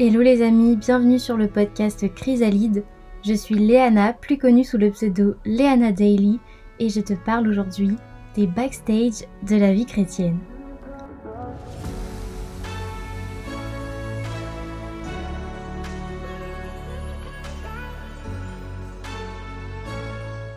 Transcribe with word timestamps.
Hello 0.00 0.22
les 0.22 0.42
amis, 0.42 0.76
bienvenue 0.76 1.18
sur 1.18 1.36
le 1.36 1.48
podcast 1.48 2.08
Chrysalide. 2.14 2.84
Je 3.24 3.34
suis 3.34 3.56
Léana, 3.56 4.12
plus 4.12 4.38
connue 4.38 4.62
sous 4.62 4.78
le 4.78 4.92
pseudo 4.92 5.34
Léana 5.44 5.90
Daily, 5.90 6.38
et 6.78 6.88
je 6.88 7.00
te 7.00 7.14
parle 7.14 7.48
aujourd'hui 7.48 7.96
des 8.36 8.46
backstage 8.46 9.24
de 9.42 9.56
la 9.56 9.72
vie 9.72 9.86
chrétienne. 9.86 10.38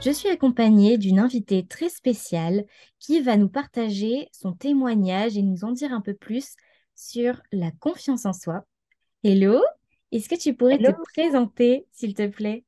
Je 0.01 0.11
suis 0.11 0.29
accompagnée 0.29 0.99
d'une 0.99 1.17
invitée 1.17 1.65
très 1.65 1.89
spéciale 1.89 2.65
qui 2.99 3.21
va 3.21 3.37
nous 3.37 3.49
partager 3.49 4.29
son 4.31 4.53
témoignage 4.53 5.35
et 5.35 5.41
nous 5.41 5.63
en 5.63 5.71
dire 5.71 5.93
un 5.93 6.01
peu 6.01 6.13
plus 6.13 6.53
sur 6.93 7.41
la 7.51 7.71
confiance 7.71 8.27
en 8.27 8.33
soi 8.33 8.65
Hello, 9.23 9.61
est-ce 10.11 10.29
que 10.29 10.35
tu 10.35 10.53
pourrais 10.55 10.79
te 10.79 10.91
présenter, 11.13 11.85
s'il 11.91 12.13
te 12.13 12.27
plaît? 12.27 12.63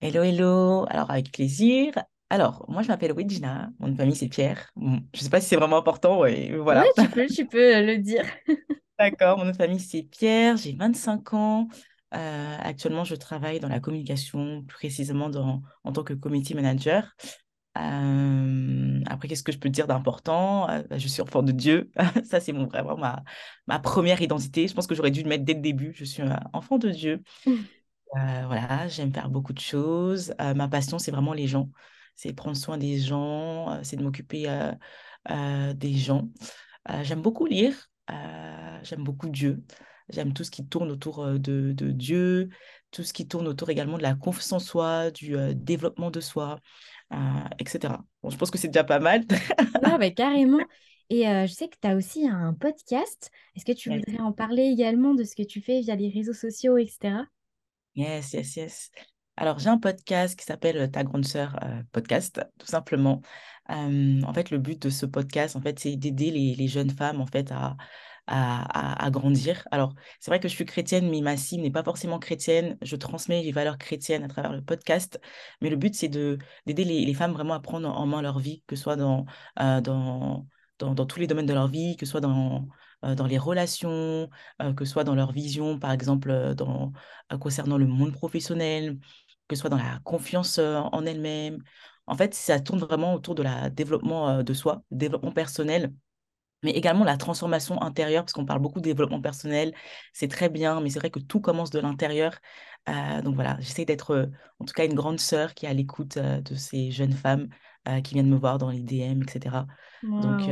Hello, 0.00 0.22
hello. 0.22 0.86
Alors, 0.88 1.10
avec 1.10 1.32
plaisir. 1.32 1.92
Alors, 2.30 2.64
moi, 2.68 2.82
je 2.82 2.88
m'appelle 2.88 3.12
Wedgina. 3.12 3.70
Mon 3.78 3.94
famille, 3.96 4.16
c'est 4.16 4.28
Pierre. 4.28 4.70
je 4.76 4.82
ne 4.82 4.98
sais 5.14 5.30
pas 5.30 5.40
si 5.40 5.48
c'est 5.48 5.56
vraiment 5.56 5.78
important, 5.78 6.24
et 6.26 6.56
voilà. 6.56 6.82
Oui, 6.82 7.04
tu 7.04 7.08
peux, 7.10 7.26
tu 7.26 7.46
peux 7.46 7.76
euh, 7.76 7.82
le 7.82 7.98
dire. 7.98 8.24
D'accord, 8.98 9.38
mon 9.38 9.44
nom 9.44 9.50
de 9.50 9.56
famille, 9.56 9.80
c'est 9.80 10.02
Pierre. 10.02 10.56
J'ai 10.56 10.72
25 10.72 11.34
ans. 11.34 11.68
Euh, 12.14 12.56
actuellement, 12.60 13.04
je 13.04 13.14
travaille 13.14 13.60
dans 13.60 13.68
la 13.68 13.80
communication, 13.80 14.62
plus 14.62 14.76
précisément 14.76 15.28
dans, 15.28 15.62
en 15.84 15.92
tant 15.92 16.02
que 16.02 16.14
committee 16.14 16.54
manager. 16.54 17.14
Euh, 17.76 19.00
après, 19.06 19.28
qu'est-ce 19.28 19.42
que 19.42 19.52
je 19.52 19.58
peux 19.58 19.68
dire 19.68 19.86
d'important? 19.86 20.68
Euh, 20.70 20.82
bah, 20.88 20.98
Je 20.98 21.08
suis 21.08 21.22
enfant 21.22 21.42
de 21.42 21.52
Dieu. 21.52 21.90
Ça, 22.24 22.40
c'est 22.40 22.52
mon, 22.52 22.66
vraiment 22.66 22.96
ma, 22.96 23.22
ma 23.66 23.78
première 23.78 24.22
identité. 24.22 24.68
Je 24.68 24.74
pense 24.74 24.86
que 24.86 24.94
j'aurais 24.94 25.10
dû 25.10 25.22
le 25.22 25.28
mettre 25.28 25.44
dès 25.44 25.54
le 25.54 25.60
début. 25.60 25.92
Je 25.94 26.04
suis 26.04 26.22
un 26.22 26.40
enfant 26.52 26.78
de 26.78 26.90
Dieu. 26.90 27.22
Euh, 27.46 28.44
voilà, 28.46 28.88
j'aime 28.88 29.12
faire 29.12 29.28
beaucoup 29.28 29.52
de 29.52 29.60
choses. 29.60 30.34
ma 30.38 30.68
passion, 30.68 30.98
c'est 30.98 31.10
vraiment 31.10 31.32
les 31.32 31.46
gens. 31.46 31.70
C'est 32.14 32.32
prendre 32.32 32.56
soin 32.56 32.78
des 32.78 32.98
gens, 32.98 33.78
c'est 33.82 33.96
de 33.96 34.02
m'occuper 34.02 34.46
des 35.28 35.94
gens. 35.94 36.28
j'aime 37.02 37.20
beaucoup 37.20 37.46
lire. 37.46 37.90
j'aime 38.82 39.04
beaucoup 39.04 39.28
Dieu. 39.28 39.62
J'aime 40.08 40.32
tout 40.32 40.44
ce 40.44 40.52
qui 40.52 40.66
tourne 40.66 40.92
autour 40.92 41.26
de, 41.26 41.72
de, 41.72 41.90
Dieu, 41.90 42.48
tout 42.92 43.02
ce 43.02 43.12
qui 43.12 43.26
tourne 43.26 43.48
autour 43.48 43.70
également 43.70 43.98
de 43.98 44.04
la 44.04 44.14
confiance 44.14 44.52
en 44.52 44.60
soi, 44.60 45.10
du 45.10 45.36
développement 45.54 46.12
de 46.12 46.20
soi. 46.20 46.60
Euh, 47.12 47.16
etc. 47.58 47.94
Bon, 48.22 48.30
je 48.30 48.36
pense 48.36 48.50
que 48.50 48.58
c'est 48.58 48.68
déjà 48.68 48.84
pas 48.84 48.98
mal. 48.98 49.22
non, 49.82 49.98
mais 49.98 50.12
carrément. 50.14 50.60
Et 51.08 51.28
euh, 51.28 51.46
je 51.46 51.52
sais 51.52 51.68
que 51.68 51.76
tu 51.80 51.86
as 51.86 51.94
aussi 51.94 52.26
un 52.26 52.52
podcast. 52.52 53.30
Est-ce 53.54 53.64
que 53.64 53.72
tu 53.72 53.90
voudrais 53.90 54.18
en 54.18 54.32
parler 54.32 54.64
également 54.64 55.14
de 55.14 55.22
ce 55.22 55.36
que 55.36 55.44
tu 55.44 55.60
fais 55.60 55.80
via 55.80 55.94
les 55.94 56.08
réseaux 56.08 56.32
sociaux, 56.32 56.78
etc. 56.78 57.18
Yes, 57.94 58.32
yes, 58.32 58.56
yes. 58.56 58.90
Alors, 59.36 59.60
j'ai 59.60 59.68
un 59.68 59.78
podcast 59.78 60.36
qui 60.36 60.44
s'appelle 60.44 60.78
euh, 60.78 60.86
Ta 60.88 61.04
grande 61.04 61.24
sœur 61.24 61.60
podcast, 61.92 62.40
tout 62.58 62.66
simplement. 62.66 63.22
en 63.68 64.32
fait, 64.34 64.50
le 64.50 64.58
but 64.58 64.82
de 64.82 64.90
ce 64.90 65.06
podcast, 65.06 65.54
en 65.54 65.60
fait, 65.60 65.78
c'est 65.78 65.94
d'aider 65.94 66.32
les, 66.32 66.56
les, 66.56 66.68
jeunes 66.68 66.90
femmes, 66.90 67.20
en 67.20 67.26
fait, 67.26 67.52
à, 67.52 67.76
à, 68.26 69.10
grandir. 69.10 69.66
Alors, 69.70 69.94
c'est 70.20 70.30
vrai 70.30 70.40
que 70.40 70.48
je 70.48 70.54
suis 70.54 70.64
chrétienne, 70.64 71.08
mais 71.10 71.20
ma 71.20 71.36
cible 71.36 71.62
n'est 71.62 71.70
pas 71.70 71.84
forcément 71.84 72.18
chrétienne. 72.18 72.76
Je 72.82 72.96
transmets 72.96 73.42
les 73.42 73.52
valeurs 73.52 73.78
chrétiennes 73.78 74.24
à 74.24 74.28
travers 74.28 74.52
le 74.52 74.62
podcast, 74.62 75.20
mais 75.60 75.70
le 75.70 75.76
but, 75.76 75.94
c'est 75.94 76.08
de, 76.08 76.38
d'aider 76.66 76.84
les, 76.84 77.14
femmes 77.14 77.32
vraiment 77.32 77.54
à 77.54 77.60
prendre 77.60 77.88
en 77.88 78.06
main 78.06 78.22
leur 78.22 78.38
vie, 78.38 78.62
que 78.66 78.76
ce 78.76 78.82
soit 78.82 78.96
dans, 78.96 79.26
euh, 79.60 79.80
dans, 79.80 80.46
dans, 80.78 81.06
tous 81.06 81.20
les 81.20 81.26
domaines 81.26 81.46
de 81.46 81.54
leur 81.54 81.68
vie, 81.68 81.96
que 81.96 82.06
ce 82.06 82.10
soit 82.12 82.20
dans, 82.20 82.68
euh, 83.04 83.14
dans 83.14 83.26
les 83.26 83.38
relations, 83.38 84.28
euh, 84.62 84.72
que 84.74 84.84
ce 84.84 84.92
soit 84.92 85.04
dans 85.04 85.14
leur 85.14 85.32
vision, 85.32 85.78
par 85.78 85.92
exemple, 85.92 86.54
dans, 86.54 86.92
concernant 87.40 87.78
le 87.78 87.86
monde 87.86 88.12
professionnel, 88.12 88.98
que 89.48 89.56
ce 89.56 89.60
soit 89.60 89.70
dans 89.70 89.76
la 89.76 90.00
confiance 90.04 90.58
en 90.58 91.06
elles-mêmes. 91.06 91.62
En 92.08 92.16
fait, 92.16 92.34
ça 92.34 92.60
tourne 92.60 92.80
vraiment 92.80 93.14
autour 93.14 93.34
de 93.34 93.42
la 93.42 93.70
développement 93.70 94.42
de 94.42 94.54
soi, 94.54 94.82
développement 94.90 95.32
personnel 95.32 95.92
mais 96.66 96.72
également 96.72 97.04
la 97.04 97.16
transformation 97.16 97.80
intérieure, 97.80 98.24
parce 98.24 98.32
qu'on 98.32 98.44
parle 98.44 98.60
beaucoup 98.60 98.80
de 98.80 98.84
développement 98.84 99.20
personnel, 99.20 99.72
c'est 100.12 100.26
très 100.26 100.48
bien, 100.48 100.80
mais 100.80 100.90
c'est 100.90 100.98
vrai 100.98 101.10
que 101.10 101.20
tout 101.20 101.40
commence 101.40 101.70
de 101.70 101.78
l'intérieur. 101.78 102.40
Euh, 102.88 103.22
donc 103.22 103.36
voilà, 103.36 103.56
j'essaie 103.60 103.84
d'être 103.84 104.10
euh, 104.10 104.26
en 104.58 104.64
tout 104.64 104.72
cas 104.72 104.84
une 104.84 104.94
grande 104.94 105.20
sœur 105.20 105.54
qui 105.54 105.66
est 105.66 105.68
à 105.68 105.72
l'écoute 105.72 106.16
euh, 106.16 106.40
de 106.40 106.56
ces 106.56 106.90
jeunes 106.90 107.12
femmes 107.12 107.48
qui 108.02 108.14
viennent 108.14 108.28
me 108.28 108.36
voir 108.36 108.58
dans 108.58 108.70
les 108.70 108.82
DM, 108.82 109.22
etc. 109.22 109.64
Donc 110.02 110.50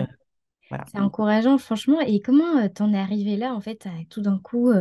voilà. 0.69 0.85
C'est 0.87 1.01
encourageant, 1.01 1.59
franchement. 1.59 1.99
Et 2.01 2.21
comment 2.21 2.69
t'en 2.69 2.93
es 2.93 2.97
arrivé 2.97 3.37
là, 3.37 3.55
en 3.55 3.61
fait, 3.61 3.89
à 3.89 3.91
tout 4.09 4.21
d'un 4.21 4.39
coup 4.39 4.73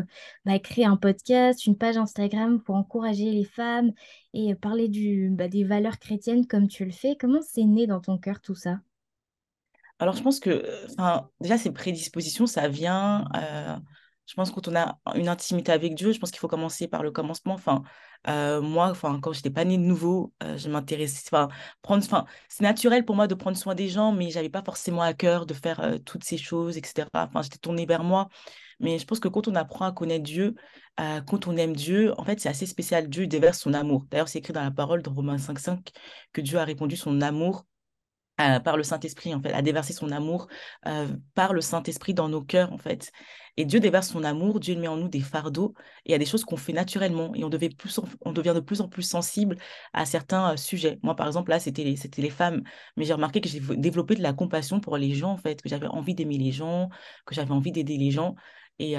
bah, 0.46 0.60
créer 0.60 0.86
un 0.86 0.96
podcast, 0.96 1.66
une 1.66 1.76
page 1.76 1.98
Instagram 1.98 2.62
pour 2.62 2.76
encourager 2.76 3.32
les 3.32 3.44
femmes 3.44 3.92
et 4.36 4.54
parler 4.54 4.88
du, 4.88 5.30
bah, 5.32 5.48
des 5.48 5.64
valeurs 5.64 5.98
chrétiennes 5.98 6.46
comme 6.46 6.68
tu 6.68 6.86
le 6.86 6.92
fais? 6.92 7.16
Comment 7.20 7.42
c'est 7.42 7.64
né 7.64 7.88
dans 7.88 8.02
ton 8.02 8.20
cœur 8.20 8.40
tout 8.40 8.54
ça? 8.54 8.78
Alors, 10.04 10.18
je 10.18 10.22
pense 10.22 10.42
que, 10.42 10.86
enfin, 10.92 11.30
déjà, 11.40 11.58
ces 11.58 11.72
prédispositions, 11.72 12.46
ça 12.46 12.68
vient, 12.68 13.26
euh, 13.38 13.78
je 14.26 14.34
pense, 14.34 14.52
quand 14.52 14.68
on 14.68 14.76
a 14.76 15.00
une 15.16 15.30
intimité 15.30 15.72
avec 15.72 15.96
Dieu, 15.96 16.12
je 16.12 16.20
pense 16.20 16.30
qu'il 16.30 16.42
faut 16.42 16.50
commencer 16.50 16.90
par 16.90 17.04
le 17.04 17.12
commencement. 17.12 17.54
Enfin, 17.54 17.84
euh, 18.28 18.62
moi, 18.62 18.90
enfin, 18.90 19.22
quand 19.22 19.32
j'étais 19.32 19.50
pas 19.50 19.64
née 19.64 19.78
de 19.78 19.84
nouveau, 19.84 20.34
euh, 20.44 20.58
je 20.58 20.68
m'intéressais, 20.70 21.24
enfin, 21.32 21.48
prendre, 21.82 22.04
enfin, 22.04 22.26
c'est 22.50 22.64
naturel 22.64 23.06
pour 23.06 23.16
moi 23.16 23.28
de 23.28 23.36
prendre 23.36 23.56
soin 23.56 23.76
des 23.76 23.88
gens, 23.88 24.12
mais 24.12 24.30
j'avais 24.30 24.50
pas 24.50 24.62
forcément 24.62 25.02
à 25.02 25.14
cœur 25.14 25.46
de 25.46 25.54
faire 25.54 26.00
toutes 26.04 26.26
ces 26.26 26.38
choses, 26.38 26.78
etc. 26.78 27.08
Enfin, 27.14 27.42
j'étais 27.42 27.58
tournée 27.58 27.86
vers 27.86 28.04
moi. 28.04 28.28
Mais 28.82 29.00
je 29.00 29.06
pense 29.06 29.22
que 29.22 29.30
quand 29.30 29.48
on 29.48 29.56
apprend 29.56 29.86
à 29.86 29.94
connaître 29.94 30.24
Dieu, 30.24 30.56
quand 30.98 31.48
on 31.48 31.56
aime 31.56 31.76
Dieu, 31.76 32.14
en 32.20 32.26
fait, 32.26 32.42
c'est 32.42 32.50
assez 32.50 32.66
spécial. 32.66 33.08
Dieu 33.10 33.26
déverse 33.28 33.60
son 33.60 33.74
amour. 33.74 34.06
D'ailleurs, 34.12 34.28
c'est 34.28 34.40
écrit 34.40 34.52
dans 34.54 34.64
la 34.64 34.72
parole 34.72 35.02
de 35.02 35.10
Romains 35.10 35.38
5.5 35.38 35.94
que 36.34 36.42
Dieu 36.42 36.58
a 36.60 36.66
répondu 36.66 36.98
son 36.98 37.22
amour 37.22 37.66
euh, 38.42 38.60
par 38.60 38.78
le 38.78 38.84
Saint-Esprit, 38.84 39.36
en 39.36 39.42
fait, 39.42 39.54
à 39.54 39.62
déverser 39.62 39.94
son 39.94 40.12
amour 40.12 40.48
euh, 40.88 41.08
par 41.36 41.54
le 41.54 41.62
Saint-Esprit 41.62 42.16
dans 42.16 42.30
nos 42.30 42.42
cœurs, 42.42 42.74
en 42.74 42.80
fait. 42.80 43.12
Et 43.58 43.66
Dieu 43.66 43.80
déverse 43.80 44.08
son 44.10 44.24
amour, 44.24 44.60
Dieu 44.60 44.76
met 44.76 44.88
en 44.88 44.98
nous 44.98 45.08
des 45.08 45.20
fardeaux, 45.20 45.76
et 46.08 46.16
a 46.16 46.18
des 46.18 46.26
choses 46.26 46.44
qu'on 46.44 46.58
fait 46.58 46.74
naturellement, 46.74 47.36
et 47.36 47.44
on, 47.44 47.50
devient 47.50 47.70
de 47.70 48.60
plus 48.60 48.82
en 48.82 48.88
plus 48.88 49.04
sensible 49.04 49.58
à 49.94 50.06
certains 50.08 50.54
euh, 50.54 50.58
sujets. 50.58 50.98
Moi, 51.04 51.16
par 51.16 51.28
exemple, 51.28 51.52
là, 51.52 51.60
c'était 51.60 51.84
les, 51.84 51.96
les 52.18 52.30
femmes, 52.32 52.64
mais 52.98 53.06
j'ai 53.06 53.14
remarqué 53.14 53.40
que 53.40 53.48
j'ai 53.48 53.60
développé 53.60 54.16
de 54.16 54.24
la 54.24 54.34
compassion 54.34 54.80
pour 54.80 54.98
les 54.98 55.14
gens, 55.14 55.34
en 55.34 55.38
fait, 55.38 55.62
que 55.62 55.70
j'avais 55.70 55.86
envie 55.86 56.16
d'aimer 56.16 56.40
les 56.40 56.52
gens, 56.52 56.90
que 57.28 57.36
j'avais 57.36 57.52
envie 57.52 57.72
d'aider 57.72 57.98
les 57.98 58.10
gens. 58.10 58.34
Et, 58.80 58.96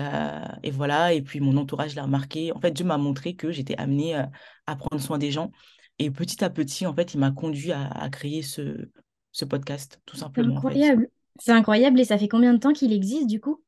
et, 0.62 0.70
voilà, 0.70 1.12
et 1.12 1.20
puis 1.22 1.40
mon 1.40 1.56
entourage 1.56 1.96
l'a 1.96 2.04
remarqué. 2.04 2.52
En 2.52 2.60
fait, 2.60 2.70
Dieu 2.70 2.84
m'a 2.84 2.96
montré 2.96 3.34
que 3.34 3.50
j'étais 3.50 3.76
amenée 3.76 4.14
à 4.66 4.76
prendre 4.76 5.02
soin 5.02 5.18
des 5.18 5.32
gens. 5.32 5.50
Et 5.98 6.10
petit 6.12 6.44
à 6.44 6.50
petit, 6.50 6.86
en 6.86 6.94
fait, 6.94 7.14
il 7.14 7.18
m'a 7.18 7.32
conduit 7.32 7.72
à, 7.72 7.88
à 7.88 8.08
créer 8.08 8.42
ce, 8.42 8.88
ce 9.34 9.44
podcast, 9.44 10.00
tout 10.06 10.16
simplement. 10.16 10.56
Incroyable. 10.56 11.08
C'est 11.40 11.52
incroyable. 11.52 12.00
Et 12.00 12.04
ça 12.04 12.16
fait 12.16 12.28
combien 12.28 12.54
de 12.54 12.58
temps 12.58 12.72
qu'il 12.72 12.92
existe 12.92 13.26
du 13.26 13.40
coup? 13.40 13.62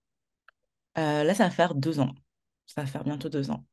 Euh, 0.97 1.25
Là, 1.25 1.35
ça 1.35 1.45
va 1.45 1.51
faire 1.51 1.75
deux 1.75 1.99
ans. 1.99 2.15
Ça 2.67 2.83
va 2.83 2.87
faire 2.87 3.03
bientôt 3.03 3.29
deux 3.29 3.51
ans. 3.51 3.65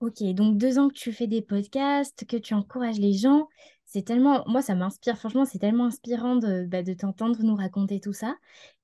Ok, 0.00 0.22
donc 0.32 0.56
deux 0.56 0.78
ans 0.78 0.88
que 0.88 0.94
tu 0.94 1.12
fais 1.12 1.26
des 1.26 1.42
podcasts, 1.42 2.26
que 2.26 2.36
tu 2.36 2.54
encourages 2.54 2.98
les 2.98 3.12
gens. 3.12 3.48
C'est 3.84 4.02
tellement, 4.02 4.42
moi, 4.46 4.62
ça 4.62 4.74
m'inspire, 4.74 5.18
franchement, 5.18 5.44
c'est 5.44 5.58
tellement 5.58 5.86
inspirant 5.86 6.36
de, 6.36 6.64
bah, 6.66 6.82
de 6.82 6.94
t'entendre 6.94 7.42
nous 7.42 7.54
raconter 7.54 8.00
tout 8.00 8.14
ça. 8.14 8.34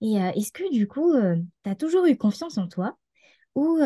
Et 0.02 0.20
euh, 0.20 0.30
est-ce 0.32 0.52
que 0.52 0.70
du 0.70 0.86
coup, 0.86 1.12
euh, 1.14 1.36
tu 1.64 1.70
as 1.70 1.74
toujours 1.74 2.04
eu 2.06 2.16
confiance 2.16 2.58
en 2.58 2.68
toi? 2.68 2.96
Ou 3.56 3.80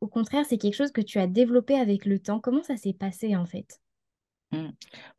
au 0.00 0.06
contraire, 0.06 0.44
c'est 0.48 0.58
quelque 0.58 0.76
chose 0.76 0.92
que 0.92 1.00
tu 1.00 1.18
as 1.18 1.26
développé 1.26 1.74
avec 1.74 2.04
le 2.04 2.20
temps? 2.20 2.40
Comment 2.40 2.62
ça 2.62 2.76
s'est 2.76 2.92
passé 2.92 3.34
en 3.34 3.46
fait? 3.46 3.80
Mmh. 4.52 4.68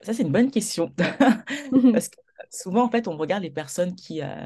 Ça, 0.01 0.13
c'est 0.13 0.23
une 0.23 0.31
bonne 0.31 0.51
question. 0.51 0.93
Parce 1.91 2.09
que 2.09 2.17
souvent, 2.49 2.83
en 2.85 2.89
fait, 2.89 3.07
on 3.07 3.17
regarde 3.17 3.43
les 3.43 3.51
personnes 3.51 3.95
qui 3.95 4.21
euh, 4.21 4.45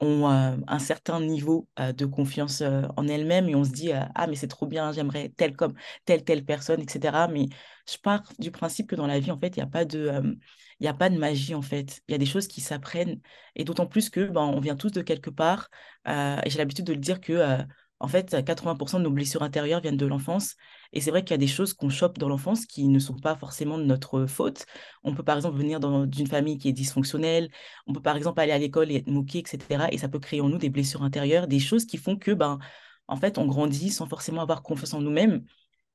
ont 0.00 0.30
euh, 0.30 0.56
un 0.66 0.78
certain 0.78 1.20
niveau 1.20 1.68
euh, 1.78 1.92
de 1.92 2.06
confiance 2.06 2.62
en 2.96 3.08
elles-mêmes 3.08 3.48
et 3.48 3.54
on 3.54 3.64
se 3.64 3.70
dit 3.70 3.92
Ah, 3.92 4.26
mais 4.26 4.36
c'est 4.36 4.48
trop 4.48 4.66
bien, 4.66 4.92
j'aimerais 4.92 5.30
telle 5.36 5.56
comme 5.56 5.74
telle, 6.04 6.24
telle 6.24 6.44
personne, 6.44 6.80
etc. 6.80 7.28
Mais 7.28 7.46
je 7.90 7.98
pars 7.98 8.22
du 8.38 8.50
principe 8.50 8.88
que 8.88 8.96
dans 8.96 9.06
la 9.06 9.20
vie, 9.20 9.30
en 9.30 9.38
fait, 9.38 9.56
il 9.56 9.60
n'y 9.60 9.64
a 9.64 9.66
pas 9.66 9.84
de. 9.84 10.38
il 10.80 10.88
a 10.88 10.94
pas 10.94 11.10
de 11.10 11.18
magie 11.18 11.54
en 11.54 11.62
fait. 11.62 12.02
Il 12.08 12.12
y 12.12 12.14
a 12.14 12.18
des 12.18 12.26
choses 12.26 12.48
qui 12.48 12.60
s'apprennent 12.60 13.20
et 13.56 13.64
d'autant 13.64 13.86
plus 13.86 14.10
que 14.10 14.20
ben, 14.26 14.42
on 14.42 14.60
vient 14.60 14.76
tous 14.76 14.90
de 14.92 15.02
quelque 15.02 15.30
part. 15.30 15.70
et 16.06 16.48
j'ai 16.50 16.58
l'habitude 16.58 16.86
de 16.86 16.92
le 16.94 17.00
dire 17.00 17.20
que 17.20 17.58
en 18.00 18.08
fait, 18.08 18.34
80% 18.44 18.98
de 18.98 19.04
nos 19.04 19.10
blessures 19.10 19.42
intérieures 19.42 19.80
viennent 19.80 19.96
de 19.96 20.06
l'enfance. 20.06 20.56
Et 20.92 21.00
c'est 21.00 21.10
vrai 21.10 21.22
qu'il 21.22 21.32
y 21.32 21.34
a 21.34 21.38
des 21.38 21.46
choses 21.46 21.74
qu'on 21.74 21.90
chope 21.90 22.18
dans 22.18 22.28
l'enfance 22.28 22.66
qui 22.66 22.88
ne 22.88 22.98
sont 22.98 23.18
pas 23.18 23.36
forcément 23.36 23.78
de 23.78 23.84
notre 23.84 24.26
faute. 24.26 24.64
On 25.04 25.14
peut 25.14 25.22
par 25.22 25.36
exemple 25.36 25.58
venir 25.58 25.80
d'une 25.80 26.26
famille 26.26 26.58
qui 26.58 26.68
est 26.68 26.72
dysfonctionnelle. 26.72 27.50
On 27.86 27.92
peut 27.92 28.02
par 28.02 28.16
exemple 28.16 28.40
aller 28.40 28.52
à 28.52 28.58
l'école 28.58 28.90
et 28.90 28.96
être 28.96 29.08
moqué, 29.08 29.40
etc. 29.40 29.88
Et 29.92 29.98
ça 29.98 30.08
peut 30.08 30.18
créer 30.18 30.40
en 30.40 30.48
nous 30.48 30.58
des 30.58 30.70
blessures 30.70 31.02
intérieures, 31.02 31.46
des 31.46 31.60
choses 31.60 31.84
qui 31.84 31.98
font 31.98 32.16
que, 32.16 32.32
ben, 32.32 32.58
en 33.06 33.16
fait, 33.16 33.38
on 33.38 33.46
grandit 33.46 33.90
sans 33.90 34.06
forcément 34.06 34.40
avoir 34.42 34.62
confiance 34.62 34.94
en 34.94 35.00
nous-mêmes. 35.02 35.44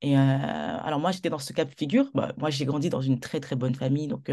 Et 0.01 0.15
alors 0.15 0.99
moi, 0.99 1.11
j'étais 1.11 1.29
dans 1.29 1.39
ce 1.39 1.51
cas 1.53 1.65
de 1.65 1.73
figure. 1.75 2.11
Bah, 2.13 2.33
moi, 2.37 2.49
j'ai 2.49 2.65
grandi 2.65 2.89
dans 2.89 3.01
une 3.01 3.19
très, 3.19 3.39
très 3.39 3.55
bonne 3.55 3.73
famille. 3.75 4.07
Donc, 4.07 4.29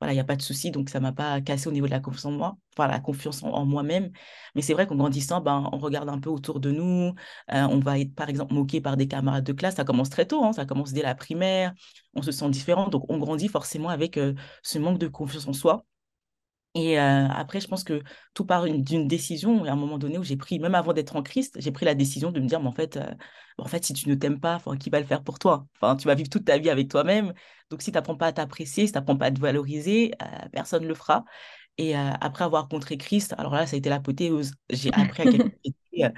voilà, 0.00 0.12
il 0.12 0.16
n'y 0.16 0.20
a 0.20 0.24
pas 0.24 0.36
de 0.36 0.42
souci. 0.42 0.70
Donc, 0.70 0.88
ça 0.88 1.00
m'a 1.00 1.12
pas 1.12 1.40
cassé 1.40 1.68
au 1.68 1.72
niveau 1.72 1.86
de 1.86 1.90
la 1.90 2.00
confiance 2.00 2.26
en 2.26 2.32
moi, 2.32 2.56
enfin, 2.76 2.86
la 2.88 3.00
confiance 3.00 3.42
en, 3.42 3.64
moi-même. 3.64 4.10
Mais 4.54 4.62
c'est 4.62 4.72
vrai 4.74 4.86
qu'en 4.86 4.96
grandissant, 4.96 5.40
ben, 5.40 5.68
on 5.72 5.78
regarde 5.78 6.08
un 6.08 6.20
peu 6.20 6.30
autour 6.30 6.60
de 6.60 6.70
nous. 6.70 7.14
On 7.48 7.78
va 7.80 7.98
être, 7.98 8.14
par 8.14 8.28
exemple, 8.28 8.54
moqué 8.54 8.80
par 8.80 8.96
des 8.96 9.08
camarades 9.08 9.44
de 9.44 9.52
classe. 9.52 9.76
Ça 9.76 9.84
commence 9.84 10.10
très 10.10 10.26
tôt. 10.26 10.44
Hein, 10.44 10.52
ça 10.52 10.66
commence 10.66 10.92
dès 10.92 11.02
la 11.02 11.14
primaire. 11.14 11.72
On 12.14 12.22
se 12.22 12.30
sent 12.30 12.48
différent. 12.50 12.88
Donc, 12.88 13.04
on 13.08 13.18
grandit 13.18 13.48
forcément 13.48 13.88
avec 13.88 14.20
ce 14.62 14.78
manque 14.78 14.98
de 14.98 15.08
confiance 15.08 15.48
en 15.48 15.52
soi. 15.52 15.84
Et 16.78 16.98
après, 16.98 17.60
je 17.60 17.68
pense 17.68 17.84
que 17.84 18.02
tout 18.34 18.44
part 18.44 18.64
d'une 18.66 19.08
décision, 19.08 19.64
à 19.64 19.72
un 19.72 19.76
moment 19.76 19.96
donné 19.96 20.18
où 20.18 20.22
j'ai 20.22 20.36
pris, 20.36 20.58
même 20.58 20.74
avant 20.74 20.92
d'être 20.92 21.16
en 21.16 21.22
Christ, 21.22 21.56
j'ai 21.58 21.72
pris 21.72 21.86
la 21.86 21.94
décision 21.94 22.30
de 22.32 22.38
me 22.38 22.46
dire, 22.46 22.60
mais 22.60 22.68
en 22.68 22.72
fait, 22.72 22.98
en 23.56 23.64
fait 23.64 23.82
si 23.84 23.94
tu 23.94 24.10
ne 24.10 24.14
t'aimes 24.14 24.40
pas, 24.40 24.60
qui 24.78 24.90
va 24.90 25.00
le 25.00 25.06
faire 25.06 25.22
pour 25.24 25.38
toi? 25.38 25.66
Enfin, 25.76 25.96
tu 25.96 26.06
vas 26.06 26.14
vivre 26.14 26.28
toute 26.28 26.44
ta 26.44 26.58
vie 26.58 26.68
avec 26.68 26.90
toi-même. 26.90 27.32
Donc, 27.70 27.80
si 27.80 27.90
tu 27.90 27.96
n'apprends 27.96 28.16
pas 28.16 28.26
à 28.26 28.32
t'apprécier, 28.32 28.86
si 28.86 28.92
tu 28.92 28.98
n'apprends 28.98 29.16
pas 29.16 29.26
à 29.26 29.30
te 29.30 29.40
valoriser, 29.40 30.12
personne 30.52 30.82
ne 30.82 30.88
le 30.88 30.94
fera. 30.94 31.24
Et 31.78 31.94
après 31.94 32.44
avoir 32.44 32.62
rencontré 32.64 32.98
Christ, 32.98 33.34
alors 33.38 33.54
là, 33.54 33.66
ça 33.66 33.76
a 33.76 33.78
été 33.78 33.88
l'apothéose. 33.88 34.52
J'ai 34.70 34.92
appris 34.92 35.22
à 35.22 35.26
quel 35.28 35.40
point 35.44 35.58
j'étais 35.64 36.12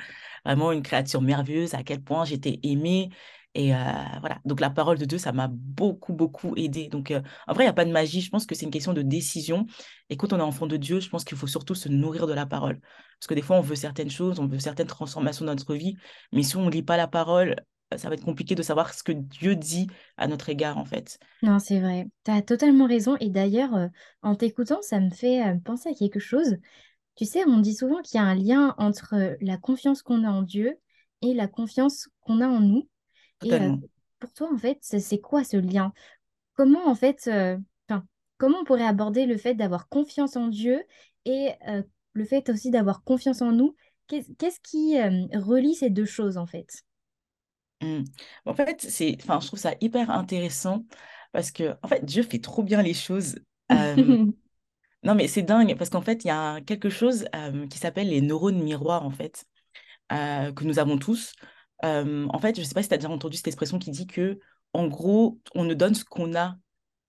vraiment 0.45 0.73
une 0.73 0.83
créature 0.83 1.23
merveilleuse, 1.23 1.75
à 1.75 1.85
quel 1.85 2.03
point 2.03 2.25
j'étais 2.25 2.59
aimée, 2.65 3.11
et 3.55 3.75
euh, 3.75 3.79
voilà, 4.21 4.41
donc 4.45 4.61
la 4.61 4.71
parole 4.71 4.99
de 4.99 5.05
Dieu, 5.05 5.19
ça 5.19 5.33
m'a 5.33 5.49
beaucoup, 5.51 6.13
beaucoup 6.13 6.55
aidé. 6.57 6.89
Donc 6.89 7.11
euh, 7.11 7.21
en 7.47 7.55
vrai, 7.55 7.65
il 7.65 7.67
n'y 7.67 7.71
a 7.71 7.75
pas 7.75 7.85
de 7.85 7.91
magie, 7.91 8.21
je 8.21 8.31
pense 8.31 8.47
que 8.47 8.55
c'est 8.55 8.67
une 8.67 8.71
question 8.71 8.93
de 8.93 9.03
décision. 9.03 9.67
Et 10.11 10.17
quand 10.17 10.33
on 10.33 10.39
est 10.39 10.43
enfant 10.43 10.67
de 10.67 10.77
Dieu, 10.77 11.01
je 11.01 11.09
pense 11.09 11.25
qu'il 11.25 11.37
faut 11.37 11.47
surtout 11.47 11.75
se 11.75 11.89
nourrir 11.89 12.27
de 12.27 12.35
la 12.35 12.47
parole. 12.47 12.81
Parce 13.19 13.27
que 13.27 13.35
des 13.35 13.43
fois, 13.43 13.57
on 13.57 13.63
veut 13.63 13.75
certaines 13.75 14.11
choses, 14.11 14.39
on 14.39 14.47
veut 14.47 14.59
certaines 14.59 14.87
transformations 14.87 15.45
dans 15.45 15.53
notre 15.53 15.75
vie, 15.75 15.97
mais 16.33 16.43
si 16.43 16.57
on 16.57 16.67
ne 16.67 16.71
lit 16.71 16.83
pas 16.83 16.97
la 16.97 17.09
parole, 17.09 17.57
ça 17.97 18.09
va 18.09 18.15
être 18.15 18.25
compliqué 18.25 18.55
de 18.55 18.63
savoir 18.63 18.93
ce 18.93 19.03
que 19.03 19.13
Dieu 19.13 19.57
dit 19.57 19.89
à 20.19 20.29
notre 20.29 20.51
égard, 20.51 20.77
en 20.77 20.85
fait. 20.85 21.19
Non, 21.43 21.59
c'est 21.59 21.81
vrai, 21.81 22.07
tu 22.25 22.31
as 22.31 22.43
totalement 22.43 22.87
raison. 22.87 23.17
Et 23.19 23.31
d'ailleurs, 23.31 23.75
euh, 23.75 23.89
en 24.23 24.35
t'écoutant, 24.35 24.83
ça 24.83 25.01
me 25.01 25.11
fait 25.11 25.43
penser 25.65 25.89
à 25.89 25.95
quelque 25.95 26.21
chose. 26.21 26.59
Tu 27.17 27.25
sais, 27.25 27.45
on 27.47 27.59
dit 27.59 27.75
souvent 27.75 28.03
qu'il 28.03 28.21
y 28.21 28.23
a 28.23 28.27
un 28.27 28.35
lien 28.35 28.75
entre 28.79 29.37
la 29.41 29.57
confiance 29.57 30.03
qu'on 30.03 30.23
a 30.23 30.31
en 30.31 30.43
Dieu 30.43 30.79
et 31.23 31.35
la 31.35 31.49
confiance 31.49 32.09
qu'on 32.21 32.41
a 32.41 32.47
en 32.47 32.61
nous. 32.61 32.89
Et 33.45 33.53
euh, 33.53 33.77
pour 34.19 34.33
toi, 34.33 34.53
en 34.53 34.59
fait, 34.59 34.79
c'est 34.81 35.21
quoi 35.21 35.45
ce 35.45 35.57
lien? 35.57 35.93
Comment, 36.55 36.87
en 36.89 36.95
fait, 36.95 37.29
euh, 37.29 37.57
comment 38.37 38.59
on 38.61 38.65
pourrait 38.65 38.87
aborder 38.87 39.27
le 39.27 39.37
fait 39.37 39.55
d'avoir 39.55 39.89
confiance 39.89 40.37
en 40.37 40.49
Dieu 40.49 40.83
et 41.25 41.53
euh, 41.69 41.83
le 42.13 42.25
fait 42.25 42.49
aussi 42.49 42.71
d'avoir 42.71 43.05
confiance 43.05 43.43
en 43.43 43.53
nous? 43.53 43.77
Qu'est-ce 44.09 44.61
qui 44.61 44.99
relie 45.37 45.75
ces 45.75 45.91
deux 45.91 46.07
choses, 46.07 46.39
en 46.39 46.47
fait? 46.47 46.83
Mmh. 47.83 48.05
En 48.47 48.55
fait, 48.55 48.81
c'est, 48.81 49.17
enfin, 49.21 49.39
je 49.41 49.47
trouve 49.47 49.59
ça 49.59 49.75
hyper 49.81 50.11
intéressant 50.11 50.85
parce 51.33 51.51
que, 51.51 51.77
en 51.83 51.89
fait, 51.89 52.05
Dieu 52.05 52.23
fait 52.23 52.41
trop 52.41 52.63
bien 52.63 52.83
les 52.83 52.95
choses. 52.95 53.39
non, 53.69 55.15
mais 55.15 55.29
c'est 55.29 55.43
dingue 55.43 55.77
parce 55.77 55.91
qu'en 55.91 56.01
fait, 56.01 56.25
il 56.25 56.29
y 56.29 56.31
a 56.31 56.61
quelque 56.63 56.89
chose 56.89 57.27
qui 57.71 57.79
s'appelle 57.79 58.09
les 58.09 58.23
neurones 58.23 58.63
miroirs, 58.63 59.05
en 59.05 59.11
fait, 59.11 59.45
que 60.09 60.65
nous 60.65 60.79
avons 60.79 60.97
tous 60.97 61.35
en 61.83 62.39
fait, 62.41 62.57
je 62.57 62.61
ne 62.61 62.67
sais 62.67 62.75
pas 62.75 62.83
si 62.83 62.89
tu 62.89 62.95
as 62.95 62.99
déjà 62.99 63.11
entendu 63.11 63.37
cette 63.37 63.49
expression 63.49 63.79
qui 63.79 63.91
dit 63.91 64.07
que, 64.07 64.39
en 64.73 64.87
gros, 64.87 65.41
on 65.55 65.65
ne 65.65 65.75
donne 65.75 65.95
ce 65.95 66.05
qu'on 66.05 66.35
a. 66.37 66.57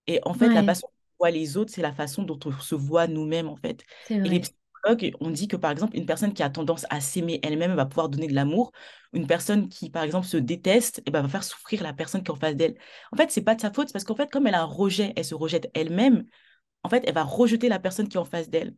Et 0.06 0.20
en 0.24 0.34
fait, 0.34 0.48
la 0.50 0.62
façon 0.64 0.86
dont 0.88 0.92
on 1.18 1.24
voit 1.24 1.30
les 1.30 1.56
autres, 1.56 1.72
c'est 1.72 1.82
la 1.82 1.92
façon 1.92 2.22
dont 2.22 2.38
on 2.44 2.52
se 2.52 2.74
voit 2.74 3.06
nous-mêmes, 3.06 3.48
en 3.48 3.56
fait. 3.56 3.84
Et 4.24 4.28
les 4.28 4.40
psychologues 4.40 5.14
ont 5.20 5.30
dit 5.30 5.46
que, 5.48 5.56
par 5.56 5.70
exemple, 5.70 5.96
une 5.96 6.06
personne 6.06 6.32
qui 6.32 6.42
a 6.42 6.50
tendance 6.50 6.86
à 6.90 7.00
s'aimer 7.00 7.38
elle-même 7.42 7.74
va 7.74 7.86
pouvoir 7.86 8.08
donner 8.08 8.26
de 8.28 8.34
l'amour. 8.34 8.72
Une 9.12 9.26
personne 9.26 9.68
qui, 9.68 9.90
par 9.90 10.02
exemple, 10.04 10.26
se 10.26 10.36
déteste, 10.38 11.02
eh 11.06 11.10
ben, 11.10 11.22
va 11.22 11.28
faire 11.28 11.44
souffrir 11.44 11.82
la 11.82 11.92
personne 11.92 12.22
qui 12.22 12.28
est 12.28 12.34
en 12.34 12.36
face 12.36 12.56
d'elle. 12.56 12.76
En 13.12 13.16
fait, 13.16 13.30
c'est 13.30 13.42
pas 13.42 13.54
de 13.54 13.60
sa 13.60 13.72
faute, 13.72 13.92
parce 13.92 14.04
qu'en 14.04 14.14
fait, 14.14 14.30
comme 14.30 14.46
elle 14.46 14.54
a 14.54 14.62
un 14.62 14.64
rejet, 14.64 15.12
elle 15.16 15.24
se 15.24 15.34
rejette 15.34 15.70
elle-même, 15.74 16.24
en 16.82 16.88
fait, 16.88 17.04
elle 17.06 17.14
va 17.14 17.24
rejeter 17.24 17.68
la 17.68 17.78
personne 17.78 18.08
qui 18.08 18.16
est 18.16 18.20
en 18.20 18.24
face 18.24 18.48
d'elle. 18.48 18.74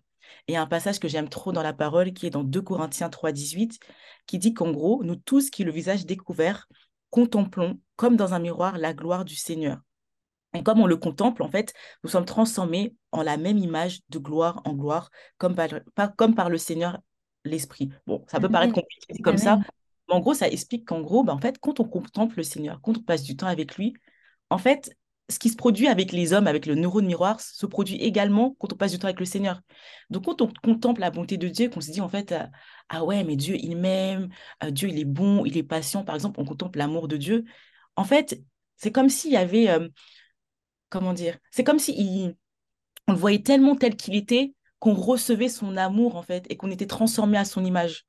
Et 0.49 0.57
un 0.57 0.67
passage 0.67 0.99
que 0.99 1.09
j'aime 1.09 1.29
trop 1.29 1.53
dans 1.53 1.63
la 1.63 1.73
parole 1.73 2.13
qui 2.13 2.27
est 2.27 2.31
dans 2.31 2.45
2 2.45 2.63
Corinthiens 2.63 3.11
3, 3.11 3.33
18, 3.33 3.79
qui 4.27 4.39
dit 4.39 4.55
qu'en 4.55 4.71
gros, 4.71 5.03
nous 5.05 5.17
tous 5.17 5.51
qui 5.51 5.65
le 5.65 5.73
visage 5.73 6.07
découvert, 6.07 6.69
contemplons 7.11 7.79
comme 7.97 8.17
dans 8.17 8.35
un 8.35 8.39
miroir 8.39 8.79
la 8.79 8.95
gloire 8.95 9.25
du 9.25 9.37
Seigneur. 9.37 9.79
Et 10.55 10.63
comme 10.63 10.81
on 10.81 10.87
le 10.87 10.97
contemple, 10.97 11.43
en 11.43 11.49
fait, 11.49 11.73
nous 12.05 12.11
sommes 12.11 12.25
transformés 12.25 12.95
en 13.11 13.23
la 13.23 13.37
même 13.37 13.59
image 13.59 14.01
de 14.11 14.19
gloire 14.19 14.61
en 14.65 14.75
gloire, 14.75 15.11
comme 15.39 15.55
par, 15.55 16.15
comme 16.17 16.35
par 16.35 16.51
le 16.51 16.59
Seigneur 16.59 17.01
l'Esprit. 17.45 17.91
Bon, 18.07 18.25
ça 18.29 18.39
peut 18.39 18.49
paraître 18.49 18.75
compliqué 18.75 19.23
comme 19.23 19.39
ça, 19.39 19.59
mais 20.09 20.15
en 20.15 20.21
gros, 20.21 20.35
ça 20.35 20.49
explique 20.49 20.87
qu'en 20.87 21.01
gros, 21.01 21.25
ben, 21.25 21.33
en 21.33 21.39
fait, 21.39 21.59
quand 21.59 21.81
on 21.81 21.85
contemple 21.85 22.37
le 22.37 22.43
Seigneur, 22.43 22.81
quand 22.83 22.99
on 22.99 23.03
passe 23.03 23.23
du 23.23 23.37
temps 23.37 23.47
avec 23.47 23.77
lui, 23.77 23.95
en 24.51 24.59
fait, 24.59 24.95
ce 25.32 25.38
qui 25.38 25.49
se 25.49 25.56
produit 25.56 25.88
avec 25.88 26.12
les 26.12 26.32
hommes, 26.32 26.46
avec 26.46 26.67
le 26.67 26.75
neurone 26.75 27.06
miroir, 27.06 27.40
se 27.40 27.67
produit 27.67 27.96
également 27.96 28.55
quand 28.58 28.73
on 28.73 28.76
passe 28.76 28.93
du 28.93 28.99
temps 28.99 29.06
avec 29.06 29.20
le 29.20 29.26
Seigneur. 29.26 29.61
Donc, 30.11 30.25
quand 30.25 30.43
on 30.43 30.52
contemple 30.62 31.00
la 31.00 31.11
bonté 31.11 31.37
de 31.37 31.49
Dieu, 31.49 31.69
qu'on 31.69 31.81
se 31.81 31.90
dit 31.90 32.00
en 32.00 32.08
fait, 32.08 32.32
euh, 32.32 32.46
ah 32.88 33.05
ouais, 33.05 33.25
mais 33.25 33.37
Dieu, 33.37 33.56
il 33.56 33.76
m'aime, 33.76 34.29
euh, 34.62 34.70
Dieu, 34.70 34.88
il 34.88 34.99
est 34.99 35.05
bon, 35.05 35.44
il 35.44 35.56
est 35.56 35.62
patient, 35.62 36.05
par 36.05 36.14
exemple, 36.14 36.40
on 36.40 36.44
contemple 36.44 36.79
l'amour 36.79 37.08
de 37.08 37.17
Dieu. 37.17 37.44
En 37.96 38.05
fait, 38.05 38.40
c'est 38.76 38.93
comme 38.93 39.08
s'il 39.08 39.32
y 39.32 39.37
avait, 39.37 39.69
euh, 39.69 39.88
comment 40.88 41.12
dire, 41.12 41.38
c'est 41.50 41.64
comme 41.64 41.78
si 41.78 42.35
on 43.08 43.12
le 43.12 43.19
voyait 43.19 43.43
tellement 43.43 43.76
tel 43.76 43.96
qu'il 43.96 44.14
était 44.14 44.55
qu'on 44.78 44.94
recevait 44.94 45.49
son 45.49 45.76
amour, 45.76 46.17
en 46.17 46.23
fait, 46.23 46.44
et 46.50 46.56
qu'on 46.56 46.70
était 46.70 46.87
transformé 46.87 47.38
à 47.38 47.44
son 47.44 47.64
image. 47.64 48.05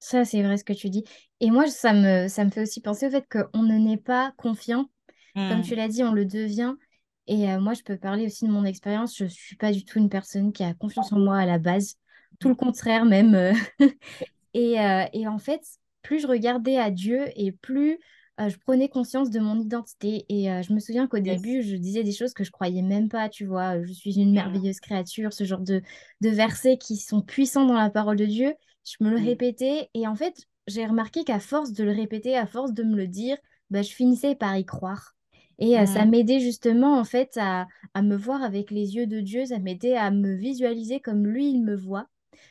Ça, 0.00 0.24
c'est 0.24 0.42
vrai 0.42 0.56
ce 0.56 0.64
que 0.64 0.72
tu 0.72 0.90
dis. 0.90 1.04
Et 1.40 1.50
moi, 1.50 1.66
ça 1.66 1.92
me, 1.92 2.28
ça 2.28 2.44
me 2.44 2.50
fait 2.50 2.62
aussi 2.62 2.80
penser 2.80 3.06
au 3.06 3.10
fait 3.10 3.24
qu'on 3.28 3.62
ne 3.62 3.78
n'est 3.78 3.96
pas 3.96 4.32
confiant 4.36 4.88
comme 5.34 5.62
tu 5.62 5.74
mmh. 5.74 5.76
l'as 5.76 5.88
dit, 5.88 6.02
on 6.02 6.12
le 6.12 6.24
devient. 6.24 6.74
Et 7.28 7.50
euh, 7.50 7.60
moi, 7.60 7.74
je 7.74 7.82
peux 7.82 7.96
parler 7.96 8.24
aussi 8.24 8.46
de 8.46 8.50
mon 8.50 8.64
expérience. 8.64 9.16
Je 9.16 9.24
ne 9.24 9.28
suis 9.28 9.56
pas 9.56 9.70
du 9.70 9.84
tout 9.84 9.98
une 9.98 10.08
personne 10.08 10.52
qui 10.52 10.64
a 10.64 10.72
confiance 10.74 11.12
en 11.12 11.18
moi 11.18 11.36
à 11.36 11.46
la 11.46 11.58
base. 11.58 11.96
Tout 12.40 12.48
le 12.48 12.54
contraire 12.54 13.04
même. 13.04 13.34
Euh. 13.34 13.52
et, 14.54 14.80
euh, 14.80 15.04
et, 15.12 15.28
en 15.28 15.38
fait, 15.38 15.60
plus 16.02 16.20
je 16.20 16.26
regardais 16.26 16.78
à 16.78 16.90
Dieu 16.90 17.26
et 17.36 17.52
plus 17.52 17.98
je 18.46 18.56
prenais 18.56 18.88
conscience 18.88 19.30
de 19.30 19.40
mon 19.40 19.58
identité. 19.58 20.24
Et 20.28 20.44
je 20.62 20.72
me 20.72 20.78
souviens 20.78 21.08
qu'au 21.08 21.18
début, 21.18 21.62
je 21.62 21.74
disais 21.74 22.04
des 22.04 22.12
choses 22.12 22.34
que 22.34 22.44
je 22.44 22.52
croyais 22.52 22.82
même 22.82 23.08
pas. 23.08 23.28
Tu 23.28 23.44
vois, 23.44 23.82
je 23.82 23.92
suis 23.92 24.14
une 24.16 24.30
mmh. 24.30 24.34
merveilleuse 24.34 24.78
créature, 24.78 25.32
ce 25.32 25.42
genre 25.42 25.62
de, 25.62 25.82
de 26.20 26.28
versets 26.28 26.78
qui 26.78 26.98
sont 26.98 27.20
puissants 27.20 27.66
dans 27.66 27.74
la 27.74 27.90
parole 27.90 28.16
de 28.16 28.26
Dieu. 28.26 28.54
Je 28.84 29.04
me 29.04 29.10
le 29.10 29.18
mmh. 29.18 29.24
répétais. 29.24 29.90
Et 29.92 30.06
en 30.06 30.14
fait, 30.14 30.46
j'ai 30.68 30.86
remarqué 30.86 31.24
qu'à 31.24 31.40
force 31.40 31.72
de 31.72 31.82
le 31.82 31.90
répéter, 31.90 32.36
à 32.36 32.46
force 32.46 32.72
de 32.72 32.84
me 32.84 32.94
le 32.94 33.08
dire, 33.08 33.36
bah, 33.70 33.82
je 33.82 33.90
finissais 33.90 34.36
par 34.36 34.56
y 34.56 34.64
croire. 34.64 35.16
Et 35.58 35.78
euh, 35.78 35.86
ça 35.86 36.04
m'aidait 36.04 36.38
justement 36.38 36.98
en 36.98 37.04
fait 37.04 37.36
à, 37.40 37.66
me 38.00 38.16
voir 38.16 38.42
avec 38.42 38.70
les 38.70 38.94
yeux 38.94 39.06
de 39.06 39.20
Dieu, 39.20 39.46
ça 39.46 39.58
m'aidait 39.58 39.96
à 39.96 40.10
me 40.10 40.34
visualiser 40.34 41.00
comme 41.00 41.26
lui, 41.26 41.50
il 41.50 41.64
me 41.64 41.74
voit. 41.74 42.06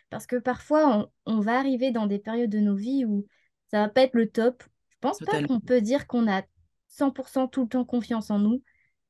Parce 0.09 0.27
que 0.27 0.35
parfois, 0.35 1.09
on, 1.25 1.39
va 1.39 1.57
arriver 1.57 1.91
dans 1.91 2.07
des 2.07 2.19
périodes 2.19 2.49
de 2.49 2.59
nos 2.59 2.75
vies 2.75 3.05
où 3.05 3.25
ça 3.71 3.79
va 3.79 3.89
pas 3.89 4.01
être 4.01 4.15
le 4.15 4.29
top. 4.29 4.63
Je 4.89 4.97
pense 4.99 5.19
pas 5.19 5.41
qu'on 5.43 5.59
peut 5.59 5.79
dire 5.79 6.07
qu'on 6.07 6.29
a 6.29 6.43
100% 6.89 7.49
tout 7.49 7.61
le 7.61 7.67
temps 7.69 7.85
confiance 7.85 8.29
en 8.29 8.39
nous. 8.39 8.61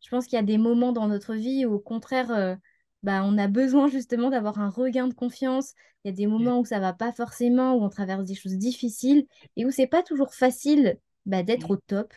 Je 0.01 0.09
pense 0.09 0.25
qu'il 0.25 0.35
y 0.35 0.39
a 0.39 0.45
des 0.45 0.57
moments 0.59 0.91
dans 0.91 1.07
notre 1.07 1.33
vie 1.33 1.65
où 1.65 1.73
au 1.73 1.79
contraire, 1.79 2.31
euh, 2.31 2.55
bah, 3.01 3.23
on 3.23 3.37
a 3.37 3.47
besoin 3.47 3.87
justement 3.87 4.29
d'avoir 4.29 4.59
un 4.59 4.69
regain 4.69 5.07
de 5.07 5.13
confiance. 5.13 5.73
Il 6.03 6.09
y 6.09 6.13
a 6.13 6.15
des 6.15 6.27
moments 6.27 6.59
où 6.59 6.65
ça 6.65 6.79
va 6.79 6.93
pas 6.93 7.11
forcément, 7.11 7.73
où 7.73 7.83
on 7.83 7.89
traverse 7.89 8.25
des 8.25 8.35
choses 8.35 8.57
difficiles 8.57 9.25
et 9.55 9.65
où 9.65 9.71
c'est 9.71 9.87
pas 9.87 10.03
toujours 10.03 10.33
facile 10.35 10.99
bah, 11.25 11.41
d'être 11.41 11.71
au 11.71 11.77
top. 11.77 12.13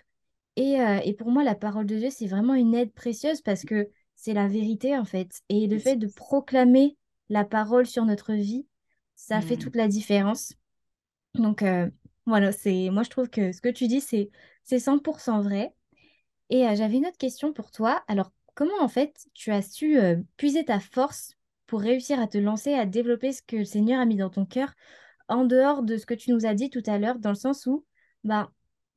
Euh, 0.60 1.00
et, 1.04 1.14
pour 1.14 1.30
moi, 1.30 1.42
la 1.42 1.54
parole 1.54 1.86
de 1.86 1.96
Dieu, 1.96 2.10
c'est 2.10 2.26
vraiment 2.26 2.54
une 2.54 2.74
aide 2.74 2.92
précieuse 2.92 3.40
parce 3.40 3.64
que 3.64 3.88
c'est 4.14 4.34
la 4.34 4.48
vérité, 4.48 4.96
en 4.96 5.04
fait. 5.04 5.40
Et 5.48 5.66
le 5.66 5.78
fait 5.78 5.96
de 5.96 6.06
proclamer 6.06 6.96
la 7.28 7.44
parole 7.44 7.86
sur 7.86 8.04
notre 8.04 8.34
vie, 8.34 8.66
ça 9.16 9.40
fait 9.40 9.56
mmh. 9.56 9.60
toute 9.60 9.76
la 9.76 9.88
différence. 9.88 10.54
Donc, 11.34 11.62
euh, 11.62 11.88
voilà, 12.26 12.52
c'est 12.52 12.90
moi, 12.90 13.02
je 13.02 13.10
trouve 13.10 13.30
que 13.30 13.52
ce 13.52 13.60
que 13.60 13.68
tu 13.68 13.86
dis, 13.86 14.00
c'est 14.00 14.30
100% 14.68 15.40
vrai. 15.42 15.72
Et 16.50 16.66
euh, 16.66 16.74
j'avais 16.74 16.96
une 16.96 17.06
autre 17.06 17.18
question 17.18 17.52
pour 17.52 17.70
toi. 17.70 18.02
Alors, 18.08 18.32
comment, 18.54 18.80
en 18.80 18.88
fait, 18.88 19.14
tu 19.34 19.52
as 19.52 19.62
su 19.62 19.96
puiser 20.36 20.64
ta 20.64 20.80
force 20.80 21.36
pour 21.66 21.80
réussir 21.80 22.20
à 22.20 22.26
te 22.26 22.36
lancer, 22.36 22.74
à 22.74 22.84
développer 22.84 23.32
ce 23.32 23.42
que 23.42 23.56
le 23.56 23.64
Seigneur 23.64 24.00
a 24.00 24.04
mis 24.04 24.16
dans 24.16 24.30
ton 24.30 24.44
cœur, 24.44 24.74
en 25.28 25.44
dehors 25.44 25.82
de 25.82 25.96
ce 25.96 26.04
que 26.04 26.14
tu 26.14 26.32
nous 26.32 26.44
as 26.44 26.54
dit 26.54 26.68
tout 26.68 26.82
à 26.86 26.98
l'heure, 26.98 27.18
dans 27.18 27.30
le 27.30 27.36
sens 27.36 27.66
où, 27.66 27.86
bah, 28.24 28.50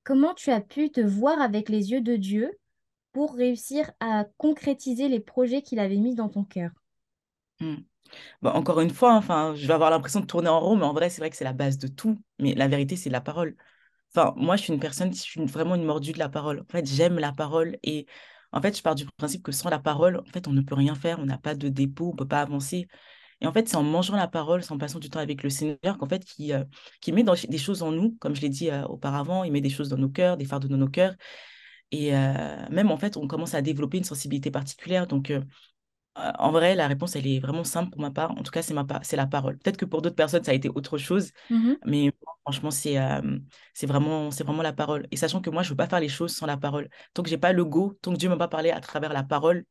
comment 0.03 0.33
tu 0.33 0.51
as 0.51 0.61
pu 0.61 0.91
te 0.91 1.01
voir 1.01 1.41
avec 1.41 1.69
les 1.69 1.91
yeux 1.91 2.01
de 2.01 2.15
Dieu 2.15 2.51
pour 3.11 3.35
réussir 3.35 3.91
à 3.99 4.25
concrétiser 4.37 5.07
les 5.07 5.19
projets 5.19 5.61
qu'il 5.61 5.79
avait 5.79 5.97
mis 5.97 6.15
dans 6.15 6.29
ton 6.29 6.43
cœur? 6.43 6.71
Hmm. 7.59 7.75
Encore 8.43 8.81
une 8.81 8.89
fois, 8.89 9.15
enfin, 9.15 9.55
je 9.55 9.65
vais 9.67 9.73
avoir 9.73 9.89
l'impression 9.89 10.19
de 10.19 10.25
tourner 10.25 10.49
en 10.49 10.59
rond, 10.59 10.75
mais 10.75 10.85
en 10.85 10.93
vrai, 10.93 11.09
c'est 11.09 11.21
vrai 11.21 11.29
que 11.29 11.35
c'est 11.35 11.43
la 11.43 11.53
base 11.53 11.77
de 11.77 11.87
tout. 11.87 12.19
Mais 12.39 12.53
la 12.53 12.67
vérité, 12.67 12.95
c'est 12.95 13.09
la 13.09 13.21
parole. 13.21 13.55
Enfin, 14.15 14.33
moi, 14.37 14.55
je 14.55 14.63
suis 14.63 14.73
une 14.73 14.79
personne, 14.79 15.13
je 15.13 15.19
suis 15.19 15.45
vraiment 15.45 15.75
une 15.75 15.85
mordue 15.85 16.11
de 16.11 16.19
la 16.19 16.29
parole. 16.29 16.61
En 16.61 16.71
fait, 16.71 16.85
j'aime 16.85 17.19
la 17.19 17.31
parole 17.31 17.77
et 17.83 18.05
en 18.51 18.61
fait, 18.61 18.77
je 18.77 18.83
pars 18.83 18.95
du 18.95 19.05
principe 19.17 19.43
que 19.43 19.51
sans 19.51 19.69
la 19.69 19.79
parole, 19.79 20.17
en 20.17 20.25
fait, 20.31 20.47
on 20.47 20.51
ne 20.51 20.61
peut 20.61 20.75
rien 20.75 20.95
faire, 20.95 21.19
on 21.19 21.25
n'a 21.25 21.39
pas 21.39 21.55
de 21.55 21.69
dépôt, 21.69 22.09
on 22.09 22.11
ne 22.11 22.17
peut 22.17 22.27
pas 22.27 22.41
avancer. 22.41 22.87
Et 23.43 23.47
en 23.47 23.53
fait, 23.53 23.69
c'est 23.69 23.77
en 23.77 23.83
mangeant 23.83 24.15
la 24.17 24.27
parole, 24.29 24.63
c'est 24.63 24.71
en 24.73 24.79
passant 24.79 24.99
du 24.99 25.09
temps 25.11 25.19
avec 25.19 25.43
le 25.43 25.51
Seigneur 25.51 25.97
qu'en 25.99 26.07
fait, 26.09 26.25
qui, 26.25 26.53
euh, 26.53 26.63
qui 27.01 27.11
met 27.13 27.23
dans- 27.23 27.35
des 27.35 27.59
choses 27.59 27.83
en 27.83 27.91
nous, 27.91 28.17
comme 28.21 28.35
je 28.35 28.41
l'ai 28.41 28.49
dit 28.49 28.71
euh, 28.71 28.85
auparavant, 28.85 29.43
il 29.45 29.51
met 29.51 29.61
des 29.61 29.69
choses 29.69 29.89
dans 29.89 29.97
nos 29.97 30.09
cœurs, 30.09 30.37
des 30.37 30.45
fardeaux 30.45 30.69
dans 30.69 30.77
nos 30.77 30.89
cœurs. 30.89 31.15
Et 31.91 32.15
euh, 32.15 32.69
même, 32.71 32.91
en 32.91 32.97
fait, 32.97 33.17
on 33.17 33.27
commence 33.27 33.53
à 33.55 33.61
développer 33.63 33.97
une 33.99 34.03
sensibilité 34.05 34.51
particulière. 34.51 35.07
Donc, 35.07 35.31
en 36.15 36.51
vrai, 36.51 36.75
la 36.75 36.87
réponse, 36.87 37.15
elle 37.15 37.25
est 37.27 37.39
vraiment 37.39 37.63
simple 37.63 37.91
pour 37.91 38.01
ma 38.01 38.11
part. 38.11 38.31
En 38.31 38.43
tout 38.43 38.51
cas, 38.51 38.61
c'est 38.61 38.73
ma 38.75 38.83
pa- 38.85 38.99
c'est 39.03 39.15
la 39.17 39.25
parole. 39.27 39.57
Peut-être 39.57 39.77
que 39.77 39.85
pour 39.85 40.01
d'autres 40.01 40.15
personnes, 40.15 40.43
ça 40.43 40.51
a 40.51 40.53
été 40.53 40.69
autre 40.69 40.97
chose, 40.99 41.31
Mhm. 41.49 41.83
mais 41.85 42.11
franchement, 42.43 42.69
c'est 42.71 42.99
euh, 42.99 43.39
c'est 43.73 43.87
vraiment, 43.87 44.29
c'est 44.31 44.43
vraiment 44.43 44.61
la 44.61 44.73
parole. 44.73 45.07
Et 45.11 45.17
sachant 45.17 45.41
que 45.41 45.49
moi, 45.49 45.63
je 45.63 45.69
ne 45.69 45.71
veux 45.73 45.77
pas 45.77 45.87
faire 45.87 45.99
les 45.99 46.09
choses 46.09 46.35
sans 46.35 46.45
la 46.45 46.57
parole. 46.57 46.89
Tant 47.13 47.23
que 47.23 47.29
j'ai 47.29 47.37
pas 47.39 47.51
le 47.53 47.65
go, 47.65 47.97
tant 48.01 48.13
que 48.13 48.17
Dieu 48.17 48.29
m'a 48.29 48.37
pas 48.37 48.47
parlé 48.47 48.69
à 48.71 48.79
travers 48.79 49.11
la 49.13 49.23
parole, 49.23 49.65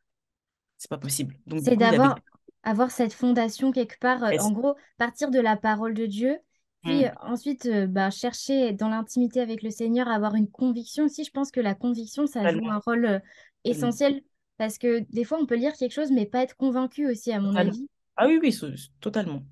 c'est 0.79 0.91
pas 0.91 0.99
possible. 0.99 1.37
Donc, 1.47 1.65
C'est 1.65 1.77
coup, 1.77 2.15
avoir 2.63 2.91
cette 2.91 3.13
fondation 3.13 3.73
quelque 3.73 3.99
part, 3.99 4.25
euh, 4.25 4.33
en 4.39 4.51
gros, 4.53 4.77
partir 4.99 5.31
de 5.31 5.41
la 5.41 5.57
parole 5.57 5.95
de 5.95 6.07
Dieu, 6.07 6.39
puis 6.83 7.05
euh, 7.07 7.09
Mm, 7.09 7.17
ensuite 7.23 7.67
euh, 7.67 7.87
bah, 7.87 8.11
chercher 8.11 8.73
dans 8.73 8.89
l'intimité 8.89 9.41
avec 9.41 9.63
le 9.63 9.71
Seigneur, 9.71 10.09
avoir 10.09 10.35
une 10.35 10.51
conviction 10.51 11.05
aussi. 11.05 11.25
Je 11.25 11.31
pense 11.31 11.51
que 11.51 11.61
la 11.61 11.75
conviction, 11.75 12.27
ça 12.27 12.47
joue 12.47 12.69
un 12.69 12.79
rôle 12.79 13.05
euh, 13.07 13.19
essentiel 13.65 14.23
parce 14.59 14.79
que 14.79 15.01
des 15.13 15.25
fois, 15.25 15.39
on 15.41 15.47
peut 15.47 15.57
lire 15.57 15.75
quelque 15.77 15.93
chose, 15.93 16.11
mais 16.13 16.27
pas 16.27 16.43
être 16.43 16.57
convaincu 16.57 17.07
aussi, 17.11 17.33
à 17.33 17.41
mon 17.41 17.55
totalement. 17.55 17.57
avis. 17.57 17.89
Ah 18.17 18.27
oui, 18.27 18.39
oui, 18.43 18.91
totalement. 19.01 19.43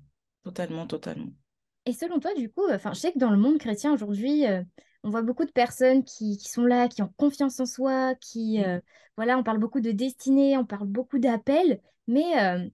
Totalement, 0.43 0.87
totalement. 0.87 1.31
Et 1.85 1.93
selon 1.93 2.19
toi, 2.19 2.33
du 2.35 2.49
coup, 2.51 2.63
enfin, 2.71 2.93
je 2.93 2.99
sais 2.99 3.11
que 3.13 3.17
dans 3.19 3.31
le 3.31 3.37
monde 3.37 3.57
chrétien 3.57 3.93
aujourd'hui, 3.93 4.45
euh, 4.47 4.63
on 5.03 5.09
voit 5.09 5.23
beaucoup 5.23 5.45
de 5.45 5.51
personnes 5.51 6.03
qui, 6.03 6.37
qui 6.37 6.49
sont 6.49 6.63
là, 6.65 6.87
qui 6.87 7.01
ont 7.01 7.11
confiance 7.17 7.59
en 7.59 7.65
soi, 7.65 8.13
qui, 8.15 8.63
Mm. 8.63 8.63
euh, 8.63 8.79
voilà, 9.17 9.37
on 9.37 9.43
parle 9.43 9.57
beaucoup 9.59 9.79
de 9.81 9.91
destinée, 9.91 10.57
on 10.57 10.65
parle 10.65 10.87
beaucoup 10.87 11.17
d'appels, 11.19 11.81
mais 12.07 12.39
euh, 12.39 12.69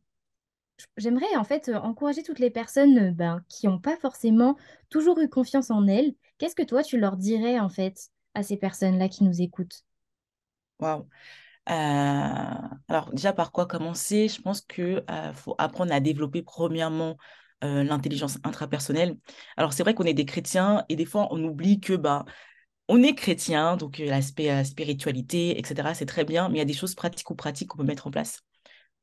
j'aimerais 0.98 1.36
en 1.36 1.44
fait 1.44 1.70
euh, 1.70 1.76
encourager 1.76 2.24
toutes 2.24 2.40
les 2.40 2.50
personnes 2.50 2.98
euh, 2.98 3.12
ben, 3.12 3.44
qui 3.50 3.68
n'ont 3.68 3.80
pas 3.80 3.98
forcément 3.98 4.58
toujours 4.90 5.20
eu 5.20 5.30
confiance 5.30 5.72
en 5.72 5.88
elles. 5.88 6.14
Qu'est-ce 6.38 6.56
que 6.56 6.64
toi, 6.64 6.84
tu 6.84 7.00
leur 7.00 7.18
dirais 7.18 7.60
en 7.60 7.70
fait 7.70 8.10
à 8.34 8.44
ces 8.44 8.58
personnes-là 8.58 9.10
qui 9.10 9.24
nous 9.24 9.42
écoutent? 9.42 9.84
Waouh. 10.80 11.08
Euh, 11.70 11.74
alors, 12.88 13.12
déjà, 13.12 13.34
par 13.34 13.52
quoi 13.52 13.66
commencer? 13.66 14.28
Je 14.28 14.42
pense 14.42 14.66
euh, 14.80 15.34
faut 15.34 15.56
apprendre 15.58 15.92
à 15.92 16.00
développer 16.00 16.42
premièrement 16.42 17.18
l'intelligence 17.64 18.38
intrapersonnelle. 18.44 19.18
Alors, 19.58 19.74
c'est 19.74 19.82
vrai 19.82 19.96
qu'on 19.96 20.04
est 20.04 20.14
des 20.14 20.28
chrétiens 20.28 20.86
et 20.90 20.96
des 20.96 21.06
fois, 21.06 21.28
on 21.32 21.44
oublie 21.44 21.80
que 21.80 21.94
bah, 21.94 22.24
on 22.88 23.02
est 23.02 23.16
chrétien, 23.16 23.78
donc 23.78 23.98
l'aspect 23.98 24.64
spiritualité, 24.64 25.58
etc., 25.58 25.96
c'est 25.96 26.06
très 26.06 26.24
bien, 26.24 26.50
mais 26.50 26.58
il 26.58 26.60
y 26.60 26.62
a 26.62 26.66
des 26.66 26.74
choses 26.74 26.94
pratiques 26.94 27.32
ou 27.32 27.36
pratiques 27.36 27.70
qu'on 27.70 27.80
peut 27.80 27.84
mettre 27.84 28.06
en 28.06 28.12
place 28.12 28.44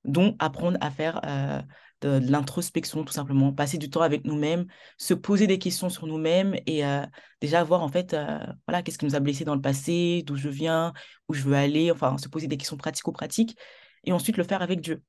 dont 0.04 0.36
apprendre 0.38 0.78
à 0.80 0.90
faire 0.90 1.20
euh, 1.26 1.62
de, 2.00 2.18
de 2.18 2.30
l'introspection, 2.30 3.04
tout 3.04 3.12
simplement, 3.12 3.52
passer 3.52 3.78
du 3.78 3.90
temps 3.90 4.02
avec 4.02 4.24
nous-mêmes, 4.24 4.66
se 4.98 5.14
poser 5.14 5.46
des 5.46 5.58
questions 5.58 5.88
sur 5.88 6.06
nous-mêmes 6.06 6.54
et 6.66 6.84
euh, 6.84 7.04
déjà 7.40 7.64
voir 7.64 7.82
en 7.82 7.88
fait, 7.88 8.14
euh, 8.14 8.38
voilà, 8.66 8.82
qu'est-ce 8.82 8.98
qui 8.98 9.06
nous 9.06 9.14
a 9.16 9.20
blessés 9.20 9.44
dans 9.44 9.54
le 9.54 9.60
passé, 9.62 10.22
d'où 10.26 10.36
je 10.36 10.48
viens, 10.48 10.92
où 11.28 11.34
je 11.34 11.42
veux 11.42 11.54
aller, 11.54 11.90
enfin, 11.90 12.18
se 12.18 12.28
poser 12.28 12.46
des 12.48 12.56
questions 12.56 12.76
pratico-pratiques 12.76 13.56
et 14.04 14.12
ensuite 14.12 14.36
le 14.36 14.44
faire 14.44 14.62
avec 14.62 14.80
Dieu. 14.80 15.02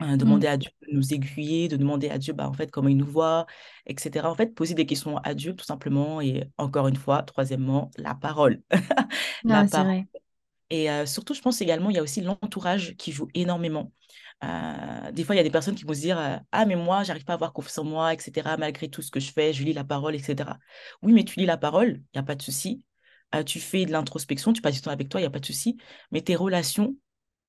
Mm. 0.00 0.16
demander 0.16 0.46
à 0.48 0.56
Dieu 0.56 0.70
de 0.82 0.94
nous 0.96 1.14
aiguiller, 1.14 1.68
de 1.68 1.76
demander 1.76 2.10
à 2.10 2.18
Dieu 2.18 2.32
bah, 2.32 2.48
en 2.48 2.52
fait, 2.52 2.70
comment 2.70 2.88
il 2.88 2.96
nous 2.96 3.06
voit, 3.06 3.46
etc. 3.86 4.28
En 4.30 4.34
fait, 4.34 4.54
poser 4.54 4.74
des 4.74 4.86
questions 4.86 5.18
à 5.18 5.34
Dieu, 5.34 5.54
tout 5.54 5.64
simplement. 5.64 6.20
Et 6.20 6.50
encore 6.58 6.88
une 6.88 6.96
fois, 6.96 7.22
troisièmement, 7.22 7.90
la 7.96 8.14
parole. 8.14 8.60
La 9.48 9.62
Non, 9.62 9.66
c'est 9.68 9.70
parole. 9.70 9.86
vrai. 9.86 10.06
Et 10.70 10.90
euh, 10.90 11.06
surtout, 11.06 11.34
je 11.34 11.40
pense 11.42 11.60
également, 11.60 11.90
il 11.90 11.96
y 11.96 11.98
a 11.98 12.02
aussi 12.02 12.20
l'entourage 12.20 12.96
qui 12.96 13.12
joue 13.12 13.28
énormément. 13.34 13.92
Euh, 14.44 15.12
des 15.12 15.24
fois, 15.24 15.34
il 15.34 15.38
y 15.38 15.40
a 15.40 15.44
des 15.44 15.50
personnes 15.50 15.74
qui 15.74 15.84
vont 15.84 15.94
se 15.94 16.00
dire 16.00 16.18
euh, 16.18 16.36
Ah, 16.52 16.66
mais 16.66 16.76
moi, 16.76 17.02
j'arrive 17.04 17.24
pas 17.24 17.32
à 17.34 17.36
avoir 17.36 17.52
confiance 17.52 17.78
en 17.78 17.84
moi, 17.84 18.12
etc. 18.14 18.56
Malgré 18.56 18.88
tout 18.88 19.02
ce 19.02 19.10
que 19.10 19.20
je 19.20 19.32
fais, 19.32 19.52
je 19.52 19.64
lis 19.64 19.72
la 19.72 19.84
parole, 19.84 20.14
etc. 20.14 20.58
Oui, 21.02 21.12
mais 21.12 21.24
tu 21.24 21.38
lis 21.40 21.46
la 21.46 21.56
parole, 21.56 21.88
il 21.96 22.16
n'y 22.16 22.20
a 22.20 22.22
pas 22.22 22.34
de 22.34 22.42
souci. 22.42 22.82
Euh, 23.34 23.42
tu 23.42 23.60
fais 23.60 23.86
de 23.86 23.92
l'introspection, 23.92 24.52
tu 24.52 24.62
passes 24.62 24.74
du 24.74 24.80
temps 24.82 24.90
avec 24.90 25.08
toi, 25.08 25.20
il 25.20 25.24
n'y 25.24 25.28
a 25.28 25.30
pas 25.30 25.40
de 25.40 25.46
souci. 25.46 25.78
Mais 26.12 26.20
tes 26.22 26.36
relations, 26.36 26.96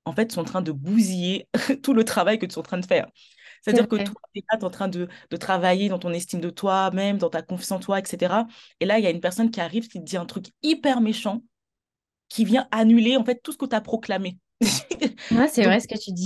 en 0.04 0.12
fait, 0.12 0.32
sont 0.32 0.40
en 0.40 0.44
train 0.44 0.62
de 0.62 0.72
bousiller 0.72 1.48
tout 1.82 1.94
le 1.94 2.04
travail 2.04 2.38
que 2.38 2.46
tu 2.46 2.54
es 2.54 2.58
en 2.58 2.62
train 2.62 2.78
de 2.78 2.86
faire. 2.86 3.06
C'est 3.62 3.72
C'est-à-dire 3.72 3.88
que 3.88 3.96
toi, 3.96 4.20
tu 4.34 4.40
es 4.40 4.64
en 4.64 4.70
train 4.70 4.88
de, 4.88 5.08
de 5.30 5.36
travailler 5.36 5.88
dans 5.88 5.98
ton 5.98 6.12
estime 6.12 6.40
de 6.40 6.50
toi-même, 6.50 7.18
dans 7.18 7.30
ta 7.30 7.42
confiance 7.42 7.72
en 7.72 7.80
toi, 7.80 7.98
etc. 7.98 8.46
Et 8.80 8.86
là, 8.86 8.98
il 8.98 9.04
y 9.04 9.06
a 9.06 9.10
une 9.10 9.20
personne 9.20 9.50
qui 9.50 9.60
arrive 9.60 9.88
qui 9.88 9.98
te 10.00 10.04
dit 10.04 10.16
un 10.16 10.26
truc 10.26 10.46
hyper 10.62 11.00
méchant 11.00 11.42
qui 12.28 12.44
vient 12.44 12.68
annuler 12.70 13.16
en 13.16 13.24
fait 13.24 13.40
tout 13.42 13.52
ce 13.52 13.58
que 13.58 13.66
tu 13.66 13.74
as 13.76 13.80
proclamé. 13.80 14.38
Ouais, 15.30 15.48
c'est 15.48 15.64
vrai 15.64 15.80
ce 15.80 15.88
que 15.88 15.98
tu 15.98 16.12
dis. 16.12 16.24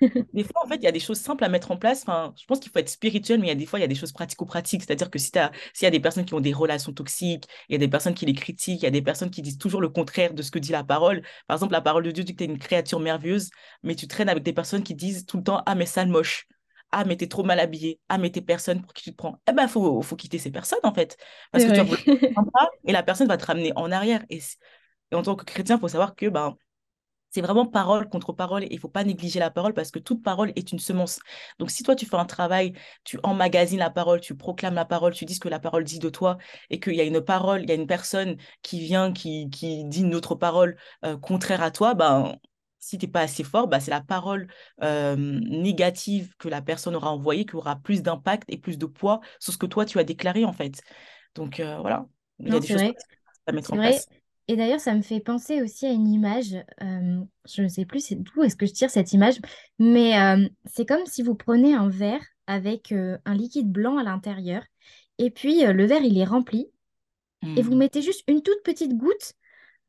des 0.32 0.44
fois, 0.44 0.64
en 0.64 0.68
fait, 0.68 0.76
il 0.76 0.82
y 0.82 0.86
a 0.86 0.92
des 0.92 1.00
choses 1.00 1.18
simples 1.18 1.44
à 1.44 1.48
mettre 1.48 1.70
en 1.70 1.76
place. 1.76 2.02
Enfin, 2.02 2.34
je 2.36 2.44
pense 2.46 2.60
qu'il 2.60 2.70
faut 2.72 2.78
être 2.78 2.88
spirituel, 2.88 3.40
mais 3.40 3.46
il 3.46 3.50
y 3.50 3.52
a 3.52 3.54
des 3.54 3.66
fois, 3.66 3.78
il 3.78 3.82
y 3.82 3.84
a 3.84 3.88
des 3.88 3.94
choses 3.94 4.12
pratico-pratiques. 4.12 4.82
C'est-à-dire 4.82 5.10
que 5.10 5.18
si 5.18 5.30
s'il 5.74 5.84
y 5.84 5.86
a 5.86 5.90
des 5.90 6.00
personnes 6.00 6.24
qui 6.24 6.34
ont 6.34 6.40
des 6.40 6.52
relations 6.52 6.92
toxiques, 6.92 7.44
il 7.68 7.72
y 7.72 7.76
a 7.76 7.78
des 7.78 7.88
personnes 7.88 8.14
qui 8.14 8.26
les 8.26 8.34
critiquent, 8.34 8.82
il 8.82 8.84
y 8.84 8.88
a 8.88 8.90
des 8.90 9.02
personnes 9.02 9.30
qui 9.30 9.42
disent 9.42 9.58
toujours 9.58 9.80
le 9.80 9.88
contraire 9.88 10.34
de 10.34 10.42
ce 10.42 10.50
que 10.50 10.58
dit 10.58 10.72
la 10.72 10.84
parole. 10.84 11.22
Par 11.46 11.56
exemple, 11.56 11.72
la 11.72 11.80
parole 11.80 12.04
de 12.04 12.10
Dieu 12.10 12.24
dit 12.24 12.32
que 12.32 12.38
tu 12.38 12.44
es 12.44 12.46
une 12.52 12.58
créature 12.58 13.00
merveilleuse, 13.00 13.50
mais 13.82 13.94
tu 13.94 14.08
traînes 14.08 14.28
avec 14.28 14.42
des 14.42 14.52
personnes 14.52 14.82
qui 14.82 14.94
disent 14.94 15.26
tout 15.26 15.36
le 15.38 15.42
temps, 15.44 15.62
ah, 15.66 15.74
mais 15.74 15.86
sale 15.86 16.08
moche. 16.08 16.46
Ah, 16.90 17.04
mais 17.04 17.16
t'es 17.16 17.26
trop 17.28 17.42
mal 17.44 17.60
habillé. 17.60 18.00
Ah, 18.08 18.16
mais 18.16 18.30
t'es 18.30 18.40
personne 18.40 18.80
pour 18.80 18.94
qui 18.94 19.02
tu 19.04 19.10
te 19.12 19.16
prends. 19.16 19.40
Eh 19.48 19.52
ben, 19.52 19.68
faut, 19.68 20.00
faut 20.00 20.16
quitter 20.16 20.38
ces 20.38 20.50
personnes, 20.50 20.78
en 20.84 20.94
fait. 20.94 21.18
Parce 21.52 21.64
que 21.64 21.70
tu 21.70 21.80
vas 21.80 22.70
et 22.84 22.92
la 22.92 23.02
personne 23.02 23.28
va 23.28 23.36
te 23.36 23.44
ramener 23.44 23.72
en 23.76 23.92
arrière. 23.92 24.24
Et, 24.30 24.40
et 25.10 25.14
en 25.14 25.22
tant 25.22 25.36
que 25.36 25.44
chrétien, 25.44 25.76
il 25.76 25.80
faut 25.80 25.88
savoir 25.88 26.14
que 26.14 26.26
ben, 26.26 26.56
c'est 27.30 27.40
vraiment 27.40 27.66
parole 27.66 28.08
contre 28.08 28.32
parole 28.32 28.64
et 28.64 28.68
il 28.70 28.78
faut 28.78 28.88
pas 28.88 29.04
négliger 29.04 29.38
la 29.38 29.50
parole 29.50 29.74
parce 29.74 29.90
que 29.90 29.98
toute 29.98 30.22
parole 30.22 30.52
est 30.56 30.72
une 30.72 30.78
semence. 30.78 31.20
Donc 31.58 31.70
si 31.70 31.82
toi 31.82 31.94
tu 31.94 32.06
fais 32.06 32.16
un 32.16 32.24
travail, 32.24 32.72
tu 33.04 33.18
emmagasines 33.22 33.78
la 33.78 33.90
parole, 33.90 34.20
tu 34.20 34.34
proclames 34.34 34.74
la 34.74 34.84
parole, 34.84 35.12
tu 35.12 35.24
dis 35.24 35.34
ce 35.34 35.40
que 35.40 35.48
la 35.48 35.60
parole 35.60 35.84
dit 35.84 35.98
de 35.98 36.08
toi 36.08 36.38
et 36.70 36.80
qu'il 36.80 36.94
y 36.94 37.00
a 37.00 37.04
une 37.04 37.20
parole, 37.20 37.62
il 37.62 37.68
y 37.68 37.72
a 37.72 37.74
une 37.74 37.86
personne 37.86 38.36
qui 38.62 38.80
vient, 38.80 39.12
qui, 39.12 39.50
qui 39.50 39.84
dit 39.84 40.00
une 40.00 40.14
autre 40.14 40.34
parole 40.34 40.76
euh, 41.04 41.16
contraire 41.16 41.62
à 41.62 41.70
toi, 41.70 41.94
ben, 41.94 42.36
si 42.78 42.96
t'es 42.96 43.08
pas 43.08 43.20
assez 43.20 43.44
fort, 43.44 43.68
ben, 43.68 43.80
c'est 43.80 43.90
la 43.90 44.00
parole 44.00 44.48
euh, 44.82 45.16
négative 45.16 46.34
que 46.38 46.48
la 46.48 46.62
personne 46.62 46.96
aura 46.96 47.12
envoyée 47.12 47.44
qui 47.44 47.56
aura 47.56 47.76
plus 47.76 48.02
d'impact 48.02 48.44
et 48.48 48.56
plus 48.56 48.78
de 48.78 48.86
poids 48.86 49.20
sur 49.40 49.52
ce 49.52 49.58
que 49.58 49.66
toi 49.66 49.84
tu 49.84 49.98
as 49.98 50.04
déclaré 50.04 50.44
en 50.44 50.52
fait. 50.52 50.80
Donc 51.34 51.60
euh, 51.60 51.78
voilà, 51.78 52.06
il 52.38 52.52
y 52.52 52.56
a 52.56 52.60
des 52.60 52.66
choses 52.66 52.82
à 53.46 53.52
mettre 53.52 53.72
en 53.72 53.76
place. 53.76 54.06
Et 54.48 54.56
d'ailleurs, 54.56 54.80
ça 54.80 54.94
me 54.94 55.02
fait 55.02 55.20
penser 55.20 55.62
aussi 55.62 55.86
à 55.86 55.90
une 55.92 56.08
image. 56.08 56.54
euh, 56.82 57.20
je 57.46 57.62
ne 57.62 57.68
sais 57.68 57.84
plus 57.86 58.00
c'est 58.00 58.16
d'où 58.16 58.42
est-ce 58.42 58.56
que 58.56 58.66
je 58.66 58.72
tire 58.72 58.90
cette 58.90 59.12
image, 59.12 59.36
mais 59.78 60.18
euh, 60.20 60.48
c'est 60.66 60.86
comme 60.86 61.04
si 61.06 61.22
vous 61.22 61.34
prenez 61.34 61.74
un 61.74 61.88
verre 61.88 62.22
avec 62.46 62.92
euh, 62.92 63.18
un 63.26 63.34
liquide 63.34 63.70
blanc 63.70 63.98
à 63.98 64.02
l'intérieur, 64.04 64.62
et 65.18 65.30
puis 65.30 65.66
euh, 65.66 65.72
le 65.74 65.84
verre, 65.86 66.02
il 66.02 66.18
est 66.18 66.24
rempli, 66.24 66.70
et 67.56 67.62
vous 67.62 67.74
Mm. 67.74 67.76
mettez 67.76 68.02
juste 68.02 68.24
une 68.28 68.42
toute 68.42 68.62
petite 68.64 68.96
goutte 68.96 69.34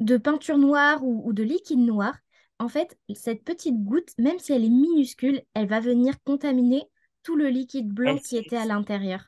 de 0.01 0.18
peinture 0.18 0.58
noire 0.58 1.04
ou, 1.06 1.22
ou 1.28 1.34
de 1.34 1.44
liquide 1.44 1.80
noir. 1.80 2.16
En 2.60 2.70
fait, 2.70 2.98
cette 3.16 3.44
petite 3.44 3.84
goutte, 3.84 4.12
même 4.20 4.39
si 4.39 4.54
elle 4.54 4.66
est 4.66 4.70
minuscule, 4.70 5.44
elle 5.56 5.68
va 5.68 5.80
venir 5.82 6.16
contaminer 6.24 6.84
tout 7.24 7.36
le 7.38 7.50
liquide 7.50 7.89
blanc 7.89 8.20
qui 8.20 8.38
était 8.38 8.58
à 8.58 8.66
l'intérieur. 8.66 9.25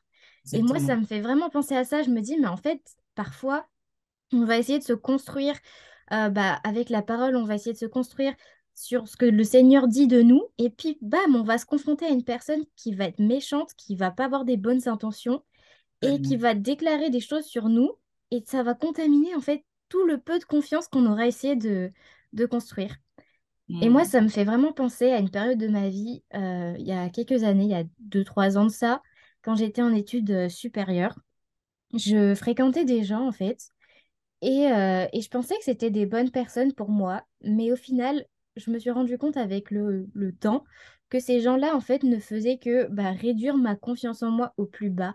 Et 0.53 0.61
moi, 0.63 0.79
ça 0.79 0.95
exactement. 0.95 0.97
me 0.97 1.05
fait 1.05 1.21
vraiment 1.21 1.49
penser 1.49 1.75
à 1.75 1.85
ça. 1.85 2.03
Je 2.03 2.09
me 2.09 2.21
dis, 2.21 2.37
mais 2.39 2.47
en 2.47 2.57
fait, 2.57 2.81
parfois, 3.15 3.67
on 4.33 4.45
va 4.45 4.57
essayer 4.57 4.79
de 4.79 4.83
se 4.83 4.93
construire 4.93 5.55
euh, 6.13 6.29
bah, 6.29 6.59
avec 6.63 6.89
la 6.89 7.01
parole, 7.01 7.35
on 7.35 7.45
va 7.45 7.55
essayer 7.55 7.73
de 7.73 7.77
se 7.77 7.85
construire 7.85 8.33
sur 8.73 9.07
ce 9.07 9.17
que 9.17 9.25
le 9.25 9.43
Seigneur 9.43 9.87
dit 9.87 10.07
de 10.07 10.21
nous. 10.21 10.43
Et 10.57 10.69
puis, 10.69 10.97
bam, 11.01 11.35
on 11.35 11.43
va 11.43 11.57
se 11.57 11.65
confronter 11.65 12.05
à 12.05 12.09
une 12.09 12.23
personne 12.23 12.63
qui 12.75 12.93
va 12.93 13.05
être 13.05 13.19
méchante, 13.19 13.73
qui 13.75 13.95
va 13.95 14.11
pas 14.11 14.25
avoir 14.25 14.45
des 14.45 14.57
bonnes 14.57 14.87
intentions 14.87 15.43
et 16.01 16.21
qui 16.21 16.37
va 16.37 16.55
déclarer 16.55 17.09
des 17.09 17.19
choses 17.19 17.45
sur 17.45 17.69
nous. 17.69 17.91
Et 18.31 18.43
ça 18.45 18.63
va 18.63 18.73
contaminer 18.75 19.35
en 19.35 19.41
fait 19.41 19.65
tout 19.89 20.05
le 20.05 20.19
peu 20.19 20.39
de 20.39 20.45
confiance 20.45 20.87
qu'on 20.87 21.05
aura 21.05 21.27
essayé 21.27 21.55
de, 21.55 21.91
de 22.33 22.45
construire. 22.45 22.95
Et 23.81 23.89
moi, 23.89 24.03
Mm. 24.03 24.05
ça 24.05 24.21
me 24.21 24.27
fait 24.27 24.43
vraiment 24.43 24.73
penser 24.73 25.11
à 25.11 25.19
une 25.19 25.31
période 25.31 25.57
de 25.57 25.67
ma 25.67 25.89
vie, 25.89 26.23
euh, 26.35 26.75
il 26.77 26.85
y 26.85 26.91
a 26.91 27.09
quelques 27.09 27.43
années, 27.43 27.63
il 27.65 27.71
y 27.71 27.75
a 27.75 27.83
deux, 27.99 28.23
trois 28.23 28.57
ans 28.57 28.65
de 28.65 28.71
ça, 28.71 29.01
quand 29.41 29.55
j'étais 29.55 29.81
en 29.81 29.93
études 29.93 30.31
euh, 30.31 30.49
supérieures. 30.49 31.17
Je 31.93 32.35
fréquentais 32.35 32.85
des 32.85 33.03
gens 33.03 33.27
en 33.27 33.31
fait 33.31 33.69
et, 34.41 34.71
euh, 34.71 35.05
et 35.13 35.21
je 35.21 35.29
pensais 35.29 35.55
que 35.57 35.63
c'était 35.63 35.91
des 35.91 36.05
bonnes 36.05 36.31
personnes 36.31 36.73
pour 36.73 36.89
moi, 36.89 37.23
mais 37.43 37.71
au 37.71 37.75
final, 37.75 38.25
je 38.55 38.71
me 38.71 38.79
suis 38.79 38.91
rendu 38.91 39.17
compte 39.17 39.37
avec 39.37 39.71
le, 39.71 40.07
le 40.13 40.33
temps 40.33 40.63
que 41.09 41.19
ces 41.19 41.41
gens-là, 41.41 41.75
en 41.75 41.81
fait, 41.81 42.03
ne 42.03 42.19
faisaient 42.19 42.57
que 42.57 42.87
bah, 42.87 43.11
réduire 43.11 43.57
ma 43.57 43.75
confiance 43.75 44.23
en 44.23 44.31
moi 44.31 44.53
au 44.57 44.65
plus 44.65 44.89
bas. 44.89 45.13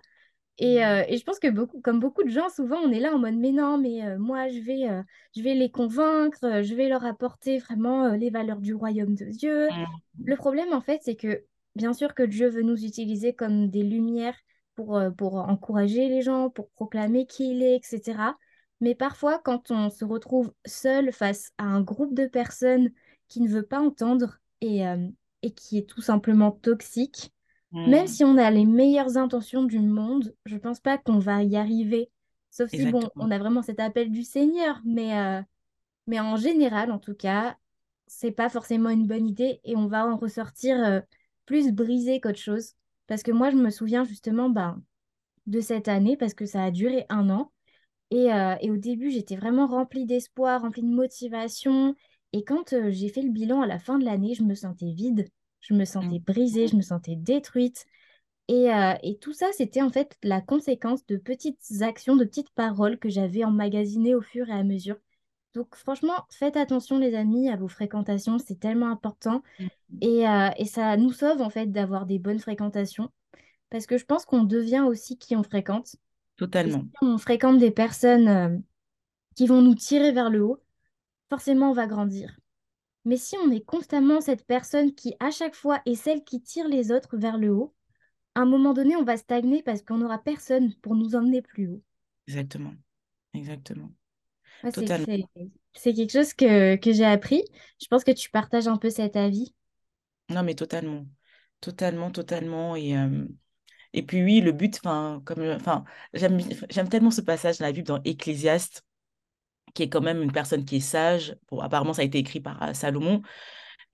Et, 0.58 0.80
Mm. 0.80 0.82
euh, 0.84 1.04
et 1.08 1.16
je 1.18 1.24
pense 1.24 1.38
que 1.38 1.48
beaucoup, 1.50 1.80
comme 1.80 2.00
beaucoup 2.00 2.22
de 2.24 2.30
gens, 2.30 2.48
souvent, 2.48 2.78
on 2.78 2.90
est 2.92 3.00
là 3.00 3.14
en 3.14 3.18
mode, 3.18 3.34
mais 3.36 3.52
non, 3.52 3.78
mais 3.78 4.04
euh, 4.04 4.18
moi, 4.18 4.48
je 4.48 4.58
vais, 4.60 4.88
euh, 4.88 5.02
je 5.36 5.42
vais 5.42 5.54
les 5.54 5.70
convaincre, 5.70 6.62
je 6.62 6.74
vais 6.74 6.88
leur 6.88 7.04
apporter 7.04 7.58
vraiment 7.58 8.10
les 8.12 8.30
valeurs 8.30 8.60
du 8.60 8.74
royaume 8.74 9.14
de 9.14 9.26
Dieu. 9.26 9.68
Mm. 9.70 9.84
Le 10.24 10.36
problème, 10.36 10.72
en 10.72 10.80
fait, 10.80 11.00
c'est 11.04 11.16
que 11.16 11.44
bien 11.74 11.92
sûr 11.92 12.14
que 12.14 12.22
Dieu 12.22 12.48
veut 12.48 12.62
nous 12.62 12.84
utiliser 12.84 13.34
comme 13.34 13.68
des 13.68 13.82
lumières 13.82 14.36
pour, 14.76 15.00
pour 15.16 15.34
encourager 15.36 16.08
les 16.08 16.22
gens, 16.22 16.50
pour 16.50 16.70
proclamer 16.70 17.26
qui 17.26 17.50
il 17.52 17.62
est, 17.62 17.76
etc. 17.76 18.36
Mais 18.80 18.94
parfois, 18.94 19.38
quand 19.38 19.70
on 19.70 19.90
se 19.90 20.04
retrouve 20.04 20.52
seul 20.66 21.12
face 21.12 21.52
à 21.58 21.64
un 21.64 21.80
groupe 21.82 22.14
de 22.14 22.26
personnes 22.26 22.90
qui 23.28 23.40
ne 23.40 23.48
veut 23.48 23.64
pas 23.66 23.80
entendre 23.80 24.38
et, 24.60 24.86
euh, 24.86 25.08
et 25.42 25.52
qui 25.52 25.78
est 25.78 25.88
tout 25.88 26.02
simplement 26.02 26.52
toxique, 26.52 27.32
Même 27.86 28.06
Hmm. 28.06 28.08
si 28.08 28.24
on 28.24 28.36
a 28.38 28.50
les 28.50 28.66
meilleures 28.66 29.16
intentions 29.18 29.64
du 29.64 29.80
monde, 29.80 30.34
je 30.46 30.56
pense 30.58 30.80
pas 30.80 30.98
qu'on 30.98 31.18
va 31.20 31.42
y 31.44 31.56
arriver. 31.56 32.10
Sauf 32.50 32.70
si, 32.70 32.86
bon, 32.86 33.10
on 33.18 33.30
a 33.30 33.38
vraiment 33.38 33.62
cet 33.62 33.80
appel 33.80 34.10
du 34.12 34.24
Seigneur. 34.24 34.80
Mais, 34.84 35.18
euh, 35.18 35.42
mais 36.06 36.20
en 36.20 36.36
général, 36.36 36.90
en 36.92 36.98
tout 36.98 37.14
cas, 37.14 37.56
c'est 38.06 38.32
pas 38.32 38.48
forcément 38.48 38.90
une 38.90 39.06
bonne 39.06 39.28
idée 39.28 39.60
et 39.64 39.76
on 39.76 39.86
va 39.88 40.06
en 40.06 40.16
ressortir 40.16 40.76
euh, 40.84 41.00
plus 41.46 41.72
brisé 41.72 42.20
qu'autre 42.20 42.38
chose. 42.38 42.74
Parce 43.06 43.22
que 43.22 43.32
moi, 43.32 43.50
je 43.50 43.56
me 43.56 43.70
souviens 43.70 44.04
justement 44.04 44.50
ben, 44.50 44.82
de 45.46 45.60
cette 45.60 45.88
année, 45.88 46.16
parce 46.16 46.34
que 46.34 46.46
ça 46.46 46.64
a 46.64 46.70
duré 46.70 47.06
un 47.08 47.30
an. 47.30 47.52
Et, 48.10 48.32
euh, 48.32 48.56
et 48.60 48.70
au 48.70 48.76
début, 48.76 49.10
j'étais 49.10 49.36
vraiment 49.36 49.66
remplie 49.66 50.06
d'espoir, 50.06 50.62
remplie 50.62 50.82
de 50.82 50.88
motivation. 50.88 51.94
Et 52.32 52.44
quand 52.44 52.72
euh, 52.72 52.90
j'ai 52.90 53.08
fait 53.08 53.22
le 53.22 53.30
bilan 53.30 53.62
à 53.62 53.66
la 53.66 53.78
fin 53.78 53.98
de 53.98 54.04
l'année, 54.04 54.34
je 54.34 54.42
me 54.44 54.54
sentais 54.54 54.92
vide, 54.92 55.28
je 55.60 55.74
me 55.74 55.84
Hmm. 56.00 56.12
sentais 56.12 56.20
brisée, 56.20 56.68
je 56.68 56.76
me 56.76 56.82
sentais 56.82 57.16
détruite. 57.16 57.86
Et, 58.48 58.72
euh, 58.72 58.94
et 59.02 59.18
tout 59.18 59.32
ça, 59.32 59.46
c'était 59.52 59.82
en 59.82 59.90
fait 59.90 60.16
la 60.22 60.40
conséquence 60.40 61.04
de 61.06 61.16
petites 61.16 61.60
actions, 61.82 62.16
de 62.16 62.24
petites 62.24 62.50
paroles 62.50 62.98
que 62.98 63.08
j'avais 63.08 63.44
emmagasinées 63.44 64.14
au 64.14 64.22
fur 64.22 64.48
et 64.48 64.52
à 64.52 64.62
mesure. 64.64 64.96
Donc 65.54 65.76
franchement, 65.76 66.14
faites 66.30 66.56
attention 66.56 66.98
les 66.98 67.14
amis 67.16 67.50
à 67.50 67.56
vos 67.56 67.68
fréquentations, 67.68 68.38
c'est 68.38 68.60
tellement 68.60 68.90
important. 68.90 69.42
Et, 70.00 70.28
euh, 70.28 70.50
et 70.58 70.66
ça 70.66 70.96
nous 70.96 71.12
sauve 71.12 71.40
en 71.42 71.50
fait 71.50 71.66
d'avoir 71.72 72.06
des 72.06 72.18
bonnes 72.18 72.40
fréquentations. 72.40 73.10
Parce 73.70 73.86
que 73.86 73.98
je 73.98 74.04
pense 74.06 74.24
qu'on 74.26 74.44
devient 74.44 74.84
aussi 74.88 75.18
qui 75.18 75.36
on 75.36 75.42
fréquente. 75.42 75.96
Et 76.64 76.70
si 76.70 76.78
Totalement. 76.78 76.84
on 77.02 77.18
fréquente 77.18 77.58
des 77.58 77.70
personnes 77.70 78.28
euh, 78.28 78.58
qui 79.36 79.46
vont 79.46 79.62
nous 79.62 79.74
tirer 79.74 80.12
vers 80.12 80.30
le 80.30 80.44
haut, 80.44 80.62
forcément 81.30 81.70
on 81.70 81.74
va 81.74 81.86
grandir. 81.86 82.38
Mais 83.04 83.16
si 83.16 83.36
on 83.38 83.50
est 83.52 83.64
constamment 83.64 84.20
cette 84.20 84.46
personne 84.46 84.94
qui, 84.94 85.14
à 85.20 85.30
chaque 85.30 85.54
fois, 85.54 85.80
est 85.86 85.94
celle 85.94 86.24
qui 86.24 86.42
tire 86.42 86.68
les 86.68 86.92
autres 86.92 87.16
vers 87.16 87.38
le 87.38 87.52
haut, 87.52 87.74
à 88.34 88.40
un 88.42 88.46
moment 88.46 88.74
donné, 88.74 88.96
on 88.96 89.04
va 89.04 89.16
stagner 89.16 89.62
parce 89.62 89.82
qu'on 89.82 89.98
n'aura 89.98 90.18
personne 90.18 90.74
pour 90.82 90.96
nous 90.96 91.16
emmener 91.16 91.42
plus 91.42 91.68
haut. 91.70 91.82
Exactement. 92.28 92.74
Exactement. 93.34 93.90
Ouais, 94.62 94.72
Totalement. 94.72 95.06
c'est 95.74 95.92
quelque 95.94 96.12
chose 96.12 96.34
que, 96.34 96.76
que 96.76 96.92
j'ai 96.92 97.04
appris. 97.04 97.42
Je 97.80 97.86
pense 97.88 98.04
que 98.04 98.12
tu 98.12 98.30
partages 98.30 98.68
un 98.68 98.76
peu 98.78 98.90
cet 98.90 99.16
avis. 99.16 99.54
Non, 100.28 100.42
mais 100.42 100.54
totalement. 100.54 101.06
Totalement, 101.60 102.10
totalement. 102.10 102.76
Et, 102.76 102.96
euh, 102.96 103.26
et 103.96 104.04
puis 104.04 104.22
oui, 104.24 104.40
le 104.42 104.52
but, 104.52 104.78
enfin, 104.84 105.22
comme, 105.26 105.42
enfin, 105.50 105.84
j'aime, 106.14 106.38
j'aime 106.70 106.88
tellement 106.88 107.10
ce 107.10 107.22
passage 107.22 107.58
dans 107.58 107.66
la 107.66 107.72
Bible 107.72 107.88
dans 107.88 108.02
Ecclésiaste, 108.04 108.84
qui 109.74 109.84
est 109.84 109.88
quand 109.88 110.00
même 110.00 110.22
une 110.22 110.32
personne 110.32 110.64
qui 110.64 110.76
est 110.76 110.80
sage. 110.80 111.36
Bon, 111.50 111.60
apparemment, 111.60 111.94
ça 111.94 112.02
a 112.02 112.04
été 112.04 112.18
écrit 112.18 112.40
par 112.40 112.62
euh, 112.62 112.74
Salomon. 112.74 113.22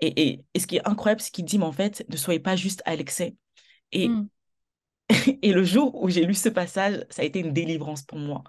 Et, 0.00 0.30
et, 0.30 0.44
et 0.54 0.60
ce 0.60 0.66
qui 0.66 0.76
est 0.76 0.88
incroyable, 0.88 1.20
c'est 1.20 1.30
qu'il 1.32 1.44
dit, 1.44 1.58
mais 1.58 1.64
en 1.64 1.72
fait, 1.72 2.04
ne 2.08 2.16
soyez 2.16 2.40
pas 2.40 2.56
juste 2.56 2.82
à 2.86 2.96
l'excès. 2.96 3.36
Et, 3.92 4.08
Mm. 4.08 4.28
et 5.42 5.52
le 5.52 5.64
jour 5.64 6.02
où 6.02 6.08
j'ai 6.08 6.24
lu 6.24 6.34
ce 6.34 6.48
passage, 6.48 7.04
ça 7.10 7.22
a 7.22 7.24
été 7.24 7.40
une 7.40 7.52
délivrance 7.52 8.02
pour 8.02 8.18
moi. 8.18 8.44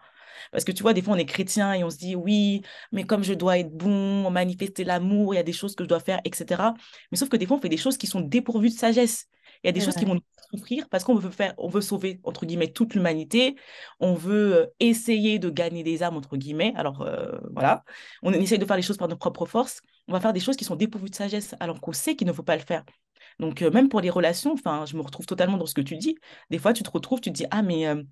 Parce 0.52 0.64
que 0.64 0.72
tu 0.72 0.84
vois, 0.84 0.94
des 0.94 1.02
fois, 1.02 1.16
on 1.16 1.18
est 1.18 1.26
chrétien 1.26 1.74
et 1.74 1.84
on 1.84 1.90
se 1.90 1.98
dit, 1.98 2.16
oui, 2.16 2.62
mais 2.92 3.04
comme 3.04 3.24
je 3.24 3.34
dois 3.34 3.60
être 3.60 3.72
bon, 3.72 4.30
manifester 4.30 4.84
l'amour, 4.84 5.34
il 5.34 5.38
y 5.38 5.40
a 5.40 5.44
des 5.44 5.54
choses 5.54 5.76
que 5.76 5.84
je 5.84 5.90
dois 5.90 6.00
faire, 6.00 6.20
etc. 6.26 6.74
Mais 7.12 7.18
sauf 7.18 7.30
que 7.30 7.38
des 7.38 7.46
fois, 7.46 7.58
on 7.58 7.62
fait 7.62 7.70
des 7.70 7.78
choses 7.78 7.98
qui 7.98 8.08
sont 8.08 8.22
dépourvues 8.22 8.70
de 8.70 8.76
sagesse. 8.76 9.28
Il 9.64 9.68
y 9.68 9.70
a 9.70 9.72
des 9.72 9.82
choses 9.82 9.96
qui 9.96 10.06
vont 10.06 10.16
nous 10.16 10.22
souffrir 10.52 10.90
parce 10.90 11.04
qu'on 11.04 11.16
veut 11.16 11.30
faire, 11.30 11.54
on 11.58 11.70
veut 11.70 11.82
sauver, 11.82 12.20
entre 12.24 12.46
guillemets, 12.46 12.72
toute 12.72 12.96
l'humanité. 12.96 13.56
On 14.00 14.14
veut 14.14 14.56
euh, 14.56 14.66
essayer 14.80 15.40
de 15.40 15.50
gagner 15.50 15.84
des 15.84 16.04
âmes, 16.04 16.18
entre 16.18 16.36
guillemets. 16.38 16.74
Alors, 16.76 17.02
euh, 17.02 17.32
voilà. 17.52 17.84
On 18.24 18.34
essaye 18.34 18.60
de 18.60 18.66
faire 18.66 18.76
les 18.76 18.82
choses 18.82 18.98
par 18.98 19.08
nos 19.08 19.16
propres 19.18 19.46
forces. 19.46 19.82
On 20.08 20.14
va 20.14 20.20
faire 20.20 20.34
des 20.34 20.40
choses 20.42 20.58
qui 20.58 20.66
sont 20.66 20.76
dépourvues 20.76 21.10
de 21.10 21.16
sagesse, 21.16 21.56
alors 21.60 21.80
qu'on 21.80 21.94
sait 21.94 22.16
qu'il 22.16 22.28
ne 22.28 22.34
faut 22.34 22.44
pas 22.44 22.58
le 22.58 22.62
faire. 22.62 22.84
Donc, 23.40 23.62
euh, 23.62 23.72
même 23.72 23.90
pour 23.90 24.02
les 24.02 24.10
relations, 24.10 24.54
enfin, 24.54 24.86
je 24.86 24.96
me 24.96 25.02
retrouve 25.02 25.26
totalement 25.26 25.58
dans 25.58 25.66
ce 25.66 25.74
que 25.74 25.82
tu 25.82 25.98
dis. 25.98 26.18
Des 26.50 26.60
fois, 26.60 26.74
tu 26.74 26.84
te 26.84 26.90
retrouves, 26.90 27.22
tu 27.22 27.32
te 27.32 27.36
dis, 27.36 27.46
ah, 27.52 27.62
mais 27.62 27.88
euh, 27.88 28.04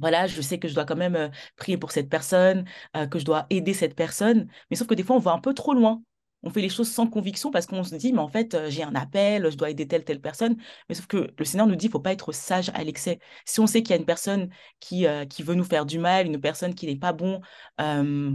voilà, 0.00 0.26
je 0.26 0.40
sais 0.40 0.58
que 0.58 0.68
je 0.68 0.74
dois 0.74 0.84
quand 0.84 0.96
même 0.96 1.30
prier 1.56 1.76
pour 1.78 1.92
cette 1.92 2.08
personne, 2.08 2.64
que 3.10 3.18
je 3.18 3.24
dois 3.24 3.46
aider 3.50 3.74
cette 3.74 3.94
personne. 3.94 4.48
Mais 4.70 4.76
sauf 4.76 4.86
que 4.88 4.94
des 4.94 5.02
fois, 5.02 5.16
on 5.16 5.20
va 5.20 5.32
un 5.32 5.40
peu 5.40 5.54
trop 5.54 5.74
loin. 5.74 6.02
On 6.42 6.48
fait 6.48 6.62
les 6.62 6.70
choses 6.70 6.90
sans 6.90 7.06
conviction 7.06 7.50
parce 7.50 7.66
qu'on 7.66 7.84
se 7.84 7.94
dit, 7.94 8.14
mais 8.14 8.18
en 8.20 8.28
fait, 8.28 8.56
j'ai 8.68 8.82
un 8.82 8.94
appel, 8.94 9.50
je 9.50 9.56
dois 9.56 9.68
aider 9.68 9.86
telle, 9.86 10.04
telle 10.04 10.22
personne. 10.22 10.56
Mais 10.88 10.94
sauf 10.94 11.06
que 11.06 11.30
le 11.36 11.44
Seigneur 11.44 11.66
nous 11.66 11.76
dit, 11.76 11.86
il 11.86 11.92
faut 11.92 12.00
pas 12.00 12.12
être 12.12 12.32
sage 12.32 12.70
à 12.72 12.82
l'excès. 12.82 13.18
Si 13.44 13.60
on 13.60 13.66
sait 13.66 13.82
qu'il 13.82 13.90
y 13.90 13.98
a 13.98 14.00
une 14.00 14.06
personne 14.06 14.48
qui, 14.80 15.06
qui 15.28 15.42
veut 15.42 15.54
nous 15.54 15.64
faire 15.64 15.84
du 15.84 15.98
mal, 15.98 16.26
une 16.26 16.40
personne 16.40 16.74
qui 16.74 16.86
n'est 16.86 16.96
pas 16.96 17.12
bon 17.12 17.42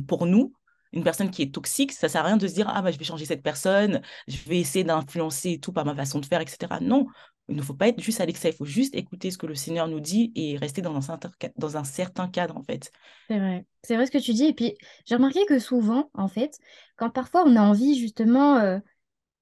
pour 0.08 0.28
nous, 0.28 0.54
une 0.94 1.04
personne 1.04 1.30
qui 1.30 1.42
est 1.42 1.54
toxique, 1.54 1.92
ça 1.92 2.08
sert 2.08 2.22
à 2.22 2.28
rien 2.28 2.38
de 2.38 2.48
se 2.48 2.54
dire, 2.54 2.70
ah, 2.70 2.82
bah, 2.82 2.92
je 2.92 2.98
vais 2.98 3.04
changer 3.04 3.26
cette 3.26 3.44
personne, 3.44 4.02
je 4.28 4.38
vais 4.48 4.60
essayer 4.60 4.84
d'influencer 4.86 5.60
tout 5.60 5.74
par 5.74 5.84
ma 5.84 5.96
façon 5.96 6.20
de 6.20 6.26
faire, 6.26 6.42
etc. 6.42 6.80
Non, 6.82 7.08
il 7.48 7.56
ne 7.56 7.62
faut 7.62 7.74
pas 7.74 7.88
être 7.88 8.02
juste 8.02 8.22
à 8.22 8.26
l'excès, 8.26 8.50
il 8.50 8.56
faut 8.56 8.66
juste 8.66 8.96
écouter 8.96 9.32
ce 9.32 9.38
que 9.38 9.46
le 9.46 9.56
Seigneur 9.56 9.88
nous 9.88 10.00
dit 10.00 10.32
et 10.36 10.58
rester 10.58 10.82
dans 10.82 11.12
un 11.12 11.20
dans 11.58 11.78
un 11.78 11.84
certain 11.84 12.28
cadre, 12.30 12.58
en 12.58 12.64
fait. 12.64 12.92
c'est 13.30 13.40
vrai. 13.40 13.66
C'est 13.84 13.96
vrai 13.96 14.06
ce 14.06 14.12
que 14.12 14.18
tu 14.18 14.34
dis. 14.34 14.46
Et 14.46 14.54
puis, 14.54 14.76
j'ai 15.06 15.16
remarqué 15.16 15.46
que 15.46 15.60
souvent, 15.60 16.10
en 16.14 16.28
fait, 16.28 16.58
quand 16.98 17.10
parfois 17.10 17.44
on 17.46 17.56
a 17.56 17.62
envie 17.62 18.00
justement 18.00 18.58
euh, 18.58 18.80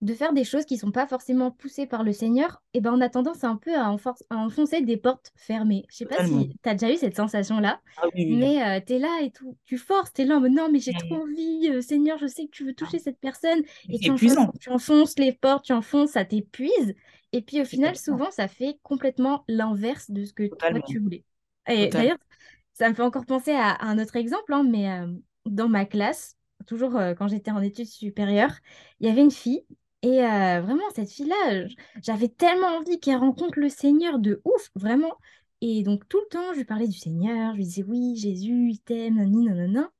de 0.03 0.13
faire 0.13 0.33
des 0.33 0.43
choses 0.43 0.65
qui 0.65 0.77
sont 0.77 0.91
pas 0.91 1.07
forcément 1.07 1.49
poussées 1.49 1.87
par 1.87 2.03
le 2.03 2.11
Seigneur, 2.11 2.61
et 2.73 2.81
ben 2.81 2.93
on 2.93 2.99
a 2.99 3.09
tendance 3.09 3.43
un 3.45 3.55
peu 3.55 3.73
à, 3.73 3.89
enfoncer 4.31 4.81
des 4.81 4.97
portes 4.97 5.31
fermées. 5.35 5.85
Je 5.89 5.97
sais 5.97 6.05
pas 6.05 6.17
Totalement. 6.17 6.41
si 6.41 6.57
tu 6.61 6.69
as 6.69 6.75
déjà 6.75 6.93
eu 6.93 6.97
cette 6.97 7.15
sensation-là, 7.15 7.79
Ah 7.97 8.07
oui, 8.13 8.25
mais 8.35 8.83
tu 8.85 8.93
es 8.93 8.99
là 8.99 9.21
et 9.21 9.31
tout, 9.31 9.57
tu 9.65 9.77
forces, 9.77 10.11
tu 10.11 10.23
es 10.23 10.25
là 10.25 10.37
en 10.37 10.41
mode 10.41 10.51
non, 10.51 10.69
mais 10.69 10.79
j'ai 10.79 10.91
trop 10.91 11.15
Mm. 11.15 11.21
envie, 11.21 11.69
euh, 11.69 11.81
Seigneur, 11.81 12.17
je 12.17 12.27
sais 12.27 12.45
que 12.45 12.51
tu 12.51 12.65
veux 12.65 12.73
toucher 12.73 12.99
cette 12.99 13.19
personne, 13.19 13.61
Mais 13.87 13.95
et 13.95 13.99
tu 13.99 14.11
enfonces, 14.11 14.37
tu 14.59 14.69
enfonces 14.69 15.17
les 15.17 15.31
portes, 15.31 15.65
tu 15.65 15.73
enfonces, 15.73 16.11
ça 16.11 16.25
t'épuise, 16.25 16.95
et 17.31 17.41
puis 17.41 17.61
au 17.61 17.65
final, 17.65 17.95
souvent, 17.95 18.29
ça 18.29 18.49
fait 18.49 18.77
complètement 18.83 19.45
l'inverse 19.47 20.11
de 20.11 20.25
ce 20.25 20.33
que 20.33 20.47
toi 20.47 20.81
tu 20.81 20.99
voulais. 20.99 21.23
Et 21.69 21.87
d'ailleurs, 21.87 22.17
ça 22.73 22.89
me 22.89 22.93
fait 22.93 23.03
encore 23.03 23.25
penser 23.25 23.51
à, 23.51 23.69
à 23.69 23.85
un 23.85 23.99
autre 23.99 24.17
exemple, 24.17 24.51
hein, 24.53 24.63
mais 24.63 24.89
euh, 24.91 25.07
dans 25.45 25.69
ma 25.69 25.85
classe, 25.85 26.35
toujours 26.67 26.97
euh, 26.97 27.13
quand 27.13 27.27
j'étais 27.27 27.51
en 27.51 27.61
études 27.61 27.87
supérieures, 27.87 28.55
il 28.99 29.07
y 29.07 29.09
avait 29.09 29.21
une 29.21 29.31
fille. 29.31 29.65
Et 30.03 30.21
euh, 30.23 30.61
vraiment, 30.61 30.83
cette 30.95 31.11
fille-là, 31.11 31.67
j'avais 32.03 32.29
tellement 32.29 32.67
envie 32.79 32.99
qu'elle 32.99 33.17
rencontre 33.17 33.59
le 33.59 33.69
Seigneur 33.69 34.19
de 34.19 34.41
ouf, 34.45 34.69
vraiment. 34.75 35.13
Et 35.61 35.83
donc, 35.83 36.07
tout 36.09 36.19
le 36.19 36.27
temps, 36.29 36.53
je 36.53 36.59
lui 36.59 36.65
parlais 36.65 36.87
du 36.89 36.97
Seigneur, 36.97 37.53
je 37.53 37.57
lui 37.57 37.65
disais, 37.65 37.83
oui, 37.83 38.15
Jésus, 38.17 38.69
il 38.71 38.79
t'aime, 38.81 39.15
nanana. 39.23 39.91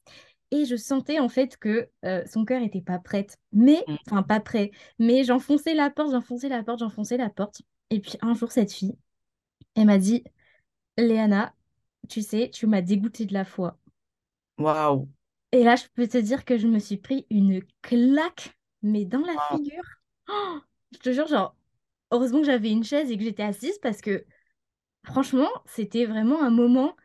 Et 0.52 0.66
je 0.66 0.76
sentais 0.78 1.20
en 1.20 1.30
fait 1.30 1.58
que 1.58 1.90
euh, 2.06 2.24
son 2.28 2.46
cœur 2.46 2.62
n'était 2.62 2.82
pas 2.82 3.00
prête. 3.00 3.38
Mais, 3.54 3.84
Mm. 3.88 3.96
enfin, 4.08 4.24
pas 4.24 4.40
prêt. 4.42 4.72
Mais 5.00 5.24
j'enfonçais 5.26 5.76
la 5.76 5.90
porte, 5.92 6.12
j'enfonçais 6.12 6.50
la 6.50 6.64
porte, 6.64 6.80
j'enfonçais 6.80 7.18
la 7.18 7.30
porte. 7.32 7.62
Et 7.92 8.00
puis, 8.02 8.18
un 8.22 8.34
jour, 8.36 8.52
cette 8.52 8.74
fille, 8.74 8.96
elle 9.76 9.88
m'a 9.88 10.00
dit, 10.00 10.24
Léana, 10.98 11.54
tu 12.10 12.22
sais, 12.24 12.50
tu 12.54 12.68
m'as 12.68 12.82
dégoûté 12.82 13.26
de 13.26 13.34
la 13.34 13.46
foi. 13.46 13.80
Waouh. 14.64 15.08
Et 15.52 15.64
là, 15.64 15.76
je 15.76 15.86
peux 15.96 16.08
te 16.08 16.18
dire 16.18 16.46
que 16.46 16.58
je 16.58 16.68
me 16.68 16.80
suis 16.80 16.98
pris 16.98 17.26
une 17.30 17.62
claque, 17.82 18.58
mais 18.84 19.06
dans 19.06 19.22
la 19.22 19.36
figure. 19.50 19.84
Oh, 20.30 20.60
je 20.94 20.98
te 21.00 21.12
jure, 21.12 21.28
genre, 21.28 21.56
heureusement 22.12 22.40
que 22.40 22.46
j'avais 22.46 22.72
une 22.72 22.84
chaise 22.84 23.12
et 23.12 23.18
que 23.18 23.24
j'étais 23.24 23.44
assise 23.44 23.80
parce 23.80 24.02
que 24.02 24.26
franchement, 25.06 25.50
c'était 25.66 26.06
vraiment 26.06 26.42
un 26.42 26.52
moment 26.52 26.96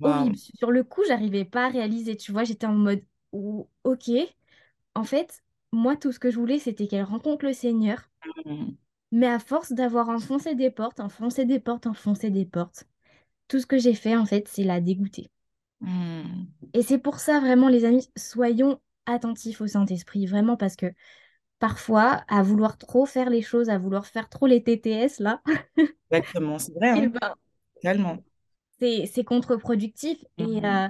horrible. 0.00 0.36
Waouh. 0.36 0.56
Sur 0.58 0.70
le 0.70 0.84
coup, 0.84 1.02
j'arrivais 1.06 1.44
pas 1.44 1.66
à 1.66 1.68
réaliser, 1.68 2.16
tu 2.16 2.32
vois, 2.32 2.44
j'étais 2.44 2.66
en 2.66 2.74
mode, 2.74 3.02
Ouh, 3.32 3.68
ok, 3.84 4.10
en 4.94 5.04
fait, 5.04 5.42
moi, 5.72 5.96
tout 5.96 6.12
ce 6.12 6.18
que 6.18 6.30
je 6.30 6.38
voulais, 6.38 6.58
c'était 6.58 6.86
qu'elle 6.86 7.04
rencontre 7.04 7.44
le 7.44 7.52
Seigneur, 7.52 8.08
Mm. 8.46 8.76
mais 9.10 9.26
à 9.26 9.38
force 9.38 9.72
d'avoir 9.72 10.08
enfoncé 10.08 10.54
des 10.54 10.70
portes, 10.70 11.00
enfoncé 11.00 11.44
des 11.44 11.58
portes, 11.60 11.86
enfoncé 11.86 12.30
des 12.30 12.46
portes, 12.46 12.84
tout 13.48 13.60
ce 13.60 13.66
que 13.66 13.78
j'ai 13.78 13.94
fait, 13.94 14.16
en 14.16 14.26
fait, 14.26 14.48
c'est 14.48 14.64
la 14.64 14.80
dégoûter. 14.80 15.30
Mm. 15.80 16.46
Et 16.74 16.82
c'est 16.82 16.98
pour 16.98 17.18
ça, 17.18 17.40
vraiment, 17.40 17.68
les 17.68 17.84
amis, 17.84 18.10
soyons 18.16 18.80
attentifs 19.06 19.60
au 19.60 19.66
Saint-Esprit, 19.66 20.26
vraiment, 20.26 20.56
parce 20.56 20.76
que 20.76 20.86
parfois, 21.60 22.24
à 22.28 22.42
vouloir 22.42 22.78
trop 22.78 23.06
faire 23.06 23.30
les 23.30 23.42
choses, 23.42 23.70
à 23.70 23.78
vouloir 23.78 24.06
faire 24.06 24.28
trop 24.30 24.46
les 24.46 24.62
TTS, 24.64 25.20
là, 25.20 25.42
Exactement. 26.10 26.58
C'est 26.58 26.72
vrai, 26.74 26.90
eh 26.94 27.06
hein. 27.06 27.08
ben, 27.08 27.34
Totalement. 27.82 28.18
c'est, 28.78 29.24
contre-productif. 29.24 30.24
Et, 30.38 30.64
Mm. 30.64 30.64
euh, 30.64 30.88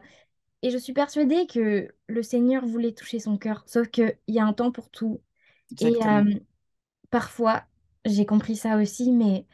et 0.62 0.70
je 0.70 0.79
suis 0.79 0.92
persuadée 0.92 1.46
que 1.46 1.88
le 2.09 2.22
Seigneur 2.22 2.66
voulait 2.66 2.92
toucher 2.94 3.20
son 3.20 3.38
cœur, 3.38 3.64
sauf 3.68 3.88
qu'il 3.88 4.18
y 4.29 4.38
a 4.38 4.46
un 4.46 4.52
temps 4.52 4.72
pour 4.72 4.90
tout. 4.90 5.20
Et 5.81 6.05
euh, 6.07 6.24
parfois, 7.11 7.64
j'ai 8.07 8.26
compris 8.26 8.57
ça 8.57 8.79
aussi, 8.79 9.12
mais 9.12 9.46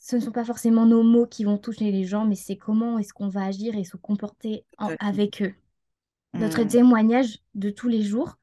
ce 0.00 0.16
ne 0.16 0.22
sont 0.22 0.32
pas 0.32 0.44
forcément 0.44 0.86
nos 0.86 1.02
mots 1.04 1.26
qui 1.26 1.44
vont 1.44 1.58
toucher 1.58 1.92
les 1.92 2.04
gens, 2.04 2.26
mais 2.26 2.36
c'est 2.36 2.56
comment 2.56 2.98
est-ce 2.98 3.14
qu'on 3.14 3.28
va 3.28 3.44
agir 3.46 3.76
et 3.76 3.84
se 3.84 3.96
comporter 3.98 4.66
en- 4.78 4.94
avec 5.00 5.42
eux. 5.42 5.54
Notre 6.34 6.64
Mm. 6.64 6.68
témoignage 6.68 7.38
de 7.54 7.70
tous 7.70 7.88
les 7.88 8.02
jours 8.02 8.36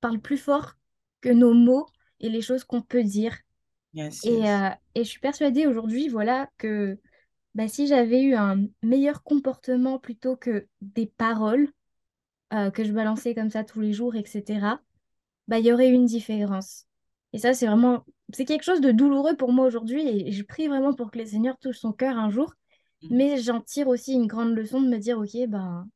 parle 0.00 0.20
plus 0.20 0.38
fort 0.38 0.74
que 1.20 1.28
nos 1.30 1.54
mots 1.54 1.86
et 2.20 2.28
les 2.28 2.42
choses 2.42 2.64
qu'on 2.64 2.82
peut 2.82 3.02
dire. 3.02 3.36
Yes, 3.92 4.24
Et, 4.24 4.30
yes. 4.30 4.50
euh, 4.50 4.68
et 4.94 5.04
je 5.04 5.08
suis 5.08 5.20
persuadée 5.20 5.66
aujourd'hui, 5.66 6.08
voilà, 6.08 6.48
que 6.58 6.98
bah, 7.54 7.68
si 7.68 7.86
j'avais 7.86 8.22
eu 8.22 8.34
un 8.34 8.64
meilleur 8.82 9.22
comportement 9.22 9.98
plutôt 9.98 10.36
que 10.36 10.66
des 10.80 11.06
paroles 11.06 11.68
euh, 12.52 12.70
que 12.70 12.84
je 12.84 12.92
balançais 12.92 13.34
comme 13.34 13.50
ça 13.50 13.64
tous 13.64 13.80
les 13.80 13.92
jours, 13.92 14.14
etc., 14.16 14.82
bah, 15.48 15.58
il 15.58 15.66
y 15.66 15.72
aurait 15.72 15.90
une 15.90 16.06
différence. 16.06 16.86
Et 17.32 17.38
ça, 17.38 17.54
c'est 17.54 17.66
vraiment 17.66 18.04
c'est 18.32 18.44
quelque 18.44 18.62
chose 18.64 18.80
de 18.80 18.92
douloureux 18.92 19.36
pour 19.36 19.52
moi 19.52 19.66
aujourd'hui 19.66 20.06
et 20.06 20.32
je 20.32 20.42
prie 20.44 20.68
vraiment 20.68 20.94
pour 20.94 21.10
que 21.10 21.18
les 21.18 21.26
seigneurs 21.26 21.58
touchent 21.58 21.80
son 21.80 21.92
cœur 21.92 22.16
un 22.16 22.30
jour. 22.30 22.54
Mhm. 23.02 23.16
Mais 23.16 23.38
j'en 23.38 23.60
tire 23.60 23.88
aussi 23.88 24.12
une 24.12 24.26
grande 24.26 24.54
leçon 24.54 24.80
de 24.80 24.88
me 24.88 24.98
dire, 24.98 25.18
ok, 25.18 25.48
ben, 25.48 25.88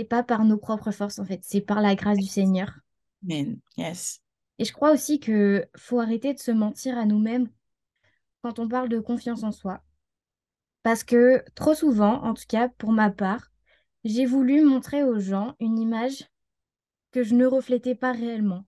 c'est 0.00 0.04
pas 0.06 0.22
par 0.22 0.44
nos 0.46 0.56
propres 0.58 0.92
forces 0.92 1.18
en 1.18 1.24
fait, 1.26 1.40
c'est 1.44 1.60
par 1.60 1.80
la 1.82 1.94
grâce 1.94 2.18
du 2.18 2.26
Seigneur. 2.26 2.70
Amen. 3.24 3.62
Yes. 3.76 4.20
Et 4.58 4.64
je 4.64 4.72
crois 4.72 4.92
aussi 4.92 5.18
que 5.18 5.66
faut 5.76 5.98
arrêter 5.98 6.32
de 6.34 6.38
se 6.38 6.52
mentir 6.52 6.96
à 6.96 7.04
nous-mêmes 7.04 7.48
quand 8.42 8.58
on 8.60 8.68
parle 8.68 8.88
de 8.90 9.00
confiance 9.00 9.44
en 9.44 9.52
soi. 9.52 9.82
Parce 10.82 11.04
que 11.04 11.44
trop 11.54 11.74
souvent, 11.74 12.22
en 12.22 12.34
tout 12.34 12.44
cas 12.48 12.68
pour 12.68 12.92
ma 12.92 13.10
part, 13.10 13.50
j'ai 14.04 14.24
voulu 14.26 14.62
montrer 14.64 15.04
aux 15.04 15.18
gens 15.18 15.54
une 15.60 15.78
image 15.78 16.24
que 17.12 17.22
je 17.24 17.34
ne 17.34 17.46
reflétais 17.46 17.94
pas 17.94 18.12
réellement. 18.12 18.64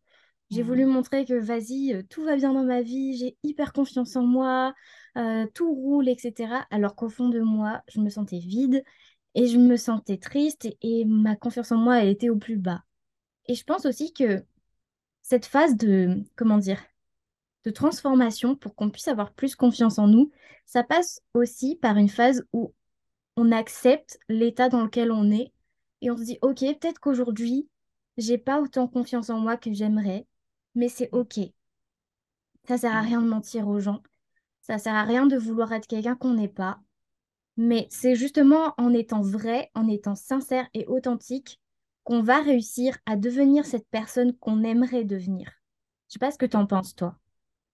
J'ai 0.50 0.62
voulu 0.62 0.84
Mhm. 0.84 0.86
montrer 0.86 1.24
que 1.26 1.34
vas-y, 1.34 1.94
euh, 1.94 2.02
tout 2.10 2.24
va 2.24 2.36
bien 2.36 2.52
dans 2.54 2.64
ma 2.64 2.82
vie, 2.82 3.16
j'ai 3.18 3.38
hyper 3.42 3.72
confiance 3.72 4.16
en 4.16 4.24
moi, 4.26 4.74
euh, 5.18 5.46
tout 5.54 5.72
roule, 5.74 6.08
etc. 6.08 6.66
Alors 6.70 6.96
qu'au 6.96 7.08
fond 7.10 7.28
de 7.30 7.40
moi, 7.40 7.82
je 7.88 8.00
me 8.00 8.10
sentais 8.10 8.38
vide 8.40 8.84
et 9.34 9.46
je 9.48 9.58
me 9.58 9.76
sentais 9.76 10.18
triste 10.18 10.64
et, 10.66 10.78
et 10.82 11.04
ma 11.04 11.36
confiance 11.36 11.72
en 11.72 11.76
moi, 11.78 12.02
elle 12.02 12.08
était 12.08 12.30
au 12.30 12.36
plus 12.36 12.56
bas. 12.58 12.82
Et 13.48 13.54
je 13.54 13.64
pense 13.64 13.86
aussi 13.86 14.12
que 14.12 14.44
cette 15.22 15.46
phase 15.46 15.76
de, 15.76 16.22
comment 16.36 16.58
dire, 16.58 16.80
de 17.64 17.70
transformation 17.70 18.56
pour 18.56 18.74
qu'on 18.74 18.90
puisse 18.90 19.08
avoir 19.08 19.32
plus 19.32 19.54
confiance 19.56 19.98
en 19.98 20.06
nous, 20.08 20.30
ça 20.66 20.82
passe 20.84 21.20
aussi 21.34 21.76
par 21.76 21.96
une 21.96 22.08
phase 22.08 22.44
où 22.52 22.74
on 23.36 23.52
accepte 23.52 24.18
l'état 24.28 24.68
dans 24.68 24.84
lequel 24.84 25.12
on 25.12 25.30
est 25.30 25.52
et 26.02 26.10
on 26.10 26.16
se 26.16 26.24
dit, 26.24 26.38
OK, 26.42 26.60
peut-être 26.60 27.00
qu'aujourd'hui, 27.00 27.68
j'ai 28.18 28.38
pas 28.38 28.60
autant 28.60 28.88
confiance 28.88 29.30
en 29.30 29.40
moi 29.40 29.56
que 29.56 29.72
j'aimerais, 29.72 30.26
mais 30.74 30.88
c'est 30.88 31.10
OK. 31.12 31.40
Ça 32.66 32.76
sert 32.76 32.92
à 32.96 33.02
Mhm. 33.02 33.06
rien 33.06 33.22
de 33.22 33.28
mentir 33.28 33.68
aux 33.68 33.78
gens. 33.78 34.02
Ça 34.62 34.78
sert 34.78 34.94
à 34.94 35.04
rien 35.04 35.26
de 35.26 35.36
vouloir 35.36 35.72
être 35.72 35.86
quelqu'un 35.86 36.16
qu'on 36.16 36.34
n'est 36.34 36.48
pas. 36.48 36.80
Mais 37.56 37.86
c'est 37.90 38.14
justement 38.14 38.74
en 38.78 38.92
étant 38.94 39.22
vrai, 39.22 39.70
en 39.74 39.88
étant 39.88 40.14
sincère 40.14 40.68
et 40.74 40.86
authentique 40.86 41.60
qu'on 42.04 42.22
va 42.22 42.40
réussir 42.42 42.98
à 43.06 43.16
devenir 43.16 43.64
cette 43.66 43.86
personne 43.90 44.36
qu'on 44.38 44.64
aimerait 44.64 45.04
devenir. 45.04 45.50
Je 46.08 46.14
sais 46.14 46.18
pas 46.18 46.30
ce 46.30 46.38
que 46.38 46.46
tu 46.46 46.56
en 46.56 46.66
penses, 46.66 46.94
toi. 46.96 47.16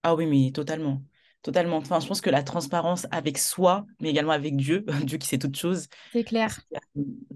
Ah 0.02 0.14
oui, 0.14 0.26
mais 0.26 0.52
totalement. 0.52 1.02
Totalement. 1.42 1.76
Enfin, 1.78 2.00
je 2.00 2.06
pense 2.06 2.20
que 2.20 2.30
la 2.30 2.42
transparence 2.42 3.06
avec 3.10 3.38
soi, 3.38 3.86
mais 4.00 4.10
également 4.10 4.32
avec 4.32 4.56
Dieu, 4.56 4.84
Dieu 5.04 5.18
qui 5.18 5.26
sait 5.28 5.38
toutes 5.38 5.56
choses, 5.56 5.88
C'est 6.12 6.22
c'est 6.44 6.48
ce 6.50 6.58
clair. 6.58 6.60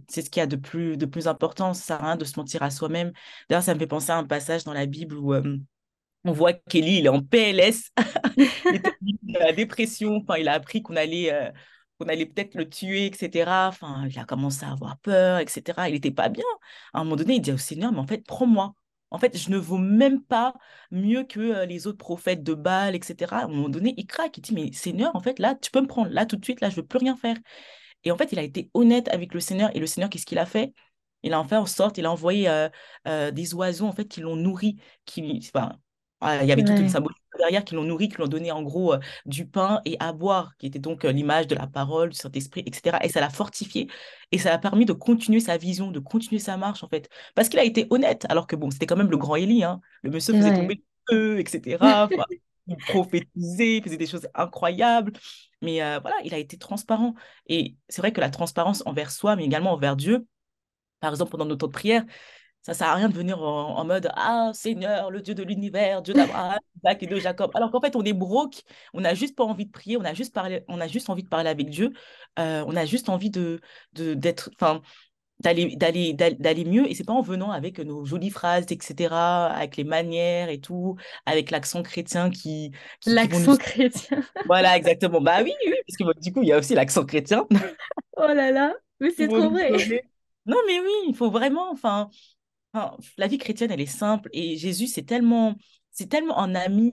c'est 0.09 0.23
ce 0.23 0.31
qu'il 0.31 0.41
y 0.41 0.43
a 0.43 0.47
de 0.47 0.57
plus, 0.57 0.97
de 0.97 1.07
plus 1.07 1.29
important. 1.29 1.75
Ça 1.75 1.83
sert 1.83 2.03
à 2.05 2.07
rien 2.09 2.17
de 2.17 2.25
se 2.25 2.39
mentir 2.39 2.63
à 2.63 2.71
soi-même. 2.71 3.13
D'ailleurs, 3.49 3.63
ça 3.63 3.75
me 3.75 3.79
fait 3.79 3.87
penser 3.87 4.11
à 4.13 4.17
un 4.19 4.25
passage 4.25 4.65
dans 4.65 4.73
la 4.73 4.87
Bible 4.87 5.17
où 5.19 5.35
euh, 5.35 5.59
on 6.25 6.33
voit 6.33 6.53
qu'Élie, 6.55 6.99
il 6.99 7.07
est 7.07 7.09
en 7.11 7.23
PLS. 7.23 7.91
Il 8.37 9.19
de 9.23 9.39
la 9.39 9.53
dépression. 9.53 10.17
Enfin, 10.17 10.37
il 10.39 10.49
a 10.49 10.55
appris 10.55 10.83
qu'on 10.83 10.97
allait, 10.97 11.33
euh, 11.33 11.51
qu'on 12.03 12.09
allait 12.09 12.27
peut-être 12.27 12.55
le 12.55 12.69
tuer, 12.69 13.07
etc. 13.07 13.69
Enfin, 13.69 14.07
il 14.09 14.19
a 14.19 14.25
commencé 14.25 14.65
à 14.65 14.73
avoir 14.73 14.99
peur, 14.99 15.39
etc. 15.39 15.89
Il 15.89 15.93
n'était 15.93 16.11
pas 16.11 16.29
bien. 16.29 16.45
À 16.93 17.01
un 17.01 17.05
moment 17.05 17.17
donné, 17.17 17.35
il 17.37 17.41
dit 17.41 17.53
au 17.53 17.59
Seigneur, 17.59 17.93
mais 17.93 17.99
en 17.99 18.07
fait, 18.07 18.25
prends-moi. 18.27 18.75
En 19.11 19.19
fait, 19.19 19.37
je 19.37 19.51
ne 19.51 19.59
vaux 19.59 19.79
même 19.79 20.23
pas 20.23 20.55
mieux 20.91 21.25
que 21.25 21.41
euh, 21.41 21.67
les 21.67 21.87
autres 21.87 21.99
prophètes 21.99 22.43
de 22.43 22.55
Baal, 22.55 22.95
etc. 22.95 23.43
À 23.43 23.45
un 23.45 23.49
moment 23.49 23.69
donné, 23.69 23.95
il 23.97 24.07
craque. 24.07 24.39
Il 24.39 24.41
dit, 24.41 24.55
mais 24.55 24.73
Seigneur, 24.73 25.15
en 25.15 25.21
fait, 25.21 25.39
là, 25.39 25.55
tu 25.55 25.71
peux 25.71 25.81
me 25.83 25.87
prendre. 25.87 26.11
Là, 26.11 26.27
tout 26.27 26.37
de 26.37 26.45
suite, 26.45 26.61
là, 26.63 26.71
je 26.71 26.77
veux 26.77 26.87
plus 26.87 26.99
rien 26.99 27.17
faire. 27.17 27.37
Et 28.05 28.11
en 28.11 28.17
fait, 28.17 28.33
il 28.33 28.39
a 28.39 28.43
été 28.43 28.71
honnête 28.75 29.09
avec 29.09 29.35
le 29.35 29.41
Seigneur. 29.41 29.71
Et 29.77 29.81
le 29.81 29.87
Seigneur, 29.87 30.11
qu'est-ce 30.11 30.27
qu'il 30.27 30.39
a 30.39 30.47
fait? 30.47 30.73
Il 31.23 31.35
a 31.35 31.41
en 31.41 31.45
fait 31.45 31.57
en 31.57 31.67
sorte, 31.67 31.99
il 31.99 32.07
a 32.07 32.11
envoyé 32.11 32.49
euh, 32.49 32.69
euh, 33.07 33.31
des 33.31 33.55
oiseaux 33.55 33.87
en 33.87 33.93
fait 33.93 34.07
qui 34.07 34.21
l'ont 34.21 34.35
nourri, 34.35 34.77
qui, 35.05 35.41
enfin, 35.55 35.79
il 36.43 36.49
y 36.49 36.53
avait 36.53 36.65
toute 36.65 36.79
une 36.79 36.89
symbolique 36.89 37.22
derrière 37.39 37.65
qui 37.65 37.75
l'ont 37.75 37.85
nourri, 37.85 38.09
qui 38.09 38.17
l'ont 38.19 38.29
donné 38.29 38.53
en 38.53 38.63
gros 38.63 38.95
euh, 38.95 38.99
du 39.27 39.47
pain 39.47 39.81
et 39.85 39.97
à 40.01 40.13
boire, 40.13 40.53
qui 40.59 40.67
était 40.67 40.79
donc 40.79 41.05
euh, 41.05 41.13
l'image 41.13 41.47
de 41.47 41.55
la 41.55 41.67
parole, 41.67 42.11
du 42.11 42.17
Saint-Esprit, 42.17 42.63
etc. 42.67 42.99
Et 43.03 43.09
ça 43.09 43.21
l'a 43.21 43.31
fortifié 43.31 43.89
et 44.31 44.39
ça 44.39 44.53
a 44.53 44.59
permis 44.59 44.85
de 44.85 44.93
continuer 44.93 45.41
sa 45.41 45.57
vision, 45.57 45.91
de 45.91 45.99
continuer 45.99 46.39
sa 46.39 46.57
marche 46.57 46.83
en 46.83 46.89
fait, 46.89 47.09
parce 47.35 47.49
qu'il 47.49 47.59
a 47.59 47.65
été 47.65 47.87
honnête, 47.91 48.27
alors 48.29 48.47
que 48.47 48.57
bon, 48.57 48.71
c'était 48.71 48.87
quand 48.87 48.97
même 48.97 49.11
le 49.11 49.17
grand 49.17 49.37
Élie, 49.37 49.65
hein. 49.65 49.81
Le 50.03 50.11
monsieur 50.11 50.35
faisait 50.35 50.55
tomber 50.55 50.83
le 51.09 51.15
feu, 51.15 51.41
etc. 51.41 51.79
Enfin, 51.83 52.25
il 52.67 52.77
prophétisait, 52.77 53.79
il 53.79 53.83
faisait 53.83 53.97
des 53.97 54.07
choses 54.07 54.29
incroyables. 54.35 55.13
Mais 55.63 55.83
euh, 55.83 55.99
voilà, 56.01 56.17
il 56.25 56.35
a 56.35 56.39
été 56.39 56.59
transparent. 56.59 57.15
Et 57.47 57.77
c'est 57.89 58.01
vrai 58.01 58.13
que 58.13 58.21
la 58.21 58.31
transparence 58.31 58.83
envers 58.87 59.11
soi, 59.11 59.37
mais 59.37 59.45
également 59.45 59.73
envers 59.73 59.97
Dieu, 59.97 60.27
par 61.01 61.11
exemple, 61.11 61.33
pendant 61.33 61.47
notre 61.47 61.69
prière, 61.69 62.05
ça 62.63 62.75
sert 62.75 62.89
à 62.89 62.95
rien 62.95 63.09
de 63.09 63.15
venir 63.15 63.43
en, 63.43 63.77
en 63.77 63.85
mode 63.85 64.09
Ah, 64.15 64.51
Seigneur, 64.55 65.11
le 65.11 65.21
Dieu 65.21 65.35
de 65.35 65.43
l'univers, 65.43 66.03
Dieu 66.03 66.15
d'Abraham, 66.15 66.59
d'Isaac 66.77 67.03
et 67.03 67.07
de 67.07 67.17
Jacob. 67.21 67.51
Alors 67.55 67.71
qu'en 67.71 67.81
fait, 67.81 67.97
on 67.97 68.05
est 68.05 68.13
broke, 68.13 68.63
on 68.95 69.01
n'a 69.01 69.15
juste 69.15 69.37
pas 69.37 69.45
envie 69.45 69.67
de 69.67 69.73
prier, 69.73 69.97
on 69.97 70.05
a 70.05 70.15
juste, 70.15 70.33
parlé, 70.33 70.65
on 70.69 70.81
a 70.81 70.87
juste 70.87 71.11
envie 71.11 71.25
de 71.25 71.29
parler 71.29 71.51
avec 71.51 71.69
Dieu, 71.69 71.93
euh, 72.39 72.65
on 72.67 72.77
a 72.77 72.85
juste 72.87 73.09
envie 73.09 73.31
de, 73.31 73.61
de, 73.95 74.15
d'être, 74.15 74.51
enfin, 74.55 74.81
d'aller, 75.41 75.77
d'aller, 75.77 76.15
d'aller 76.15 76.65
mieux. 76.65 76.89
Et 76.89 76.95
c'est 76.95 77.05
pas 77.05 77.13
en 77.13 77.21
venant 77.21 77.51
avec 77.51 77.79
nos 77.81 78.05
jolies 78.05 78.31
phrases, 78.31 78.67
etc., 78.71 79.49
avec 79.49 79.77
les 79.77 79.85
manières 79.85 80.49
et 80.49 80.61
tout, 80.61 80.97
avec 81.27 81.51
l'accent 81.51 81.83
chrétien 81.83 82.31
qui, 82.31 82.71
nous. 83.07 83.13
L'accent 83.15 83.57
chrétien. 83.57 84.23
Voilà, 84.47 84.77
exactement. 84.77 85.21
Bah 85.21 85.43
oui, 85.43 85.53
oui, 85.67 85.75
parce 85.87 85.97
que 86.15 86.21
du 86.21 86.33
coup, 86.33 86.43
il 86.43 86.49
y 86.49 86.53
a 86.53 86.59
aussi 86.59 86.75
l'accent 86.75 87.05
chrétien 87.05 87.47
Oh 88.17 88.27
là 88.27 88.51
là, 88.51 88.75
mais 89.01 89.11
c'est 89.11 89.29
trop 89.29 89.51
vrai. 89.51 89.71
Non, 90.45 90.57
mais 90.67 90.81
oui, 90.81 90.93
il 91.09 91.15
faut 91.15 91.31
vraiment, 91.31 91.71
enfin, 91.71 92.11
enfin, 92.73 92.97
la 93.19 93.27
vie 93.29 93.39
chrétienne, 93.39 93.71
elle 93.71 93.81
est 93.81 93.87
simple 93.87 94.29
et 94.33 94.57
Jésus, 94.57 94.87
c'est 94.87 95.03
tellement, 95.05 95.55
c'est 95.91 96.09
tellement 96.09 96.39
un 96.39 96.55
ami, 96.55 96.93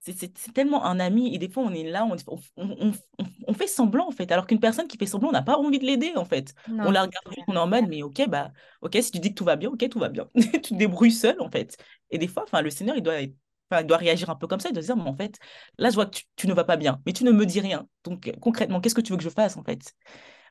c'est 0.00 0.52
tellement 0.54 0.84
un 0.84 1.00
ami 1.00 1.34
et 1.34 1.38
des 1.38 1.48
fois, 1.48 1.64
on 1.64 1.72
est 1.74 1.82
là, 1.84 2.04
on, 2.06 2.16
on, 2.28 2.38
on- 2.56 2.92
on- 3.18 3.24
on 3.48 3.54
fait 3.54 3.66
semblant 3.66 4.06
en 4.08 4.12
fait, 4.12 4.30
alors 4.30 4.46
qu'une 4.46 4.60
personne 4.60 4.86
qui 4.86 4.96
fait 4.98 5.06
semblant, 5.06 5.30
on 5.30 5.32
n'a 5.32 5.42
pas 5.42 5.56
envie 5.58 5.78
de 5.80 5.84
l'aider 5.86 6.12
en 6.16 6.24
fait. 6.24 6.54
On 6.82 6.90
la 6.92 7.02
regarde 7.02 7.24
on 7.48 7.54
est 7.54 7.58
en 7.58 7.66
mode, 7.66 7.88
mais 7.88 8.02
ok, 8.02 8.28
bah, 8.28 8.52
ok, 8.82 8.96
si 9.02 9.10
tu 9.10 9.18
dis 9.18 9.30
que 9.30 9.34
tout 9.34 9.44
va 9.44 9.56
bien, 9.56 9.70
ok, 9.70 9.88
tout 9.90 9.98
va 9.98 10.08
bien. 10.08 10.28
Tu 10.52 10.60
te 10.60 10.74
débrouilles 10.74 11.10
seul 11.12 11.40
en 11.40 11.50
fait. 11.50 11.76
Et 12.10 12.18
des 12.18 12.28
fois, 12.28 12.44
enfin, 12.44 12.62
le 12.62 12.70
Seigneur, 12.70 12.96
il 12.96 13.02
doit 13.02 13.20
être- 13.22 13.34
Enfin, 13.68 13.82
il 13.82 13.86
doit 13.88 13.96
réagir 13.96 14.30
un 14.30 14.36
peu 14.36 14.46
comme 14.46 14.60
ça, 14.60 14.68
il 14.68 14.74
doit 14.74 14.82
se 14.82 14.86
dire, 14.86 14.96
mais 14.96 15.02
en 15.10 15.16
fait, 15.16 15.38
là, 15.78 15.90
je 15.90 15.96
vois 15.96 16.06
que 16.06 16.18
tu, 16.18 16.22
tu 16.36 16.46
ne 16.46 16.52
vas 16.54 16.62
pas 16.62 16.76
bien, 16.76 17.02
mais 17.04 17.12
tu 17.12 17.24
ne 17.24 17.32
me 17.32 17.44
dis 17.44 17.58
rien. 17.60 17.88
Donc, 18.04 18.30
concrètement, 18.40 18.80
qu'est-ce 18.80 18.94
que 18.94 19.00
tu 19.00 19.10
veux 19.10 19.18
que 19.18 19.24
je 19.24 19.28
fasse, 19.28 19.56
en 19.56 19.64
fait? 19.64 19.92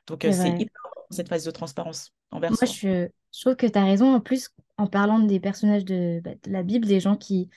Donc, 0.06 0.24
euh, 0.24 0.32
C'est 0.32 0.50
hyper 0.58 0.80
cette 1.10 1.28
phase 1.28 1.44
de 1.44 1.50
transparence 1.50 2.12
envers 2.30 2.54
Moi, 2.54 2.58
soi. 2.58 2.78
je, 2.80 3.08
je 3.34 3.40
trouve 3.40 3.56
que 3.56 3.66
tu 3.66 3.78
as 3.78 3.84
raison. 3.84 4.14
En 4.14 4.20
plus, 4.20 4.50
en 4.78 4.86
parlant 4.86 5.18
des 5.20 5.40
personnages 5.40 5.84
de, 5.84 6.20
bah, 6.22 6.32
de 6.42 6.50
la 6.50 6.62
Bible, 6.62 6.86
des 6.86 7.00
gens 7.00 7.16
qui, 7.16 7.48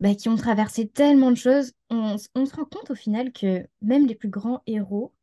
bah, 0.00 0.14
qui 0.14 0.28
ont 0.28 0.36
traversé 0.36 0.88
tellement 0.88 1.30
de 1.30 1.36
choses, 1.36 1.72
on, 1.90 2.18
se 2.18 2.28
rend 2.56 2.64
compte 2.66 2.90
au 2.90 2.94
final 2.94 3.32
que 3.32 3.66
même 3.82 4.06
les 4.06 4.14
plus 4.14 4.28
grands 4.30 4.62
héros 4.66 5.14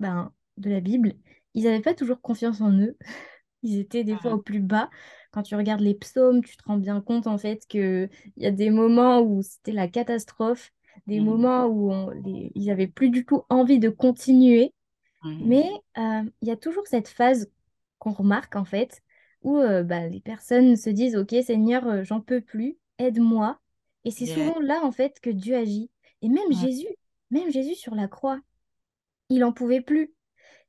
ben, 0.00 0.32
de 0.58 0.70
la 0.70 0.80
Bible, 0.80 1.14
ils 1.54 1.64
n'avaient 1.64 1.80
pas 1.82 1.94
toujours 1.94 2.20
confiance 2.22 2.60
en 2.60 2.72
eux. 2.72 2.96
Ils 3.64 3.78
étaient 3.80 4.04
des 4.04 4.18
fois 4.18 4.34
au 4.34 4.38
Mhm. 4.38 4.42
plus 4.42 4.60
bas. 4.60 4.90
Quand 5.32 5.42
tu 5.42 5.56
regardes 5.56 5.80
les 5.82 5.94
psaumes, 5.94 6.44
tu 6.44 6.56
te 6.56 6.62
rends 6.66 6.78
bien 6.78 7.00
compte 7.00 7.26
en 7.26 7.38
fait 7.38 7.66
qu'il 7.68 8.10
y 8.36 8.46
a 8.46 8.52
des 8.52 8.70
moments 8.70 9.20
où 9.20 9.42
c'était 9.42 9.72
la 9.72 9.88
catastrophe, 9.88 10.72
des 11.08 11.20
Mhm. 11.20 11.26
moments 11.26 11.66
où 11.66 11.92
on, 11.92 12.10
les- 12.10 12.52
ils 12.54 12.66
n'avaient 12.66 12.86
plus 12.88 13.10
du 13.10 13.24
tout 13.26 13.44
envie 13.50 13.80
de 13.80 13.88
continuer. 13.90 14.74
Mais 15.22 15.68
euh, 15.98 16.22
il 16.42 16.48
y 16.48 16.50
a 16.50 16.56
toujours 16.56 16.86
cette 16.86 17.08
phase 17.08 17.50
qu'on 17.98 18.12
remarque 18.12 18.56
en 18.56 18.64
fait, 18.64 19.02
où 19.42 19.58
euh, 19.58 19.82
bah, 19.82 20.06
les 20.08 20.20
personnes 20.20 20.76
se 20.76 20.90
disent, 20.90 21.16
OK 21.16 21.34
Seigneur, 21.44 21.86
euh, 21.86 22.04
j'en 22.04 22.20
peux 22.20 22.40
plus, 22.40 22.76
aide-moi. 22.98 23.58
Et 24.04 24.10
c'est 24.10 24.26
Yeah. 24.26 24.34
souvent 24.34 24.60
là 24.60 24.80
en 24.84 24.92
fait 24.92 25.20
que 25.20 25.30
Dieu 25.30 25.56
agit. 25.56 25.90
Et 26.22 26.28
même. 26.28 26.52
Jésus, 26.52 26.88
même 27.30 27.50
Jésus 27.50 27.74
sur 27.74 27.94
la 27.94 28.08
croix, 28.08 28.40
il 29.28 29.44
en 29.44 29.52
pouvait 29.52 29.80
plus. 29.80 30.12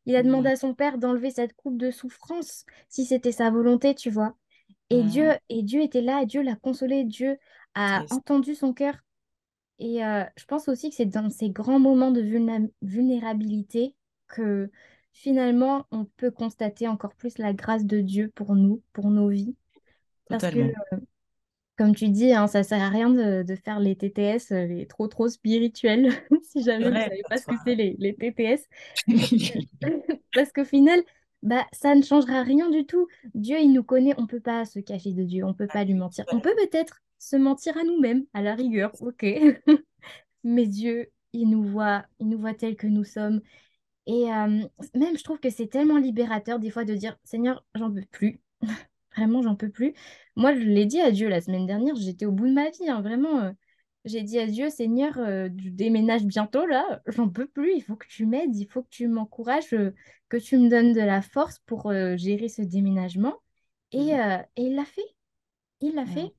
Il 0.06 0.16
a 0.16 0.24
demandé 0.24 0.50
à 0.50 0.56
son 0.56 0.74
Père 0.74 0.98
d'enlever 0.98 1.30
cette 1.30 1.54
coupe 1.54 1.78
de 1.78 1.92
souffrance, 1.92 2.66
si 2.90 3.06
c'était 3.06 3.32
sa 3.32 3.50
volonté, 3.52 3.96
tu 3.96 4.10
vois. 4.10 4.36
Et 4.90 5.04
Dieu, 5.04 5.32
et 5.50 5.62
Dieu 5.62 5.82
était 5.82 6.02
là, 6.02 6.26
Dieu 6.26 6.42
l'a 6.42 6.56
consolé, 6.56 7.04
Dieu 7.04 7.38
a 7.76 8.04
entendu 8.10 8.56
son 8.56 8.74
cœur. 8.74 8.96
Et 9.78 10.04
euh, 10.04 10.24
je 10.36 10.46
pense 10.46 10.68
aussi 10.68 10.90
que 10.90 10.96
c'est 10.96 11.06
dans 11.06 11.30
ces 11.30 11.50
grands 11.52 11.80
moments 11.80 12.12
de 12.12 12.22
vulnérabilité 12.82 13.96
que 14.30 14.72
finalement 15.12 15.86
on 15.92 16.06
peut 16.06 16.32
constater 16.32 16.88
encore 16.88 17.16
plus 17.16 17.38
la 17.38 17.54
grâce 17.54 17.86
de 17.86 18.00
Dieu 18.00 18.32
pour 18.34 18.56
nous, 18.56 18.82
pour 18.94 19.10
nos 19.10 19.30
vies. 19.30 19.56
Parce 20.30 20.44
que, 20.44 20.50
totalement. 20.50 20.74
comme 21.78 21.96
tu 21.96 22.10
dis, 22.10 22.34
hein, 22.34 22.48
ça 22.48 22.64
sert 22.64 22.82
à 22.82 22.90
rien 22.90 23.10
de, 23.10 23.44
de 23.44 23.56
faire 23.56 23.80
les 23.80 23.96
TTS, 23.96 24.52
euh, 24.52 24.66
les 24.66 24.86
trop 24.86 25.08
trop 25.08 25.28
spirituels, 25.28 26.10
si 26.44 26.64
jamais 26.64 26.86
vous 26.86 26.92
vrai, 26.92 27.04
savez 27.04 27.22
pas 27.28 27.38
ce 27.38 27.48
que 27.48 27.56
c'est 27.66 27.76
les, 27.76 27.96
les 28.00 28.16
TTS. 28.16 28.68
Parce 30.34 30.52
qu'au 30.52 30.66
final, 30.66 31.02
bah, 31.42 31.66
ça 31.72 31.96
ne 31.96 32.02
changera 32.02 32.44
rien 32.44 32.70
du 32.70 32.86
tout. 32.86 33.08
Dieu, 33.34 33.58
il 33.60 33.72
nous 33.72 33.84
connaît, 33.84 34.14
on 34.18 34.28
peut 34.28 34.42
pas 34.42 34.66
se 34.66 34.80
cacher 34.80 35.14
de 35.14 35.24
Dieu, 35.24 35.44
on 35.46 35.54
peut 35.54 35.68
pas 35.68 35.84
lui 35.84 35.94
mentir. 35.94 36.26
On 36.32 36.40
peut 36.40 36.56
peut-être 36.56 37.02
se 37.18 37.36
mentir 37.36 37.78
à 37.78 37.84
nous-mêmes, 37.84 38.26
à 38.34 38.42
la 38.42 38.56
rigueur, 38.56 38.92
ok. 39.02 39.26
Mais 40.44 40.68
Dieu, 40.68 41.10
il 41.34 41.50
nous 41.50 41.64
voit, 41.64 42.06
il 42.20 42.30
nous 42.30 42.40
voit 42.40 42.54
tels 42.54 42.76
que 42.76 42.88
nous 42.88 43.04
sommes. 43.04 43.42
Et 44.10 44.34
euh, 44.34 44.64
même, 44.96 45.18
je 45.18 45.24
trouve 45.24 45.40
que 45.40 45.52
c'est 45.52 45.68
tellement 45.68 45.98
libérateur 46.00 46.60
des 46.60 46.72
fois 46.72 46.86
de 46.86 46.96
dire, 46.96 47.18
Seigneur, 47.26 47.66
j'en 47.76 47.92
peux 47.94 48.06
plus. 48.12 48.42
Vraiment, 49.16 49.44
j'en 49.44 49.56
peux 49.56 49.70
plus. 49.70 49.94
Moi, 50.36 50.56
je 50.56 50.62
l'ai 50.62 50.86
dit 50.88 51.02
à 51.02 51.12
Dieu 51.12 51.30
la 51.30 51.42
semaine 51.42 51.68
dernière, 51.68 51.96
j'étais 51.96 52.26
au 52.26 52.32
bout 52.32 52.48
de 52.48 52.54
ma 52.54 52.70
vie, 52.72 52.90
hein, 52.90 53.02
vraiment. 53.02 53.42
euh, 53.44 53.52
J'ai 54.06 54.24
dit 54.24 54.40
à 54.40 54.48
Dieu, 54.48 54.70
Seigneur, 54.72 55.18
euh, 55.20 55.50
je 55.58 55.70
déménage 55.70 56.26
bientôt 56.26 56.66
là, 56.66 57.02
j'en 57.08 57.30
peux 57.30 57.48
plus, 57.48 57.74
il 57.76 57.82
faut 57.84 57.98
que 57.98 58.08
tu 58.08 58.26
m'aides, 58.26 58.56
il 58.56 58.68
faut 58.68 58.84
que 58.84 58.90
tu 58.90 59.08
m'encourages, 59.08 59.70
que 60.30 60.38
tu 60.38 60.58
me 60.58 60.70
donnes 60.70 60.94
de 60.94 61.02
la 61.02 61.22
force 61.22 61.60
pour 61.68 61.92
gérer 62.18 62.50
ce 62.50 62.62
déménagement. 62.64 63.36
Et, 63.94 64.16
euh, 64.20 64.38
et 64.58 64.64
il 64.64 64.76
l'a 64.76 64.86
fait, 64.86 65.16
il 65.82 65.96
l'a 65.96 66.06
fait. 66.08 66.34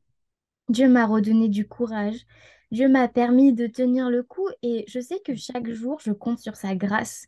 Dieu 0.70 0.88
m'a 0.88 1.06
redonné 1.06 1.48
du 1.48 1.66
courage, 1.68 2.26
Dieu 2.70 2.88
m'a 2.88 3.09
permis 3.09 3.52
de 3.52 3.66
tenir 3.66 4.11
le 4.11 4.22
coup 4.22 4.48
et 4.62 4.85
je 4.88 5.00
sais 5.00 5.20
que 5.24 5.35
chaque 5.35 5.68
jour, 5.70 6.00
je 6.00 6.12
compte 6.12 6.38
sur 6.38 6.56
sa 6.56 6.74
grâce. 6.76 7.26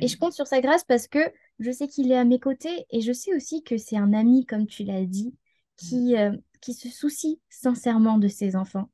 Et 0.00 0.08
je 0.08 0.16
compte 0.16 0.32
sur 0.32 0.46
sa 0.46 0.60
grâce 0.60 0.84
parce 0.84 1.06
que 1.08 1.18
je 1.58 1.70
sais 1.70 1.88
qu'il 1.88 2.10
est 2.12 2.16
à 2.16 2.24
mes 2.24 2.40
côtés 2.40 2.86
et 2.90 3.00
je 3.00 3.12
sais 3.12 3.34
aussi 3.34 3.62
que 3.62 3.76
c'est 3.78 3.96
un 3.96 4.12
ami, 4.12 4.46
comme 4.46 4.66
tu 4.66 4.84
l'as 4.84 5.04
dit, 5.04 5.34
qui, 5.76 6.16
euh, 6.16 6.32
qui 6.60 6.74
se 6.74 6.88
soucie 6.88 7.40
sincèrement 7.50 8.18
de 8.18 8.28
ses 8.28 8.56
enfants. 8.56 8.90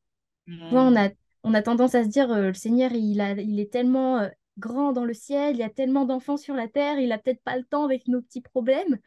Vois, 0.71 0.83
on 0.83 0.97
Mhm. 0.97 0.97
a, 0.97 1.11
on 1.45 1.55
a 1.55 1.63
tendance 1.63 1.95
à 1.95 2.05
se 2.05 2.09
dire, 2.09 2.31
euh, 2.31 2.49
le 2.49 2.55
Seigneur, 2.55 2.93
il 2.93 3.21
a, 3.21 3.33
il 3.33 3.59
est 3.61 3.73
tellement 3.73 4.19
euh, 4.21 4.29
grand 4.59 4.93
dans 4.93 5.05
le 5.05 5.15
ciel, 5.15 5.57
il 5.57 5.61
y 5.61 5.63
a 5.63 5.71
tellement 5.71 6.05
d'enfants 6.05 6.37
sur 6.37 6.55
la 6.55 6.69
terre, 6.69 6.99
il 7.01 7.13
a 7.13 7.19
peut-être 7.19 7.43
pas 7.43 7.57
le 7.57 7.65
temps 7.65 7.85
avec 7.85 8.09
nos 8.09 8.21
petits 8.23 8.43
problèmes. 8.43 8.99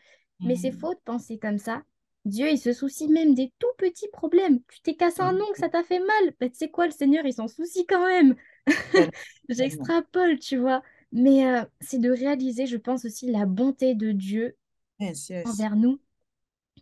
Mais 0.43 0.55
c'est 0.55 0.71
Mhm. 0.71 0.71
faux 0.71 0.93
de 0.93 0.99
penser 1.05 1.37
comme 1.39 1.57
ça. 1.59 1.83
Dieu, 2.25 2.49
il 2.49 2.57
se 2.59 2.73
soucie 2.73 3.07
même 3.09 3.33
des 3.35 3.53
tout 3.59 3.67
petits 3.77 4.07
problèmes. 4.09 4.61
Tu 4.71 4.81
t'es 4.81 4.95
cassé 4.95 5.21
un 5.21 5.33
ongle, 5.33 5.55
ça 5.57 5.69
t'a 5.69 5.83
fait 5.83 5.99
mal. 5.99 6.33
Bah, 6.39 6.49
tu 6.49 6.55
sais 6.55 6.69
quoi, 6.71 6.85
le 6.87 6.91
Seigneur, 6.91 7.25
il 7.25 7.33
s'en 7.33 7.47
soucie 7.47 7.85
quand 7.87 8.05
même. 8.07 8.35
J'extrapole, 9.49 10.39
tu 10.39 10.57
vois. 10.57 10.83
Mais 11.11 11.45
euh, 11.47 11.65
c'est 11.81 11.99
de 11.99 12.09
réaliser, 12.11 12.65
je 12.67 12.77
pense 12.77 13.05
aussi, 13.05 13.31
la 13.31 13.45
bonté 13.45 13.95
de 13.95 14.11
Dieu 14.11 14.57
Yes, 14.99 15.29
yes. 15.29 15.45
envers 15.45 15.75
nous. 15.75 15.99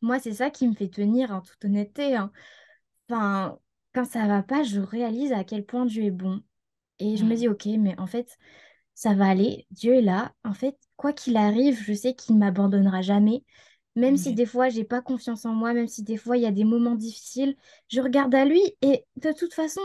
Moi, 0.02 0.20
c'est 0.20 0.34
ça 0.34 0.50
qui 0.50 0.68
me 0.68 0.74
fait 0.76 0.90
tenir, 0.90 1.32
en 1.32 1.42
toute 1.42 1.64
honnêteté. 1.66 2.16
hein. 2.16 2.32
Enfin, 3.10 3.60
quand 3.94 4.06
ça 4.06 4.28
va 4.28 4.44
pas, 4.44 4.64
je 4.64 4.80
réalise 4.82 5.32
à 5.34 5.44
quel 5.44 5.66
point 5.66 5.86
Dieu 5.86 6.04
est 6.06 6.12
bon. 6.12 6.42
Et 7.00 7.18
je 7.18 7.26
me 7.26 7.36
Mhm. 7.36 7.36
dis, 7.36 7.48
ok, 7.50 7.66
mais 7.80 8.00
en 8.00 8.08
fait, 8.08 8.38
ça 8.96 9.14
va 9.16 9.28
aller. 9.30 9.68
Dieu 9.72 9.96
est 9.96 10.02
là. 10.02 10.34
En 10.44 10.54
fait, 10.54 10.78
quoi 10.98 11.14
qu'il 11.14 11.38
arrive, 11.38 11.82
je 11.84 11.94
sais 11.94 12.14
qu'il 12.16 12.36
ne 12.36 12.40
m'abandonnera 12.42 13.02
jamais. 13.02 13.44
Même 13.96 14.18
si 14.18 14.30
Amen. 14.30 14.36
des 14.36 14.46
fois, 14.46 14.70
j'ai 14.70 14.84
pas 14.86 15.02
confiance 15.02 15.46
en 15.46 15.54
moi, 15.54 15.74
même 15.74 15.88
si 15.88 16.04
des 16.04 16.18
fois, 16.18 16.38
il 16.38 16.44
y 16.44 16.46
a 16.46 16.52
des 16.52 16.64
moments 16.66 16.96
difficiles, 16.96 17.56
je 17.90 18.02
regarde 18.02 18.36
à 18.36 18.46
lui 18.46 18.62
et 18.82 19.06
de 19.18 19.32
toute 19.34 19.54
façon, 19.54 19.82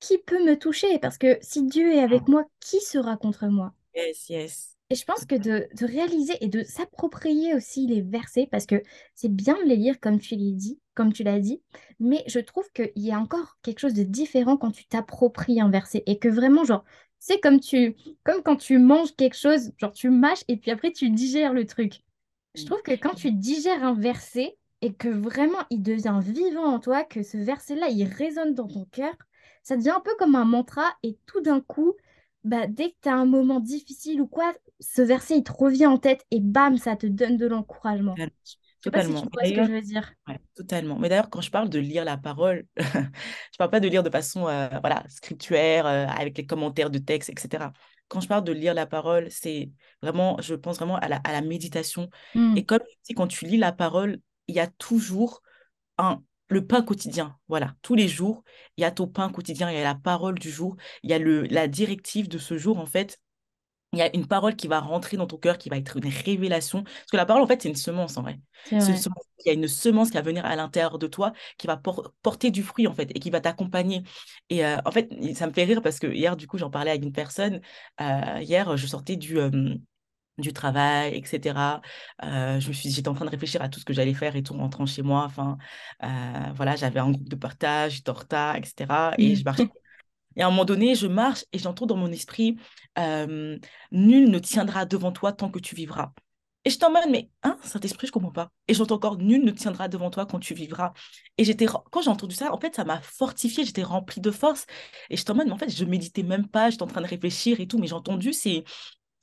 qui 0.00 0.18
peut 0.18 0.44
me 0.44 0.58
toucher? 0.58 0.98
Parce 0.98 1.18
que 1.18 1.38
si 1.42 1.64
Dieu 1.66 1.92
est 1.94 2.00
avec 2.02 2.28
moi, 2.28 2.44
qui 2.60 2.80
sera 2.80 3.16
contre 3.16 3.46
moi? 3.48 3.74
Yes, 3.94 4.28
yes. 4.28 4.76
Et 4.90 4.96
je 4.96 5.04
pense 5.04 5.24
que 5.24 5.34
de, 5.34 5.66
de 5.78 5.86
réaliser 5.86 6.34
et 6.40 6.48
de 6.48 6.62
s'approprier 6.62 7.54
aussi 7.54 7.86
les 7.86 8.02
versets, 8.02 8.46
parce 8.50 8.66
que 8.66 8.82
c'est 9.14 9.32
bien 9.34 9.56
de 9.62 9.68
les 9.68 9.76
lire 9.76 9.98
comme 9.98 10.20
tu 10.20 10.36
l'as 10.36 10.50
dit, 10.52 10.78
comme 10.94 11.12
tu 11.12 11.22
l'as 11.22 11.40
dit, 11.40 11.62
mais 12.00 12.22
je 12.26 12.38
trouve 12.38 12.70
qu'il 12.72 12.92
y 12.96 13.10
a 13.10 13.18
encore 13.18 13.56
quelque 13.62 13.78
chose 13.78 13.94
de 13.94 14.02
différent 14.02 14.56
quand 14.56 14.72
tu 14.72 14.84
t'appropries 14.86 15.60
un 15.60 15.70
verset 15.70 16.02
et 16.06 16.18
que 16.18 16.28
vraiment, 16.28 16.64
genre, 16.64 16.84
c'est 17.18 17.40
comme 17.40 17.60
tu, 17.60 17.96
comme 18.24 18.42
quand 18.42 18.56
tu 18.56 18.78
manges 18.78 19.14
quelque 19.16 19.36
chose, 19.36 19.72
genre 19.78 19.92
tu 19.92 20.10
mâches 20.10 20.44
et 20.48 20.56
puis 20.58 20.70
après 20.70 20.92
tu 20.92 21.08
digères 21.10 21.54
le 21.54 21.66
truc. 21.66 22.02
Je 22.54 22.64
trouve 22.64 22.82
que 22.82 22.92
quand 22.92 23.14
tu 23.14 23.32
digères 23.32 23.82
un 23.84 23.94
verset 23.94 24.56
et 24.82 24.92
que 24.92 25.08
vraiment 25.08 25.58
il 25.70 25.82
devient 25.82 26.20
vivant 26.22 26.64
en 26.66 26.78
toi, 26.78 27.04
que 27.04 27.22
ce 27.22 27.36
verset-là, 27.38 27.88
il 27.88 28.04
résonne 28.04 28.54
dans 28.54 28.68
ton 28.68 28.84
cœur, 28.86 29.14
ça 29.62 29.76
devient 29.76 29.90
un 29.90 30.00
peu 30.00 30.14
comme 30.18 30.34
un 30.34 30.44
mantra 30.44 30.84
et 31.02 31.18
tout 31.26 31.40
d'un 31.40 31.60
coup, 31.60 31.94
bah, 32.44 32.66
dès 32.66 32.90
que 32.90 32.96
tu 33.02 33.08
as 33.08 33.14
un 33.14 33.26
moment 33.26 33.60
difficile 33.60 34.20
ou 34.20 34.26
quoi, 34.26 34.52
ce 34.80 35.02
verset, 35.02 35.38
il 35.38 35.44
te 35.44 35.52
revient 35.52 35.86
en 35.86 35.98
tête 35.98 36.24
et 36.30 36.40
bam, 36.40 36.76
ça 36.76 36.96
te 36.96 37.06
donne 37.06 37.36
de 37.36 37.46
l'encouragement. 37.46 38.14
Totalement. 38.14 38.34
Je 38.80 38.84
sais 38.84 38.90
pas 38.90 39.02
si 39.02 39.14
tu 39.14 39.28
vois 39.32 39.44
ce 39.44 39.52
que 39.52 39.64
je 39.64 39.72
veux 39.72 39.80
dire. 39.82 40.12
ouais, 40.28 40.38
totalement. 40.54 40.98
Mais 40.98 41.08
d'ailleurs, 41.08 41.30
quand 41.30 41.40
je 41.40 41.50
parle 41.50 41.68
de 41.70 41.78
lire 41.78 42.04
la 42.04 42.16
parole, 42.18 42.66
je 42.76 43.56
parle 43.58 43.70
pas 43.70 43.80
de 43.80 43.88
lire 43.88 44.02
de 44.02 44.10
façon 44.10 44.46
euh, 44.46 44.68
voilà, 44.80 45.04
scriptuaire, 45.08 45.86
euh, 45.86 46.06
avec 46.06 46.36
les 46.36 46.46
commentaires 46.46 46.90
de 46.90 46.98
texte, 46.98 47.30
etc. 47.30 47.72
Quand 48.08 48.20
je 48.20 48.28
parle 48.28 48.44
de 48.44 48.52
lire 48.52 48.74
la 48.74 48.86
parole, 48.86 49.30
c'est 49.30 49.70
vraiment, 50.02 50.38
je 50.40 50.54
pense 50.54 50.76
vraiment 50.76 50.96
à 50.96 51.08
la, 51.08 51.16
à 51.24 51.32
la 51.32 51.40
méditation. 51.40 52.10
Hmm, 52.34 52.56
Et 52.56 52.64
comme 52.64 52.80
tu 52.80 52.96
dis, 53.08 53.14
quand 53.14 53.26
tu 53.26 53.46
lis 53.46 53.56
la 53.56 53.72
parole, 53.72 54.18
il 54.48 54.54
y 54.54 54.60
a 54.60 54.66
toujours 54.66 55.42
un, 55.98 56.22
le 56.48 56.66
pain 56.66 56.82
quotidien. 56.82 57.36
Voilà, 57.48 57.74
tous 57.82 57.94
les 57.94 58.08
jours, 58.08 58.44
il 58.76 58.82
y 58.82 58.84
a 58.84 58.90
ton 58.90 59.06
pain 59.08 59.30
quotidien, 59.30 59.70
il 59.70 59.74
y 59.76 59.80
a 59.80 59.84
la 59.84 59.94
parole 59.94 60.38
du 60.38 60.50
jour, 60.50 60.76
il 61.02 61.10
y 61.10 61.12
a 61.14 61.18
le, 61.18 61.42
la 61.44 61.68
directive 61.68 62.28
de 62.28 62.38
ce 62.38 62.58
jour, 62.58 62.78
en 62.78 62.86
fait. 62.86 63.20
Il 63.92 63.98
y 64.00 64.02
a 64.02 64.14
une 64.16 64.26
parole 64.26 64.56
qui 64.56 64.66
va 64.66 64.80
rentrer 64.80 65.16
dans 65.16 65.26
ton 65.28 65.36
cœur, 65.38 65.56
qui 65.56 65.68
va 65.68 65.76
être 65.76 65.96
une 65.96 66.08
révélation. 66.08 66.82
Parce 66.82 67.10
que 67.12 67.16
la 67.16 67.26
parole, 67.26 67.42
en 67.42 67.46
fait, 67.46 67.62
c'est 67.62 67.68
une 67.68 67.76
semence, 67.76 68.16
en 68.16 68.22
vrai. 68.22 68.40
c'est 68.64 68.76
C'est 68.78 68.90
une 68.92 68.96
vrai. 68.96 68.98
semence- 68.98 69.24
Il 69.44 69.46
y 69.48 69.50
a 69.50 69.52
une 69.54 69.68
semence 69.68 70.08
qui 70.10 70.14
va 70.16 70.22
venir 70.22 70.44
à 70.44 70.56
l'intérieur 70.56 70.98
de 70.98 71.06
toi, 71.06 71.32
qui 71.58 71.66
va 71.68 71.76
por- 71.76 72.12
porter 72.22 72.50
du 72.50 72.62
fruit, 72.64 72.86
en 72.88 72.94
fait, 72.94 73.10
et 73.14 73.20
qui 73.20 73.30
va 73.30 73.40
t'accompagner. 73.40 74.02
Et 74.50 74.64
euh, 74.66 74.78
en 74.84 74.90
fait, 74.90 75.08
ça 75.34 75.46
me 75.46 75.52
fait 75.52 75.64
rire 75.64 75.80
parce 75.82 75.98
que 76.00 76.08
hier, 76.08 76.36
du 76.36 76.46
coup, 76.48 76.58
j'en 76.58 76.70
parlais 76.70 76.90
avec 76.90 77.04
une 77.04 77.12
personne. 77.12 77.60
Euh, 78.00 78.40
hier, 78.42 78.76
je 78.76 78.86
sortais 78.86 79.16
du, 79.16 79.38
euh, 79.38 79.50
du 80.38 80.52
travail, 80.52 81.14
etc. 81.16 81.80
Euh, 82.22 82.60
je 82.60 82.68
me 82.68 82.72
suis, 82.72 82.90
j'étais 82.90 83.08
en 83.08 83.14
train 83.14 83.24
de 83.24 83.30
réfléchir 83.30 83.62
à 83.62 83.68
tout 83.68 83.80
ce 83.80 83.84
que 83.84 83.92
j'allais 83.92 84.14
faire 84.14 84.36
et 84.36 84.42
tout 84.42 84.54
en 84.54 84.58
rentrant 84.58 84.86
chez 84.86 85.02
moi. 85.02 85.24
Enfin, 85.24 85.58
euh, 86.02 86.52
voilà, 86.54 86.76
j'avais 86.76 87.00
un 87.00 87.10
groupe 87.10 87.28
de 87.28 87.36
partage, 87.36 87.94
j'étais 87.96 88.10
en 88.10 88.14
retard, 88.14 88.56
etc. 88.56 89.14
Et 89.18 89.36
je 89.36 89.44
marchais 89.44 89.68
et 90.36 90.42
à 90.42 90.46
un 90.46 90.50
moment 90.50 90.64
donné, 90.64 90.94
je 90.94 91.06
marche 91.06 91.44
et 91.52 91.58
j'entends 91.58 91.86
dans 91.86 91.96
mon 91.96 92.10
esprit, 92.10 92.56
euh, 92.98 93.58
nul 93.92 94.30
ne 94.30 94.38
tiendra 94.38 94.84
devant 94.84 95.12
toi 95.12 95.32
tant 95.32 95.50
que 95.50 95.58
tu 95.58 95.74
vivras. 95.74 96.12
Et 96.66 96.70
je 96.70 96.78
mode, 96.80 97.10
mais 97.10 97.28
hein, 97.42 97.58
Saint-Esprit, 97.62 98.06
je 98.06 98.12
comprends 98.12 98.32
pas. 98.32 98.50
Et 98.68 98.74
j'entends 98.74 98.94
encore, 98.94 99.18
nul 99.18 99.44
ne 99.44 99.50
tiendra 99.50 99.86
devant 99.86 100.08
toi 100.08 100.24
quand 100.24 100.38
tu 100.38 100.54
vivras. 100.54 100.94
Et 101.36 101.44
j'étais, 101.44 101.66
quand 101.66 102.00
j'ai 102.00 102.08
entendu 102.08 102.34
ça, 102.34 102.54
en 102.54 102.58
fait, 102.58 102.74
ça 102.74 102.84
m'a 102.84 103.02
fortifiée, 103.02 103.64
j'étais 103.66 103.82
remplie 103.82 104.22
de 104.22 104.30
force. 104.30 104.64
Et 105.10 105.16
je 105.18 105.24
mode, 105.30 105.46
mais 105.46 105.52
en 105.52 105.58
fait, 105.58 105.68
je 105.68 105.84
méditais 105.84 106.22
même 106.22 106.48
pas, 106.48 106.70
j'étais 106.70 106.82
en 106.82 106.86
train 106.86 107.02
de 107.02 107.06
réfléchir 107.06 107.60
et 107.60 107.66
tout, 107.66 107.78
mais 107.78 107.86
j'ai 107.86 107.94
entendu 107.94 108.32
ces, 108.32 108.64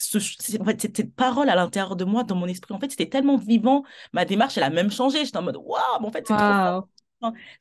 ce, 0.01 0.19
c'est- 0.19 0.61
en 0.61 0.65
fait, 0.65 0.81
cette, 0.81 1.15
parole 1.15 1.49
à 1.49 1.55
l'intérieur 1.55 1.95
de 1.95 2.05
moi, 2.05 2.23
dans 2.23 2.35
mon 2.35 2.47
esprit. 2.47 2.73
En 2.73 2.79
fait, 2.79 2.89
c'était 2.91 3.09
tellement 3.09 3.37
vivant. 3.37 3.83
Ma 4.13 4.25
démarche, 4.25 4.57
elle 4.57 4.63
a 4.63 4.69
même 4.69 4.91
changé. 4.91 5.25
J'étais 5.25 5.37
en 5.37 5.43
mode, 5.43 5.57
waouh, 5.57 5.99
mais 6.01 6.07
en 6.07 6.11
fait, 6.11 6.27
c'est 6.27 6.35
trop 6.37 6.55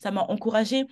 Ça 0.00 0.10
m'a 0.10 0.22
encouragée. 0.22 0.84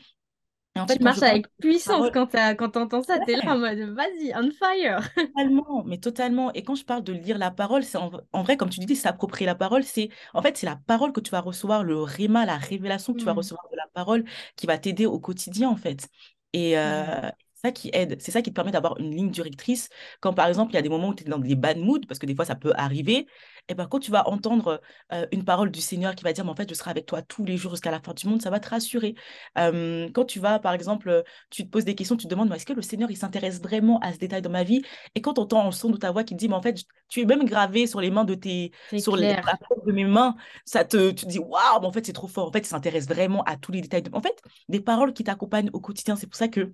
En 0.76 0.86
fait, 0.88 0.98
Tu 0.98 1.02
marches 1.02 1.22
avec 1.22 1.46
puissance 1.60 2.08
parole, 2.08 2.10
quand 2.10 2.26
t'as, 2.28 2.54
quand 2.54 2.70
t'entends 2.70 3.02
ça, 3.02 3.20
t'es 3.20 3.36
là 3.36 3.42
en 3.48 3.58
ouais, 3.58 3.58
mode 3.58 3.78
vas-y, 3.94 4.32
on 4.34 4.50
fire. 4.50 5.00
Totalement, 5.34 5.84
mais 5.84 5.98
totalement. 5.98 6.52
Et 6.54 6.64
quand 6.64 6.74
je 6.74 6.84
parle 6.84 7.04
de 7.04 7.12
lire 7.12 7.38
la 7.38 7.50
parole, 7.52 7.84
c'est 7.84 7.96
en, 7.98 8.10
en 8.32 8.42
vrai, 8.42 8.56
comme 8.56 8.70
tu 8.70 8.80
dis, 8.80 8.96
s'approprier 8.96 9.46
la 9.46 9.54
parole, 9.54 9.84
c'est 9.84 10.08
en 10.34 10.42
fait, 10.42 10.56
c'est 10.56 10.66
la 10.66 10.74
parole 10.76 11.12
que 11.12 11.20
tu 11.20 11.30
vas 11.30 11.40
recevoir, 11.40 11.84
le 11.84 12.02
réma, 12.02 12.44
la 12.44 12.56
révélation 12.56 13.12
que 13.14 13.18
tu 13.20 13.24
vas 13.24 13.32
Hmm, 13.32 13.34
recevoir 13.34 13.68
de 13.70 13.76
la 13.76 13.86
parole 13.94 14.24
qui 14.56 14.66
va 14.66 14.78
t'aider 14.78 15.06
au 15.06 15.20
quotidien, 15.20 15.68
en 15.68 15.76
fait. 15.76 16.08
Et 16.54 16.76
euh, 16.76 17.30
ça 17.60 17.72
qui 17.72 17.90
aide, 17.92 18.20
c'est 18.20 18.30
ça 18.30 18.42
qui 18.42 18.50
te 18.50 18.54
permet 18.54 18.70
d'avoir 18.70 18.98
une 18.98 19.10
ligne 19.14 19.30
directrice. 19.30 19.88
Quand 20.20 20.32
par 20.32 20.46
exemple, 20.48 20.72
il 20.72 20.76
y 20.76 20.78
a 20.78 20.82
des 20.82 20.88
moments 20.88 21.08
où 21.08 21.14
tu 21.14 21.24
es 21.24 21.28
dans 21.28 21.38
des 21.38 21.54
bad 21.54 21.78
moods, 21.78 22.00
parce 22.06 22.18
que 22.18 22.26
des 22.26 22.34
fois, 22.34 22.44
ça 22.44 22.54
peut 22.54 22.72
arriver, 22.76 23.26
et 23.68 23.74
ben 23.74 23.86
quand 23.86 23.98
tu 23.98 24.10
vas 24.10 24.28
entendre 24.28 24.80
euh, 25.12 25.26
une 25.32 25.44
parole 25.44 25.70
du 25.70 25.80
Seigneur 25.80 26.14
qui 26.14 26.24
va 26.24 26.32
dire, 26.32 26.44
mais 26.44 26.50
en 26.50 26.54
fait, 26.54 26.68
je 26.68 26.74
serai 26.74 26.90
avec 26.90 27.06
toi 27.06 27.22
tous 27.22 27.44
les 27.44 27.56
jours 27.56 27.72
jusqu'à 27.72 27.90
la 27.90 28.00
fin 28.00 28.14
du 28.14 28.26
monde, 28.26 28.40
ça 28.40 28.50
va 28.50 28.60
te 28.60 28.68
rassurer. 28.70 29.14
Euh, 29.58 30.08
quand 30.14 30.24
tu 30.24 30.40
vas, 30.40 30.58
par 30.58 30.72
exemple, 30.72 31.24
tu 31.50 31.64
te 31.64 31.68
poses 31.68 31.84
des 31.84 31.94
questions, 31.94 32.16
tu 32.16 32.24
te 32.24 32.30
demandes, 32.30 32.48
mais 32.48 32.56
est-ce 32.56 32.66
que 32.66 32.72
le 32.72 32.82
Seigneur, 32.82 33.10
il 33.10 33.16
s'intéresse 33.16 33.60
vraiment 33.60 33.98
à 34.00 34.12
ce 34.12 34.18
détail 34.18 34.42
dans 34.42 34.50
ma 34.50 34.64
vie? 34.64 34.82
Et 35.14 35.20
quand 35.20 35.38
on 35.38 35.42
entend 35.42 35.64
le 35.66 35.72
son 35.72 35.90
de 35.90 35.96
ta 35.96 36.12
voix 36.12 36.24
qui 36.24 36.34
te 36.34 36.38
dit, 36.38 36.48
mais 36.48 36.54
en 36.54 36.62
fait, 36.62 36.84
tu 37.08 37.20
es 37.20 37.24
même 37.24 37.44
gravé 37.44 37.86
sur 37.86 38.00
les 38.00 38.10
mains 38.10 38.24
de 38.24 38.34
tes, 38.34 38.72
sur 38.98 39.16
les- 39.16 39.28
la 39.28 39.42
de 39.86 39.92
mes 39.92 40.04
mains, 40.04 40.36
ça 40.64 40.84
te, 40.84 41.10
tu 41.10 41.24
te 41.24 41.30
dis, 41.30 41.38
waouh, 41.38 41.80
mais 41.80 41.86
en 41.86 41.92
fait, 41.92 42.04
c'est 42.06 42.12
trop 42.12 42.28
fort. 42.28 42.48
En 42.48 42.52
fait, 42.52 42.60
il 42.60 42.66
s'intéresse 42.66 43.06
vraiment 43.06 43.42
à 43.44 43.56
tous 43.56 43.72
les 43.72 43.80
détails. 43.80 44.02
De... 44.02 44.10
En 44.14 44.20
fait, 44.20 44.40
des 44.68 44.80
paroles 44.80 45.12
qui 45.12 45.24
t'accompagnent 45.24 45.70
au 45.72 45.80
quotidien. 45.80 46.16
C'est 46.16 46.26
pour 46.26 46.36
ça 46.36 46.48
que, 46.48 46.72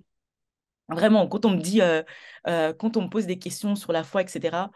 vraiment, 0.89 1.27
quand 1.27 1.45
on 1.45 1.51
me 1.51 1.61
dit, 1.61 1.81
euh, 1.81 2.03
euh, 2.47 2.73
quand 2.73 2.97
on 2.97 3.03
me 3.03 3.09
pose 3.09 3.25
des 3.25 3.39
questions 3.39 3.75
sur 3.75 3.91
la 3.91 4.03
foi, 4.03 4.21
etc., 4.21 4.69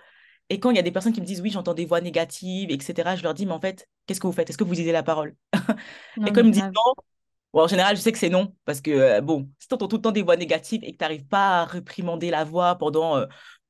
et 0.50 0.60
quand 0.60 0.72
il 0.72 0.76
y 0.78 0.80
a 0.80 0.84
des 0.84 0.91
personnes 0.91 1.13
qui 1.13 1.22
me 1.22 1.26
disent, 1.26 1.41
oui, 1.41 1.52
j'entends 1.52 1.76
des 1.76 1.86
voix 1.86 2.02
négatives, 2.02 2.72
etc., 2.72 3.15
je 3.15 3.24
leur 3.24 3.34
dis, 3.36 3.45
mais 3.45 3.52
en 3.52 3.62
fait, 3.62 3.88
qu'est-ce 4.08 4.19
que 4.19 4.26
vous 4.26 4.34
faites? 4.34 4.50
Est-ce 4.50 4.58
que 4.58 4.63
vous 4.63 4.74
lisez 4.74 4.91
la 4.91 5.04
parole? 5.04 5.36
Et 6.26 6.32
comme 6.32 6.48
ils 6.48 6.50
me 6.50 6.54
disent 6.54 6.63
non, 6.63 6.93
bon, 7.54 7.62
en 7.62 7.67
général, 7.67 7.95
je 7.95 8.02
sais 8.02 8.12
que 8.12 8.17
c'est 8.17 8.30
non, 8.30 8.56
parce 8.65 8.82
que, 8.82 8.91
euh, 8.91 9.22
bon, 9.22 9.50
si 9.60 9.67
tu 9.67 9.74
entends 9.76 9.88
tout 9.88 9.98
le 9.98 10.02
temps 10.02 10.12
des 10.12 10.24
voix 10.24 10.38
négatives 10.38 10.84
et 10.84 10.93
que 10.93 10.98
tu 10.98 11.04
n'arrives 11.04 11.28
pas 11.28 11.62
à 11.62 11.65
réprimander 11.65 12.32
la 12.32 12.43
voix 12.43 12.76
pendant 12.76 13.24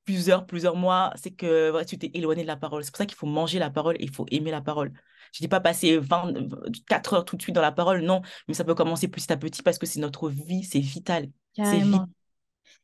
plusieurs, 0.06 0.46
plusieurs 0.46 0.76
mois, 0.76 1.12
c'est 1.16 1.32
que 1.32 1.84
tu 1.84 1.98
t'es 1.98 2.12
éloigné 2.14 2.44
de 2.44 2.48
la 2.48 2.56
parole. 2.56 2.84
C'est 2.84 2.92
pour 2.92 2.98
ça 2.98 3.06
qu'il 3.06 3.18
faut 3.18 3.28
manger 3.28 3.60
la 3.60 3.70
parole 3.70 3.96
et 4.00 4.04
il 4.04 4.12
faut 4.12 4.26
aimer 4.32 4.52
la 4.52 4.62
parole. 4.62 4.94
Je 5.34 5.40
dis 5.40 5.48
pas 5.48 5.60
passer 5.60 5.98
24 5.98 7.14
heures 7.14 7.26
tout 7.26 7.36
de 7.36 7.42
suite 7.42 7.56
dans 7.56 7.62
la 7.62 7.72
parole, 7.72 8.02
non, 8.02 8.22
mais 8.48 8.54
ça 8.54 8.64
peut 8.64 8.76
commencer 8.76 9.08
petit 9.08 9.32
à 9.32 9.38
petit 9.38 9.62
parce 9.62 9.78
que 9.78 9.86
c'est 9.86 10.00
notre 10.00 10.30
vie, 10.30 10.64
c'est 10.64 10.80
vital. 10.80 11.30
C'est 11.62 11.78
vital. 11.80 12.08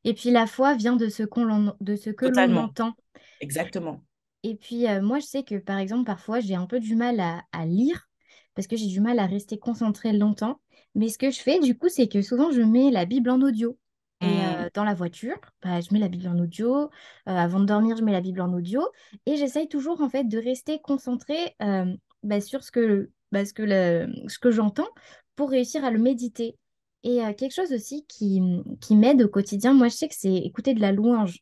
Et 0.03 0.13
puis 0.13 0.31
la 0.31 0.47
foi 0.47 0.75
vient 0.75 0.95
de 0.95 1.09
ce 1.09 1.23
qu'on 1.23 1.45
l'en- 1.45 1.75
de 1.81 1.95
ce 1.95 2.09
que 2.09 2.25
l'on 2.25 2.55
entend. 2.57 2.93
exactement. 3.39 4.03
Et 4.43 4.55
puis 4.55 4.87
euh, 4.87 5.01
moi, 5.01 5.19
je 5.19 5.25
sais 5.25 5.43
que 5.43 5.55
par 5.55 5.77
exemple, 5.79 6.05
parfois, 6.05 6.39
j'ai 6.39 6.55
un 6.55 6.67
peu 6.67 6.79
du 6.79 6.95
mal 6.95 7.19
à, 7.19 7.43
à 7.51 7.65
lire 7.65 8.07
parce 8.53 8.67
que 8.67 8.77
j'ai 8.77 8.87
du 8.87 9.01
mal 9.01 9.19
à 9.19 9.25
rester 9.25 9.57
concentrée 9.59 10.13
longtemps. 10.13 10.61
Mais 10.95 11.09
ce 11.09 11.17
que 11.17 11.31
je 11.31 11.39
fais, 11.39 11.59
du 11.59 11.77
coup, 11.77 11.89
c'est 11.89 12.07
que 12.07 12.21
souvent, 12.21 12.51
je 12.51 12.61
mets 12.61 12.91
la 12.91 13.05
Bible 13.05 13.29
en 13.29 13.41
audio. 13.41 13.77
Et 14.21 14.43
euh, 14.45 14.69
dans 14.73 14.83
la 14.85 14.93
voiture, 14.93 15.35
bah, 15.61 15.81
je 15.81 15.93
mets 15.93 15.99
la 15.99 16.07
Bible 16.07 16.27
en 16.27 16.39
audio. 16.39 16.75
Euh, 16.85 16.87
avant 17.25 17.59
de 17.59 17.65
dormir, 17.65 17.97
je 17.97 18.03
mets 18.03 18.13
la 18.13 18.21
Bible 18.21 18.39
en 18.41 18.53
audio. 18.53 18.81
Et 19.25 19.35
j'essaye 19.35 19.67
toujours, 19.67 20.01
en 20.01 20.09
fait, 20.09 20.23
de 20.25 20.37
rester 20.37 20.79
concentrée 20.79 21.55
euh, 21.61 21.93
bah, 22.23 22.39
sur 22.41 22.63
ce 22.63 22.71
que, 22.71 23.11
bah, 23.31 23.45
ce 23.45 23.53
que, 23.53 23.63
le- 23.63 24.07
ce 24.29 24.39
que 24.39 24.51
j'entends 24.51 24.87
pour 25.35 25.49
réussir 25.49 25.83
à 25.83 25.91
le 25.91 25.99
méditer. 25.99 26.57
Et 27.05 27.19
quelque 27.35 27.53
chose 27.53 27.71
aussi 27.71 28.05
qui, 28.07 28.41
qui 28.81 28.95
m'aide 28.97 29.21
au 29.23 29.29
quotidien, 29.29 29.73
moi 29.73 29.89
je 29.89 29.95
sais 29.95 30.09
que 30.09 30.15
c'est 30.17 30.33
écouter 30.35 30.73
de 30.73 30.81
la 30.81 30.91
louange. 30.91 31.39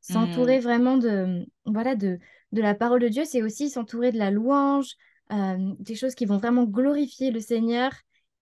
S'entourer 0.00 0.58
Mm. 0.58 0.62
vraiment 0.62 0.98
de, 0.98 1.46
voilà, 1.66 1.96
de, 1.96 2.18
de 2.52 2.62
la 2.62 2.74
parole 2.74 3.00
de 3.00 3.08
Dieu, 3.08 3.24
c'est 3.24 3.42
aussi 3.42 3.70
s'entourer 3.70 4.12
de 4.12 4.18
la 4.18 4.30
louange, 4.30 4.94
euh, 5.32 5.74
des 5.80 5.94
choses 5.96 6.14
qui 6.14 6.26
vont 6.26 6.38
vraiment 6.38 6.64
glorifier 6.64 7.30
le 7.30 7.40
Seigneur. 7.40 7.92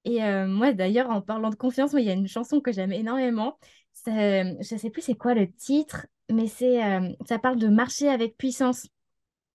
Et 0.04 0.24
euh, 0.24 0.46
moi, 0.46 0.72
d'ailleurs, 0.72 1.10
en 1.10 1.20
parlant 1.22 1.50
de 1.50 1.56
confiance, 1.56 1.92
il 1.94 2.04
y 2.04 2.10
a 2.10 2.14
une 2.14 2.28
chanson 2.28 2.60
que 2.60 2.72
j'aime 2.72 2.92
énormément. 2.92 3.58
Je 4.06 4.58
ne 4.58 4.78
sais 4.78 4.90
plus 4.90 5.02
c'est 5.02 5.14
quoi 5.16 5.34
le 5.34 5.52
titre, 5.52 6.06
mais 6.30 6.46
c'est, 6.46 6.82
euh, 6.84 7.10
ça 7.28 7.38
parle 7.38 7.58
de 7.58 7.68
marcher 7.68 8.08
avec 8.08 8.36
puissance. 8.38 8.86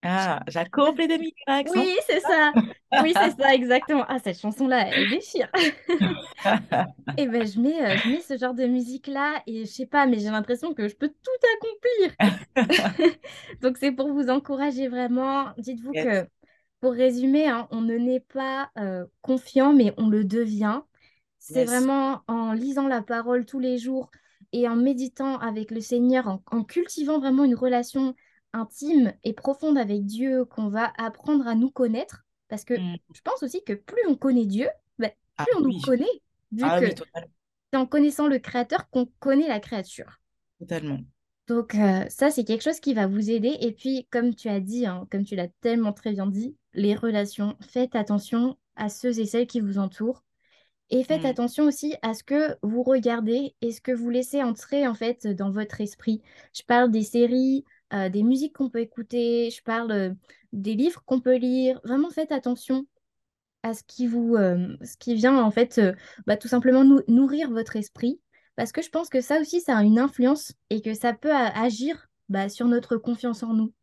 Ah, 0.06 0.42
j'accomplis 0.48 1.08
des 1.08 1.18
miracles, 1.18 1.70
Oui, 1.70 1.98
c'est 2.08 2.20
ça. 2.22 2.56
Oui, 2.98 3.14
c'est 3.18 3.32
ça, 3.32 3.54
exactement. 3.54 4.06
Ah, 4.08 4.20
cette 4.20 4.40
chanson-là, 4.40 4.88
elle 4.94 5.08
déchire. 5.10 5.50
Et 7.18 7.28
ben, 7.28 7.46
je 7.48 7.60
mets, 7.60 7.82
euh, 7.94 7.98
je 7.98 8.08
mets 8.10 8.22
ce 8.22 8.38
genre 8.38 8.54
de 8.54 8.66
musique-là 8.66 9.42
et 9.48 9.66
je 9.66 9.72
sais 9.72 9.86
pas, 9.86 10.06
mais 10.06 10.20
j'ai 10.20 10.30
l'impression 10.32 10.74
que 10.74 10.88
je 10.90 10.96
peux 10.96 11.10
tout 11.10 11.48
accomplir. 11.58 12.18
Donc, 13.62 13.78
c'est 13.78 13.92
pour 13.92 14.12
vous 14.14 14.30
encourager 14.30 14.88
vraiment. 14.88 15.54
Dites-vous 15.58 15.94
Yes. 15.94 15.96
que, 15.96 16.28
pour 16.82 16.94
résumer, 16.94 17.48
hein, 17.48 17.68
on 17.72 17.82
ne 17.82 17.96
naît 17.98 18.20
pas 18.22 18.72
euh, 18.78 19.06
confiant, 19.22 19.74
mais 19.74 19.94
on 19.98 20.10
le 20.10 20.24
devient. 20.26 20.82
C'est 21.40 21.64
Yes. 21.64 21.66
vraiment 21.66 22.22
en 22.28 22.54
lisant 22.54 22.88
la 22.88 23.02
parole 23.02 23.46
tous 23.46 23.60
les 23.60 23.78
jours 23.78 24.12
et 24.52 24.68
en 24.68 24.76
méditant 24.76 25.38
avec 25.40 25.72
le 25.72 25.82
Seigneur, 25.82 26.28
en, 26.28 26.44
en 26.52 26.64
cultivant 26.64 27.20
vraiment 27.20 27.44
une 27.46 27.56
relation 27.56 28.16
intime 28.56 29.14
et 29.24 29.34
profonde 29.34 29.78
avec 29.78 30.06
Dieu 30.06 30.46
qu'on 30.46 30.70
va 30.70 30.92
apprendre 30.98 31.48
à 31.48 31.56
nous 31.56 31.70
connaître. 31.72 32.26
Parce 32.48 32.64
que 32.64 32.76
Mm. 32.76 32.98
je 33.14 33.22
pense 33.22 33.44
aussi 33.44 33.64
que 33.64 33.74
plus 33.74 34.02
on 34.08 34.16
connaît 34.16 34.46
Dieu, 34.46 34.68
ben, 35.00 35.12
Ah 35.38 35.46
plus 35.46 35.58
on 35.58 35.62
nous 35.62 35.80
connaît, 35.82 36.06
vu 36.52 36.64
Ah 36.64 36.80
que 36.80 36.86
oui, 36.86 36.94
c'est 37.72 37.78
en 37.78 37.86
connaissant 37.86 38.28
le 38.28 38.40
Créateur 38.40 38.90
qu'on 38.90 39.08
connaît 39.20 39.48
la 39.48 39.60
créature. 39.60 40.20
Totalement. 40.60 41.00
Donc 41.48 41.76
euh, 41.76 42.06
ça, 42.10 42.32
c'est 42.32 42.44
quelque 42.44 42.64
chose 42.64 42.80
qui 42.80 42.94
va 42.94 43.08
vous 43.08 43.30
aider. 43.30 43.56
Et 43.62 43.72
puis, 43.72 44.08
comme 44.12 44.34
tu 44.34 44.48
as 44.50 44.60
dit, 44.60 44.86
hein, 44.86 45.08
comme 45.12 45.26
tu 45.26 45.36
l'as 45.36 45.48
tellement 45.62 45.94
très 45.94 46.12
bien 46.14 46.26
dit, 46.28 46.56
les 46.74 46.96
relations, 46.96 47.56
faites 47.62 47.96
attention 47.96 48.58
à 48.76 48.90
ceux 48.90 49.20
et 49.20 49.26
celles 49.26 49.48
qui 49.48 49.60
vous 49.60 49.78
entourent. 49.78 50.24
Et 50.92 51.04
faites 51.04 51.24
Mm. 51.24 51.28
attention 51.28 51.64
aussi 51.66 51.96
à 52.04 52.14
ce 52.14 52.24
que 52.24 52.56
vous 52.62 52.84
regardez 52.84 53.56
et 53.62 53.72
ce 53.72 53.82
que 53.82 53.92
vous 53.92 54.10
laissez 54.10 54.44
entrer 54.44 54.88
en 54.88 54.94
fait 54.94 55.26
dans 55.28 55.50
votre 55.50 55.82
esprit. 55.82 56.22
Je 56.54 56.62
parle 56.64 56.92
des 56.92 57.04
séries, 57.04 57.66
euh, 57.96 58.10
des 58.10 58.24
musiques 58.24 58.54
qu'on 58.54 58.70
peut 58.70 58.80
écouter, 58.80 59.50
je 59.50 59.64
parle 59.64 59.92
euh, 59.92 60.14
des 60.54 60.76
livres 60.76 61.04
qu'on 61.06 61.22
peut 61.22 61.38
lire. 61.38 61.80
Vraiment, 61.84 62.10
faites 62.10 62.32
attention 62.32 62.86
à 63.64 63.74
ce 63.74 63.84
qui 63.84 64.06
vous, 64.06 64.36
euh, 64.36 64.76
ce 64.84 64.98
qui 64.98 65.16
vient 65.16 65.42
en 65.42 65.52
fait 65.52 65.82
bah, 66.28 66.38
tout 66.38 66.48
simplement 66.48 66.84
nou- 66.84 67.02
nourrir 67.08 67.50
votre 67.50 67.76
esprit. 67.76 68.20
Parce 68.56 68.72
que 68.72 68.82
je 68.82 68.90
pense 68.90 69.10
que 69.10 69.22
ça 69.22 69.40
aussi, 69.40 69.60
ça 69.62 69.78
a 69.78 69.84
une 69.84 70.00
influence 70.00 70.54
et 70.70 70.82
que 70.82 70.94
ça 70.94 71.14
peut 71.14 71.34
agir 71.34 72.08
bah, 72.30 72.48
sur 72.48 72.68
notre 72.68 72.98
confiance 72.98 73.44
en 73.44 73.54
nous. 73.54 73.74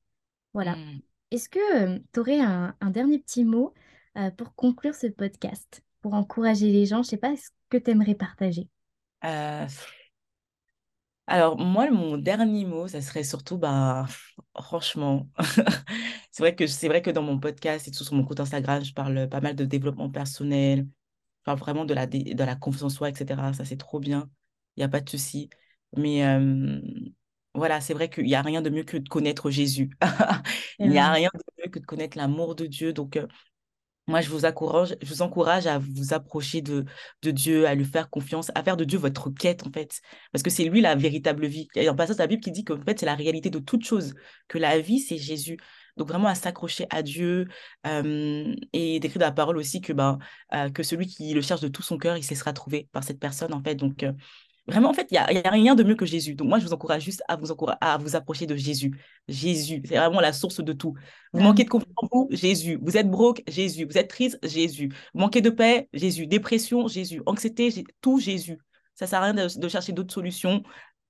Voilà. 0.55 0.77
Mm. 0.77 1.01
Est-ce 1.31 1.49
que 1.49 1.99
tu 2.13 2.21
aurais 2.21 2.41
un, 2.41 2.75
un 2.81 2.91
dernier 2.91 3.19
petit 3.19 3.45
mot 3.45 3.73
pour 4.37 4.55
conclure 4.55 4.95
ce 4.95 5.07
podcast, 5.07 5.83
pour 6.03 6.13
encourager 6.15 6.71
les 6.71 6.85
gens? 6.85 7.03
Je 7.03 7.09
sais 7.09 7.17
pas 7.17 7.35
ce 7.37 7.49
que 7.71 7.79
tu 7.79 7.91
aimerais 7.91 8.15
partager. 8.15 8.69
Alors, 11.33 11.57
moi, 11.59 11.91
mon 11.91 12.19
dernier 12.19 12.67
mot, 12.67 12.89
ça 12.89 13.01
serait 13.01 13.25
surtout, 13.25 13.57
bah, 13.57 14.07
franchement, 14.55 15.31
c'est 16.31 16.43
vrai 16.43 16.55
que, 16.55 16.67
c'est 16.67 16.89
vrai 16.89 17.01
que 17.01 17.09
dans 17.11 17.23
mon 17.23 17.41
podcast 17.41 17.89
et 17.89 17.91
tout 17.91 18.05
sur 18.05 18.15
mon 18.15 18.23
compte 18.25 18.41
Instagram, 18.41 18.85
je 18.85 18.93
parle 18.93 19.29
pas 19.31 19.41
mal 19.41 19.57
de 19.57 19.65
développement 19.65 20.11
personnel, 20.11 20.81
je 20.81 21.45
parle 21.45 21.59
vraiment 21.59 21.87
de 21.87 21.95
la, 21.95 22.07
de 22.07 22.45
la 22.45 22.55
confiance 22.55 22.83
en 22.83 22.91
soi, 22.91 23.09
etc. 23.09 23.55
Ça, 23.55 23.65
c'est 23.65 23.79
trop 23.79 23.99
bien, 23.99 24.29
il 24.77 24.81
n'y 24.81 24.85
a 24.85 24.89
pas 24.91 25.01
de 25.01 25.09
souci. 25.09 25.49
Mais 25.97 26.23
euh, 26.27 26.83
voilà, 27.55 27.81
c'est 27.81 27.95
vrai 27.95 28.11
qu'il 28.11 28.25
n'y 28.25 28.35
a 28.35 28.43
rien 28.43 28.61
de 28.61 28.69
mieux 28.69 28.85
que 28.85 28.99
de 28.99 29.09
connaître 29.09 29.51
Jésus. 29.51 29.91
Il 30.79 30.91
n'y 30.91 30.99
a 30.99 31.13
rien 31.13 31.31
de 31.35 31.63
mieux 31.63 31.71
que 31.71 31.79
de 31.79 31.87
connaître 31.87 32.17
l'amour 32.19 32.55
de 32.55 32.67
Dieu. 32.67 32.93
Donc, 32.93 33.17
euh, 33.17 33.27
moi, 34.09 34.21
je 34.21 34.29
vous 34.31 34.45
encourage, 34.45 34.97
je 35.01 35.09
vous 35.09 35.23
encourage 35.23 35.67
à 35.67 35.79
vous 35.79 36.13
approcher 36.13 36.61
de, 36.61 36.85
de 37.23 37.31
Dieu, 37.31 37.67
à 37.67 37.75
lui 37.75 37.85
faire 37.85 38.11
confiance, 38.11 38.51
à 38.55 38.63
faire 38.65 38.77
de 38.77 38.85
Dieu 38.85 38.99
votre 38.99 39.31
quête, 39.31 39.65
en 39.67 39.71
fait. 39.71 40.01
Parce 40.33 40.43
que 40.43 40.51
c'est 40.51 40.65
lui 40.65 40.81
la 40.81 40.97
véritable 40.97 41.47
vie. 41.47 41.69
Un 41.77 41.95
passage 41.95 42.17
de 42.17 42.23
la 42.23 42.27
Bible 42.27 42.43
qui 42.43 42.51
dit 42.51 42.65
qu'en 42.65 42.81
fait, 42.83 42.99
c'est 42.99 43.07
la 43.07 43.15
réalité 43.15 43.49
de 43.51 43.61
toute 43.61 43.85
chose, 43.85 44.15
que 44.49 44.59
la 44.59 44.81
vie, 44.81 44.99
c'est 44.99 45.19
Jésus. 45.19 45.57
Donc, 45.97 46.09
vraiment, 46.09 46.29
à 46.29 46.35
s'accrocher 46.35 46.87
à 46.91 47.03
Dieu. 47.03 47.47
euh, 47.87 48.55
et 48.73 48.99
d'écrire 49.01 49.21
dans 49.21 49.27
la 49.27 49.33
parole 49.33 49.57
aussi 49.59 49.81
que, 49.81 49.93
ben, 49.93 50.19
euh, 50.55 50.71
que 50.71 50.83
celui 50.83 51.07
qui 51.07 51.33
le 51.35 51.41
cherche 51.43 51.61
de 51.61 51.69
tout 51.69 51.83
son 51.83 51.99
cœur, 51.99 52.17
il 52.17 52.25
se 52.25 52.31
laissera 52.31 52.53
trouver 52.53 52.89
par 52.93 53.05
cette 53.05 53.21
personne, 53.21 53.53
en 53.55 53.63
fait. 53.63 53.75
Donc, 53.77 54.03
euh, 54.03 54.13
Vraiment, 54.69 54.91
en 54.91 54.93
fait, 54.95 55.09
il 55.11 55.15
n'y 55.15 55.19
a, 55.19 55.33
y 55.33 55.45
a 55.45 55.51
rien 55.51 55.75
de 55.75 55.83
mieux 55.83 55.97
que 55.97 56.07
Jésus. 56.07 56.35
Donc, 56.37 56.49
moi, 56.49 56.61
je 56.61 56.65
vous 56.67 56.73
encourage 56.73 57.03
juste 57.03 57.23
à 57.27 57.35
vous, 57.37 57.51
encoura- 57.51 57.79
à 57.81 57.99
vous 57.99 58.15
approcher 58.15 58.47
de 58.47 58.55
Jésus. 58.55 58.97
Jésus, 59.27 59.83
c'est 59.85 59.97
vraiment 59.97 60.21
la 60.21 60.33
source 60.33 60.61
de 60.63 60.73
tout. 60.73 60.95
Vous 61.33 61.41
manquez 61.41 61.65
de 61.65 61.69
confiance 61.69 61.93
en 61.97 62.07
vous, 62.13 62.29
Jésus. 62.31 62.79
Vous 62.81 62.97
êtes 62.97 63.11
broke, 63.11 63.43
Jésus. 63.49 63.87
Vous 63.87 63.99
êtes 63.99 64.09
triste, 64.09 64.39
Jésus. 64.45 64.89
Vous 65.15 65.21
manquez 65.21 65.41
de 65.41 65.51
paix, 65.51 65.89
Jésus. 65.93 66.29
Dépression, 66.29 66.87
Jésus. 66.87 67.23
Anxiété, 67.27 67.71
tout 68.01 68.21
Jésus. 68.21 68.59
Ça 68.95 69.09
sert 69.09 69.21
à 69.21 69.25
rien 69.25 69.35
de, 69.35 69.59
de 69.59 69.69
chercher 69.69 69.93
d'autres 69.93 70.15
solutions. 70.15 70.63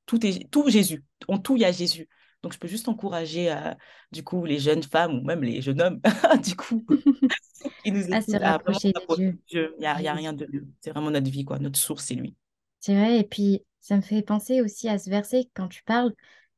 Tout 0.06 0.24
est 0.26 0.50
tout 0.50 0.70
Jésus. 0.70 1.04
En 1.28 1.38
tout, 1.38 1.56
il 1.56 1.60
y 1.60 1.64
a 1.66 1.72
Jésus. 1.72 2.08
Donc, 2.42 2.54
je 2.54 2.58
peux 2.58 2.68
juste 2.68 2.88
encourager, 2.88 3.52
euh, 3.52 3.74
du 4.12 4.24
coup, 4.24 4.44
les 4.46 4.58
jeunes 4.58 4.82
femmes 4.82 5.18
ou 5.20 5.24
même 5.24 5.42
les 5.42 5.60
jeunes 5.60 5.80
hommes, 5.82 6.00
du 6.42 6.56
coup, 6.56 6.84
qui 7.84 7.92
nous 7.92 8.12
À 8.12 8.20
se 8.22 8.36
rapprocher 8.36 8.92
de 8.92 9.38
Dieu. 9.46 9.74
Il 9.78 9.80
n'y 9.80 9.86
a, 9.86 9.92
a 9.92 10.14
rien 10.14 10.32
de 10.32 10.46
mieux. 10.50 10.66
C'est 10.80 10.90
vraiment 10.90 11.10
notre 11.10 11.30
vie, 11.30 11.44
quoi. 11.44 11.58
Notre 11.58 11.78
source, 11.78 12.04
c'est 12.06 12.14
lui. 12.14 12.34
C'est 12.82 12.96
vrai, 12.96 13.20
et 13.20 13.24
puis 13.24 13.62
ça 13.80 13.96
me 13.96 14.02
fait 14.02 14.22
penser 14.22 14.60
aussi 14.60 14.88
à 14.88 14.98
ce 14.98 15.08
verset 15.08 15.48
quand 15.54 15.68
tu 15.68 15.84
parles, 15.84 16.12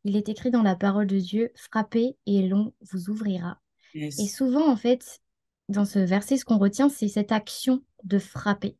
il 0.04 0.16
est 0.16 0.28
écrit 0.30 0.50
dans 0.50 0.62
la 0.62 0.74
parole 0.74 1.06
de 1.06 1.18
Dieu, 1.18 1.50
frappez 1.54 2.16
et 2.26 2.48
l'on 2.48 2.72
vous 2.80 3.10
ouvrira. 3.10 3.60
Et 3.94 4.26
souvent, 4.26 4.68
en 4.68 4.76
fait, 4.76 5.20
dans 5.68 5.84
ce 5.84 5.98
verset, 5.98 6.38
ce 6.38 6.46
qu'on 6.46 6.58
retient, 6.58 6.88
c'est 6.88 7.08
cette 7.08 7.30
action 7.30 7.82
de 8.04 8.18
frapper. 8.18 8.76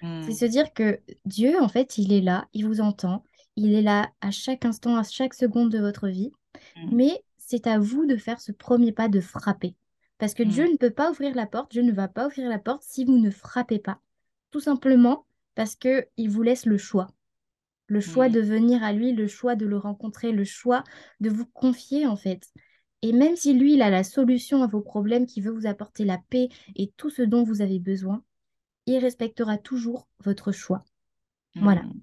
C'est 0.00 0.32
se 0.32 0.44
Mm, 0.44 0.48
dire 0.48 0.72
que 0.72 1.00
Dieu, 1.26 1.60
en 1.60 1.68
fait, 1.68 1.98
il 1.98 2.12
est 2.12 2.20
là, 2.20 2.48
il 2.54 2.66
vous 2.66 2.80
entend, 2.80 3.22
il 3.56 3.74
est 3.74 3.82
là 3.82 4.10
à 4.20 4.30
chaque 4.30 4.64
instant, 4.64 4.96
à 4.96 5.02
chaque 5.02 5.34
seconde 5.34 5.70
de 5.70 5.78
votre 5.78 6.08
vie, 6.08 6.32
mm, 6.76 6.94
mais 6.96 7.22
c'est 7.36 7.66
à 7.66 7.78
vous 7.78 8.06
de 8.06 8.16
faire 8.16 8.40
ce 8.40 8.52
premier 8.52 8.92
pas 8.92 9.08
de 9.08 9.20
frapper. 9.20 9.74
Parce 10.18 10.34
que 10.34 10.42
Dieu 10.42 10.64
mm. 10.64 10.72
ne 10.72 10.76
peut 10.76 10.90
pas 10.90 11.10
ouvrir 11.10 11.34
la 11.34 11.46
porte, 11.46 11.70
Dieu 11.70 11.82
ne 11.82 11.92
va 11.92 12.08
pas 12.08 12.26
ouvrir 12.26 12.48
la 12.48 12.58
porte 12.58 12.82
si 12.82 13.04
vous 13.04 13.18
ne 13.18 13.30
frappez 13.30 13.78
pas. 13.78 14.00
Tout 14.50 14.60
simplement 14.60 15.26
parce 15.58 15.74
que 15.74 16.06
il 16.16 16.30
vous 16.30 16.42
laisse 16.42 16.66
le 16.66 16.78
choix. 16.78 17.08
Le 17.88 18.00
choix 18.00 18.28
de 18.28 18.40
venir 18.40 18.84
à 18.84 18.92
lui, 18.92 19.12
le 19.12 19.26
choix 19.26 19.56
de 19.56 19.66
le 19.66 19.76
rencontrer, 19.76 20.30
le 20.30 20.44
choix 20.44 20.84
de 21.18 21.30
vous 21.30 21.46
confier 21.46 22.06
en 22.06 22.14
fait. 22.14 22.46
Et 23.02 23.12
même 23.12 23.34
si 23.34 23.54
lui, 23.54 23.74
il 23.74 23.82
a 23.82 23.90
la 23.90 24.04
solution 24.04 24.62
à 24.62 24.68
vos 24.68 24.80
problèmes, 24.80 25.26
qui 25.26 25.40
veut 25.40 25.50
vous 25.50 25.66
apporter 25.66 26.04
la 26.04 26.18
paix 26.30 26.48
et 26.76 26.92
tout 26.96 27.10
ce 27.10 27.22
dont 27.22 27.42
vous 27.42 27.60
avez 27.60 27.80
besoin, 27.80 28.22
il 28.86 28.98
respectera 28.98 29.58
toujours 29.58 30.06
votre 30.20 30.52
choix. 30.52 30.84
Voilà. 31.56 31.82
mm. 31.82 32.02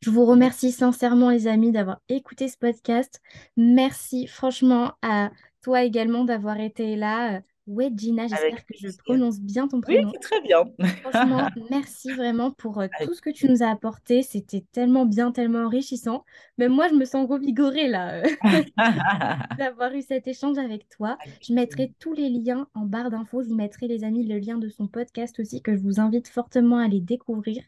Je 0.00 0.10
vous 0.10 0.24
remercie 0.24 0.70
sincèrement, 0.70 1.30
les 1.30 1.48
amis, 1.48 1.72
d'avoir 1.72 2.00
écouté 2.08 2.46
ce 2.46 2.58
podcast. 2.58 3.20
Merci 3.56 4.28
franchement 4.28 4.92
à 5.02 5.32
toi 5.62 5.82
également 5.82 6.22
d'avoir 6.22 6.60
été 6.60 6.94
là. 6.94 7.40
Ouais, 7.66 7.90
Gina, 7.96 8.24
Avec 8.24 8.30
j'espère 8.30 8.66
que 8.66 8.74
je 8.78 8.88
prononce 8.98 9.40
bien 9.40 9.68
ton 9.68 9.78
Oui, 9.78 9.82
prénom. 9.82 10.12
c'est 10.12 10.18
très 10.20 10.40
bien. 10.42 10.64
Franchement, 11.02 11.48
merci 11.70 12.12
vraiment 12.12 12.50
pour 12.50 12.80
euh, 12.80 12.88
tout 13.02 13.14
ce 13.14 13.22
que 13.22 13.30
tu 13.30 13.48
nous 13.48 13.62
as 13.62 13.70
apporté. 13.70 14.22
C'était 14.22 14.64
tellement 14.72 15.06
bien, 15.06 15.32
tellement 15.32 15.60
enrichissant. 15.64 16.24
Même 16.58 16.72
moi, 16.72 16.88
je 16.88 16.94
me 16.94 17.04
sens 17.06 17.28
revigorée 17.28 17.88
là 17.88 18.22
euh, 18.22 18.28
d'avoir 19.58 19.94
eu 19.94 20.02
cet 20.02 20.26
échange 20.28 20.58
avec 20.58 20.88
toi. 20.90 21.16
Je 21.40 21.54
mettrai 21.54 21.94
tous 21.98 22.12
les 22.12 22.28
liens 22.28 22.68
en 22.74 22.84
barre 22.86 23.10
d'infos. 23.10 23.42
Je 23.42 23.48
vous 23.48 23.54
mettrai, 23.54 23.88
les 23.88 24.04
amis, 24.04 24.26
le 24.26 24.38
lien 24.38 24.58
de 24.58 24.68
son 24.68 24.86
podcast 24.86 25.38
aussi 25.40 25.62
que 25.62 25.74
je 25.74 25.80
vous 25.80 26.00
invite 26.00 26.28
fortement 26.28 26.78
à 26.78 26.84
aller 26.84 27.00
découvrir. 27.00 27.62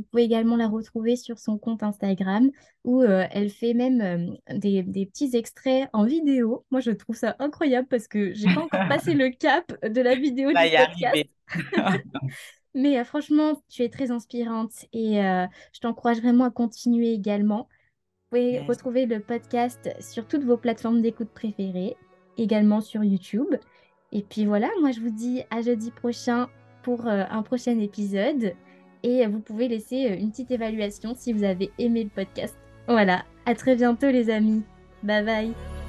Vous 0.00 0.06
pouvez 0.10 0.22
également 0.24 0.56
la 0.56 0.66
retrouver 0.68 1.16
sur 1.16 1.38
son 1.38 1.58
compte 1.58 1.82
Instagram 1.82 2.50
où 2.84 3.02
euh, 3.02 3.26
elle 3.30 3.50
fait 3.50 3.74
même 3.74 4.00
euh, 4.00 4.56
des, 4.56 4.82
des 4.82 5.04
petits 5.06 5.36
extraits 5.36 5.88
en 5.92 6.04
vidéo. 6.04 6.64
Moi, 6.70 6.80
je 6.80 6.90
trouve 6.90 7.16
ça 7.16 7.36
incroyable 7.38 7.86
parce 7.88 8.08
que 8.08 8.32
j'ai 8.32 8.46
pas 8.54 8.62
encore 8.62 8.80
passé 8.88 9.12
le 9.14 9.28
cap 9.28 9.72
de 9.86 10.00
la 10.00 10.14
vidéo 10.14 10.48
du 10.48 10.56
y 10.56 10.70
podcast. 10.76 11.24
Mais 12.74 12.98
euh, 12.98 13.04
franchement, 13.04 13.60
tu 13.68 13.82
es 13.82 13.88
très 13.88 14.10
inspirante 14.10 14.86
et 14.92 15.16
je 15.16 15.80
t'encourage 15.80 16.18
vraiment 16.20 16.44
à 16.44 16.50
continuer 16.50 17.12
également. 17.12 17.68
Vous 18.32 18.38
pouvez 18.38 18.52
Yes. 18.52 18.66
retrouver 18.68 19.06
le 19.06 19.20
podcast 19.20 19.90
sur 20.00 20.26
toutes 20.26 20.44
vos 20.44 20.56
plateformes 20.56 21.02
d'écoute 21.02 21.30
préférées, 21.34 21.96
également 22.38 22.80
sur 22.80 23.02
YouTube. 23.04 23.54
Et 24.12 24.22
puis 24.22 24.46
voilà, 24.46 24.68
moi 24.80 24.92
je 24.92 25.00
vous 25.00 25.10
dis 25.10 25.42
à 25.50 25.62
jeudi 25.62 25.90
prochain 25.90 26.48
pour 26.82 27.06
un 27.06 27.42
prochain 27.42 27.78
épisode. 27.78 28.54
Et 29.02 29.26
vous 29.26 29.40
pouvez 29.40 29.68
laisser 29.68 30.10
euh, 30.10 30.16
une 30.18 30.30
petite 30.30 30.50
évaluation 30.50 31.14
si 31.16 31.32
vous 31.32 31.44
avez 31.44 31.70
aimé 31.78 32.04
le 32.04 32.10
podcast. 32.10 32.56
Voilà, 32.86 33.24
à 33.46 33.54
très 33.54 33.76
bientôt 33.76 34.10
les 34.10 34.30
amis. 34.30 34.62
Bye 35.02 35.24
bye. 35.24 35.79